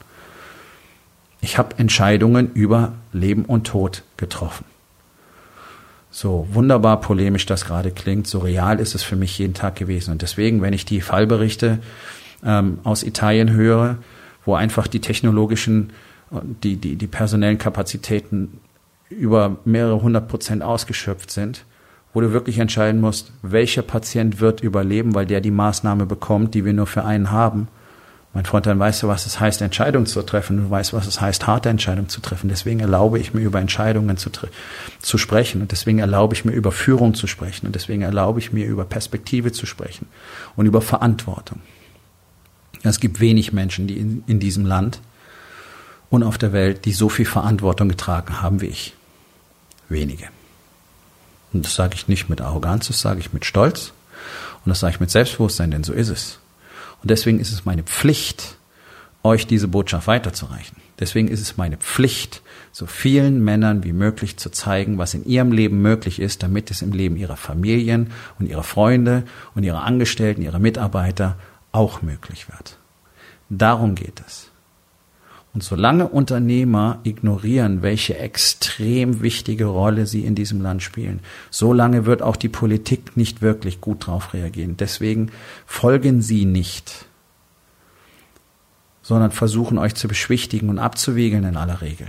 Ich 1.40 1.57
habe 1.57 1.79
Entscheidungen 1.79 2.53
über 2.53 2.92
Leben 3.12 3.44
und 3.44 3.66
Tod 3.66 4.03
getroffen. 4.16 4.64
So 6.11 6.48
wunderbar 6.51 7.01
polemisch 7.01 7.46
das 7.46 7.64
gerade 7.64 7.90
klingt, 7.90 8.27
so 8.27 8.38
real 8.38 8.81
ist 8.81 8.94
es 8.94 9.03
für 9.03 9.16
mich 9.16 9.38
jeden 9.38 9.55
Tag 9.55 9.77
gewesen. 9.77 10.11
Und 10.11 10.22
deswegen, 10.22 10.62
wenn 10.62 10.72
ich 10.72 10.85
die 10.85 11.01
Fallberichte 11.01 11.79
ähm, 12.44 12.79
aus 12.83 13.03
Italien 13.03 13.53
höre, 13.53 13.98
wo 14.44 14.55
einfach 14.55 14.87
die 14.87 15.01
technologischen, 15.01 15.90
die, 16.31 16.77
die, 16.77 16.96
die 16.96 17.07
personellen 17.07 17.59
Kapazitäten 17.59 18.61
über 19.11 19.59
mehrere 19.64 20.03
hundert 20.03 20.29
Prozent 20.29 20.62
ausgeschöpft 20.62 21.31
sind, 21.31 21.64
wo 22.14 22.21
du 22.21 22.33
wirklich 22.33 22.59
entscheiden 22.59 23.01
musst, 23.01 23.33
welcher 23.42 23.83
Patient 23.83 24.40
wird 24.40 24.61
überleben, 24.62 25.14
weil 25.14 25.27
der 25.27 25.40
die 25.40 25.51
Maßnahme 25.51 26.07
bekommt, 26.07 26.55
die 26.55 26.64
wir 26.64 26.73
nur 26.73 26.87
für 26.87 27.05
einen 27.05 27.31
haben. 27.31 27.68
Mein 28.35 28.44
Freund, 28.44 28.66
dann 28.66 28.79
weißt 28.79 29.03
du, 29.03 29.09
was 29.09 29.27
es 29.27 29.40
heißt, 29.40 29.62
Entscheidungen 29.62 30.07
zu 30.07 30.23
treffen. 30.23 30.59
Du 30.59 30.71
weißt, 30.71 30.92
was 30.92 31.07
es 31.07 31.21
heißt, 31.21 31.47
harte 31.47 31.71
Entscheidungen 31.71 32.09
zu 32.09 32.21
treffen. 32.21 32.49
Deswegen 32.49 32.81
erlaube 32.81 33.18
ich 33.18 33.33
mir, 33.33 33.40
über 33.40 33.59
Entscheidungen 33.59 34.16
zu, 34.16 34.31
zu 35.01 35.18
sprechen. 35.18 35.62
Und 35.62 35.73
deswegen 35.73 35.99
erlaube 35.99 36.35
ich 36.35 36.44
mir, 36.44 36.53
über 36.53 36.71
Führung 36.71 37.14
zu 37.14 37.27
sprechen. 37.27 37.66
Und 37.66 37.75
deswegen 37.75 38.03
erlaube 38.03 38.38
ich 38.38 38.53
mir, 38.53 38.66
über 38.66 38.85
Perspektive 38.85 39.53
zu 39.53 39.64
sprechen. 39.64 40.07
Und 40.57 40.66
über 40.66 40.83
Verantwortung. 40.83 41.61
Es 42.83 43.01
gibt 43.01 43.18
wenig 43.18 43.53
Menschen, 43.53 43.87
die 43.87 43.97
in, 43.97 44.23
in 44.27 44.40
diesem 44.40 44.66
Land 44.66 45.01
und 46.11 46.23
auf 46.23 46.38
der 46.38 46.53
Welt, 46.53 46.85
die 46.85 46.92
so 46.92 47.09
viel 47.09 47.27
Verantwortung 47.27 47.88
getragen 47.88 48.40
haben 48.40 48.61
wie 48.61 48.66
ich. 48.66 48.94
Wenige. 49.88 50.29
Und 51.52 51.64
das 51.64 51.74
sage 51.74 51.94
ich 51.94 52.08
nicht 52.08 52.28
mit 52.28 52.40
Arroganz, 52.40 52.88
das 52.88 53.00
sage 53.00 53.20
ich 53.20 53.32
mit 53.32 53.44
Stolz 53.44 53.92
und 54.64 54.70
das 54.70 54.80
sage 54.80 54.94
ich 54.94 55.00
mit 55.00 55.11
Selbstbewusstsein, 55.11 55.70
denn 55.70 55.84
so 55.84 55.92
ist 55.92 56.08
es. 56.08 56.38
Und 57.02 57.11
deswegen 57.11 57.40
ist 57.40 57.52
es 57.52 57.64
meine 57.64 57.82
Pflicht, 57.82 58.56
euch 59.22 59.46
diese 59.46 59.68
Botschaft 59.68 60.06
weiterzureichen. 60.06 60.76
Deswegen 60.98 61.28
ist 61.28 61.40
es 61.40 61.56
meine 61.56 61.76
Pflicht, 61.76 62.42
so 62.72 62.87
vielen 62.87 63.42
Männern 63.42 63.85
wie 63.85 63.92
möglich 63.92 64.37
zu 64.37 64.50
zeigen, 64.50 64.98
was 64.98 65.14
in 65.14 65.25
ihrem 65.25 65.52
Leben 65.52 65.81
möglich 65.81 66.20
ist, 66.20 66.42
damit 66.42 66.70
es 66.70 66.83
im 66.83 66.92
Leben 66.92 67.16
ihrer 67.16 67.37
Familien 67.37 68.10
und 68.38 68.46
ihrer 68.46 68.62
Freunde 68.62 69.25
und 69.54 69.64
ihrer 69.64 69.85
Angestellten, 69.85 70.42
ihrer 70.42 70.58
Mitarbeiter 70.58 71.37
auch 71.73 72.02
möglich 72.02 72.48
wird. 72.48 72.79
Darum 73.48 73.94
geht 73.94 74.23
es. 74.27 74.48
Und 75.55 75.63
solange 75.65 76.09
Unternehmer 76.09 77.01
ignorieren, 77.05 77.83
welche 77.83 78.19
extrem 78.19 79.23
wichtige 79.23 79.65
Rolle 79.65 80.07
sie 80.07 80.25
in 80.25 80.35
diesem 80.35 80.61
Land 80.61 80.83
spielen, 80.83 81.21
solange 81.51 82.07
wird 82.07 82.23
auch 82.23 82.37
die 82.37 82.51
Politik 82.51 83.17
nicht 83.17 83.42
wirklich 83.42 83.81
gut 83.81 84.07
darauf 84.07 84.35
reagieren. 84.35 84.77
Deswegen 84.77 85.31
folgen 85.67 86.21
sie 86.23 86.44
nicht, 86.44 87.07
sondern 89.03 89.31
versuchen 89.31 89.79
euch 89.79 89.94
zu 89.94 90.07
beschwichtigen 90.07 90.69
und 90.69 90.79
abzuwiegeln 90.79 91.44
in 91.44 91.57
aller 91.57 91.81
Regel. 91.81 92.09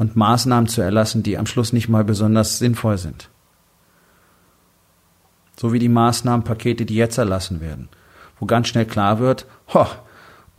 und 0.00 0.16
Maßnahmen 0.16 0.66
zu 0.66 0.80
erlassen, 0.80 1.22
die 1.22 1.36
am 1.36 1.44
Schluss 1.44 1.74
nicht 1.74 1.90
mal 1.90 2.04
besonders 2.04 2.58
sinnvoll 2.58 2.96
sind. 2.96 3.28
So 5.58 5.74
wie 5.74 5.78
die 5.78 5.90
Maßnahmenpakete, 5.90 6.86
die 6.86 6.94
jetzt 6.94 7.18
erlassen 7.18 7.60
werden, 7.60 7.90
wo 8.38 8.46
ganz 8.46 8.68
schnell 8.68 8.86
klar 8.86 9.18
wird, 9.18 9.44
ho, 9.74 9.84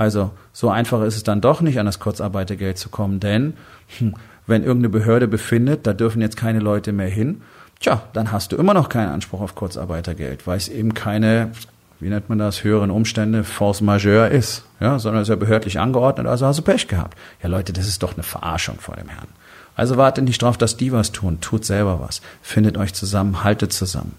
also 0.02 0.32
so 0.52 0.72
einfach 0.72 1.04
ist 1.04 1.16
es 1.16 1.22
dann 1.22 1.42
doch 1.42 1.62
nicht, 1.62 1.80
an 1.80 1.86
das 1.86 2.00
Kurzarbeitergeld 2.00 2.80
zu 2.80 2.90
kommen, 2.90 3.20
denn 3.20 3.54
hm, 4.00 4.16
wenn 4.48 4.64
irgendeine 4.64 4.90
Behörde 4.90 5.28
befindet, 5.28 5.86
da 5.86 5.94
dürfen 5.94 6.22
jetzt 6.24 6.38
keine 6.38 6.60
Leute 6.60 6.92
mehr 6.92 7.08
hin, 7.08 7.44
tja, 7.80 8.02
dann 8.14 8.32
hast 8.32 8.52
du 8.52 8.56
immer 8.56 8.74
noch 8.74 8.90
keinen 8.90 9.10
Anspruch 9.10 9.42
auf 9.42 9.54
Kurzarbeitergeld, 9.54 10.48
weil 10.48 10.58
es 10.58 10.70
eben 10.70 10.96
keine, 10.96 11.52
wie 12.00 12.10
nennt 12.10 12.30
man 12.30 12.40
das, 12.40 12.64
höheren 12.64 12.90
Umstände, 12.90 13.44
Force 13.44 13.82
Majeure 13.82 14.30
ist, 14.30 14.66
ja, 14.80 14.98
sondern 14.98 15.22
es 15.22 15.30
ist 15.30 15.34
ja 15.34 15.36
behördlich 15.36 15.80
angeordnet, 15.80 16.26
also 16.26 16.48
hast 16.48 16.58
du 16.58 16.64
Pech 16.64 16.88
gehabt. 16.88 17.16
Ja, 17.44 17.50
Leute, 17.50 17.72
das 17.72 17.88
ist 17.88 18.02
doch 18.02 18.16
eine 18.16 18.24
Verarschung 18.24 18.80
vor 18.80 18.96
dem 18.96 19.08
Herrn. 19.08 19.28
Also 19.76 19.98
wartet 19.98 20.24
nicht 20.24 20.42
drauf, 20.42 20.58
dass 20.58 20.78
die 20.78 20.92
was 20.92 21.12
tun, 21.12 21.42
tut 21.42 21.64
selber 21.64 22.00
was, 22.00 22.22
findet 22.42 22.76
euch 22.76 22.96
zusammen, 22.96 23.44
haltet 23.44 23.72
zusammen. 23.72 24.16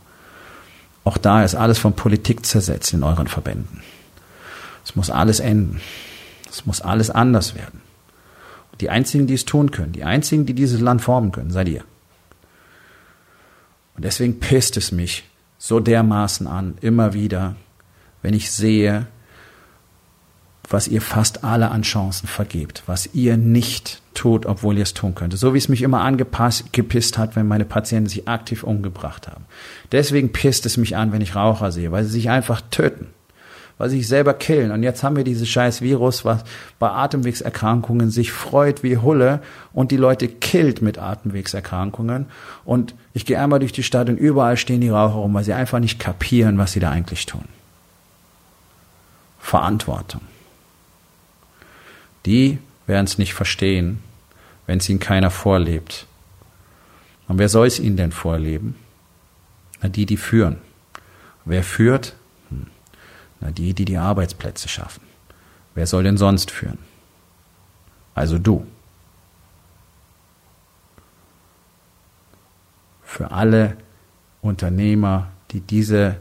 Auch 1.02 1.18
da 1.18 1.42
ist 1.42 1.56
alles 1.56 1.80
von 1.80 1.94
Politik 1.94 2.46
zersetzt 2.46 2.92
in 2.92 3.02
euren 3.02 3.26
Verbänden. 3.26 3.82
Es 4.84 4.96
muss 4.96 5.10
alles 5.10 5.40
enden. 5.40 5.80
Es 6.48 6.66
muss 6.66 6.80
alles 6.80 7.10
anders 7.10 7.54
werden. 7.54 7.80
Und 8.72 8.80
die 8.80 8.90
einzigen, 8.90 9.26
die 9.26 9.34
es 9.34 9.44
tun 9.44 9.70
können, 9.70 9.92
die 9.92 10.04
einzigen, 10.04 10.46
die 10.46 10.54
dieses 10.54 10.80
Land 10.80 11.02
formen 11.02 11.32
können, 11.32 11.50
seid 11.50 11.68
ihr. 11.68 11.84
Und 13.94 14.04
deswegen 14.04 14.40
pisst 14.40 14.76
es 14.76 14.92
mich 14.92 15.24
so 15.58 15.80
dermaßen 15.80 16.46
an, 16.46 16.76
immer 16.80 17.12
wieder, 17.12 17.56
wenn 18.22 18.34
ich 18.34 18.50
sehe, 18.50 19.06
was 20.68 20.88
ihr 20.88 21.02
fast 21.02 21.44
alle 21.44 21.70
an 21.70 21.82
Chancen 21.82 22.26
vergebt, 22.26 22.82
was 22.86 23.10
ihr 23.14 23.36
nicht 23.36 24.00
tut, 24.14 24.46
obwohl 24.46 24.76
ihr 24.76 24.84
es 24.84 24.94
tun 24.94 25.14
könntet. 25.14 25.38
So 25.38 25.54
wie 25.54 25.58
es 25.58 25.68
mich 25.68 25.82
immer 25.82 26.00
angepisst 26.00 27.18
hat, 27.18 27.36
wenn 27.36 27.46
meine 27.46 27.64
Patienten 27.64 28.08
sich 28.08 28.28
aktiv 28.28 28.62
umgebracht 28.62 29.28
haben. 29.28 29.44
Deswegen 29.90 30.32
pisst 30.32 30.64
es 30.66 30.76
mich 30.76 30.96
an, 30.96 31.12
wenn 31.12 31.20
ich 31.20 31.34
Raucher 31.34 31.72
sehe, 31.72 31.92
weil 31.92 32.04
sie 32.04 32.12
sich 32.12 32.30
einfach 32.30 32.62
töten, 32.70 33.08
weil 33.82 33.90
sie 33.90 33.96
sich 33.96 34.06
selber 34.06 34.32
killen. 34.32 34.70
Und 34.70 34.84
jetzt 34.84 35.02
haben 35.02 35.16
wir 35.16 35.24
dieses 35.24 35.48
scheiß 35.48 35.82
Virus, 35.82 36.24
was 36.24 36.44
bei 36.78 36.88
Atemwegserkrankungen 36.88 38.12
sich 38.12 38.30
freut 38.30 38.84
wie 38.84 38.98
Hulle 38.98 39.42
und 39.72 39.90
die 39.90 39.96
Leute 39.96 40.28
killt 40.28 40.82
mit 40.82 40.98
Atemwegserkrankungen. 40.98 42.26
Und 42.64 42.94
ich 43.12 43.26
gehe 43.26 43.40
einmal 43.40 43.58
durch 43.58 43.72
die 43.72 43.82
Stadt 43.82 44.08
und 44.08 44.18
überall 44.18 44.56
stehen 44.56 44.82
die 44.82 44.90
Raucher 44.90 45.14
rum, 45.14 45.34
weil 45.34 45.42
sie 45.42 45.52
einfach 45.52 45.80
nicht 45.80 45.98
kapieren, 45.98 46.58
was 46.58 46.70
sie 46.70 46.78
da 46.78 46.92
eigentlich 46.92 47.26
tun. 47.26 47.44
Verantwortung. 49.40 50.20
Die 52.24 52.58
werden 52.86 53.06
es 53.06 53.18
nicht 53.18 53.34
verstehen, 53.34 53.98
wenn 54.68 54.78
es 54.78 54.88
ihnen 54.88 55.00
keiner 55.00 55.32
vorlebt. 55.32 56.06
Und 57.26 57.38
wer 57.38 57.48
soll 57.48 57.66
es 57.66 57.80
ihnen 57.80 57.96
denn 57.96 58.12
vorleben? 58.12 58.76
Na, 59.80 59.88
die, 59.88 60.06
die 60.06 60.18
führen. 60.18 60.58
Wer 61.44 61.64
führt? 61.64 62.14
Na, 63.42 63.50
die, 63.50 63.74
die 63.74 63.84
die 63.84 63.98
Arbeitsplätze 63.98 64.68
schaffen. 64.68 65.02
Wer 65.74 65.86
soll 65.86 66.04
denn 66.04 66.16
sonst 66.16 66.50
führen? 66.50 66.78
Also 68.14 68.38
du. 68.38 68.66
Für 73.02 73.32
alle 73.32 73.76
Unternehmer, 74.40 75.28
die 75.50 75.60
diese 75.60 76.16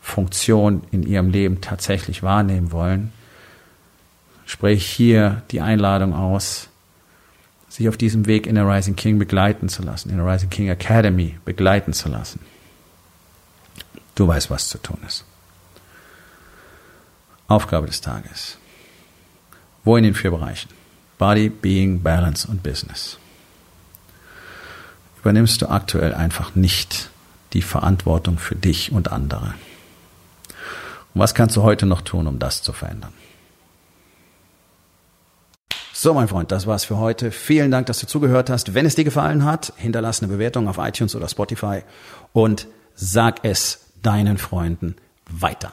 Funktion 0.00 0.82
in 0.90 1.02
ihrem 1.02 1.30
Leben 1.30 1.60
tatsächlich 1.60 2.22
wahrnehmen 2.22 2.72
wollen, 2.72 3.12
spreche 4.44 4.84
hier 4.84 5.42
die 5.50 5.60
Einladung 5.60 6.14
aus, 6.14 6.68
sich 7.68 7.88
auf 7.88 7.96
diesem 7.96 8.26
Weg 8.26 8.46
in 8.46 8.54
der 8.54 8.66
Rising 8.66 8.96
King 8.96 9.18
begleiten 9.18 9.68
zu 9.68 9.82
lassen, 9.82 10.10
in 10.10 10.16
der 10.16 10.26
Rising 10.26 10.50
King 10.50 10.68
Academy 10.68 11.38
begleiten 11.44 11.92
zu 11.92 12.08
lassen. 12.08 12.40
Du 14.14 14.26
weißt, 14.26 14.50
was 14.50 14.68
zu 14.68 14.78
tun 14.78 14.98
ist. 15.06 15.24
Aufgabe 17.48 17.86
des 17.86 18.00
Tages. 18.02 18.58
Wo 19.82 19.96
in 19.96 20.04
den 20.04 20.14
vier 20.14 20.30
Bereichen? 20.30 20.68
Body, 21.16 21.48
Being, 21.48 22.02
Balance 22.02 22.46
und 22.46 22.62
Business. 22.62 23.18
Übernimmst 25.20 25.60
du 25.62 25.68
aktuell 25.68 26.14
einfach 26.14 26.54
nicht 26.54 27.10
die 27.54 27.62
Verantwortung 27.62 28.38
für 28.38 28.54
dich 28.54 28.92
und 28.92 29.10
andere. 29.10 29.54
Und 31.14 31.20
was 31.22 31.34
kannst 31.34 31.56
du 31.56 31.62
heute 31.62 31.86
noch 31.86 32.02
tun, 32.02 32.26
um 32.26 32.38
das 32.38 32.62
zu 32.62 32.72
verändern? 32.72 33.12
So, 35.92 36.14
mein 36.14 36.28
Freund, 36.28 36.52
das 36.52 36.68
war's 36.68 36.84
für 36.84 36.98
heute. 36.98 37.32
Vielen 37.32 37.72
Dank, 37.72 37.86
dass 37.86 37.98
du 37.98 38.06
zugehört 38.06 38.50
hast. 38.50 38.74
Wenn 38.74 38.86
es 38.86 38.94
dir 38.94 39.02
gefallen 39.02 39.44
hat, 39.44 39.72
hinterlass 39.76 40.22
eine 40.22 40.30
Bewertung 40.30 40.68
auf 40.68 40.78
iTunes 40.78 41.16
oder 41.16 41.28
Spotify 41.28 41.82
und 42.32 42.68
sag 42.94 43.40
es 43.42 43.86
deinen 44.02 44.38
Freunden 44.38 44.94
weiter. 45.28 45.72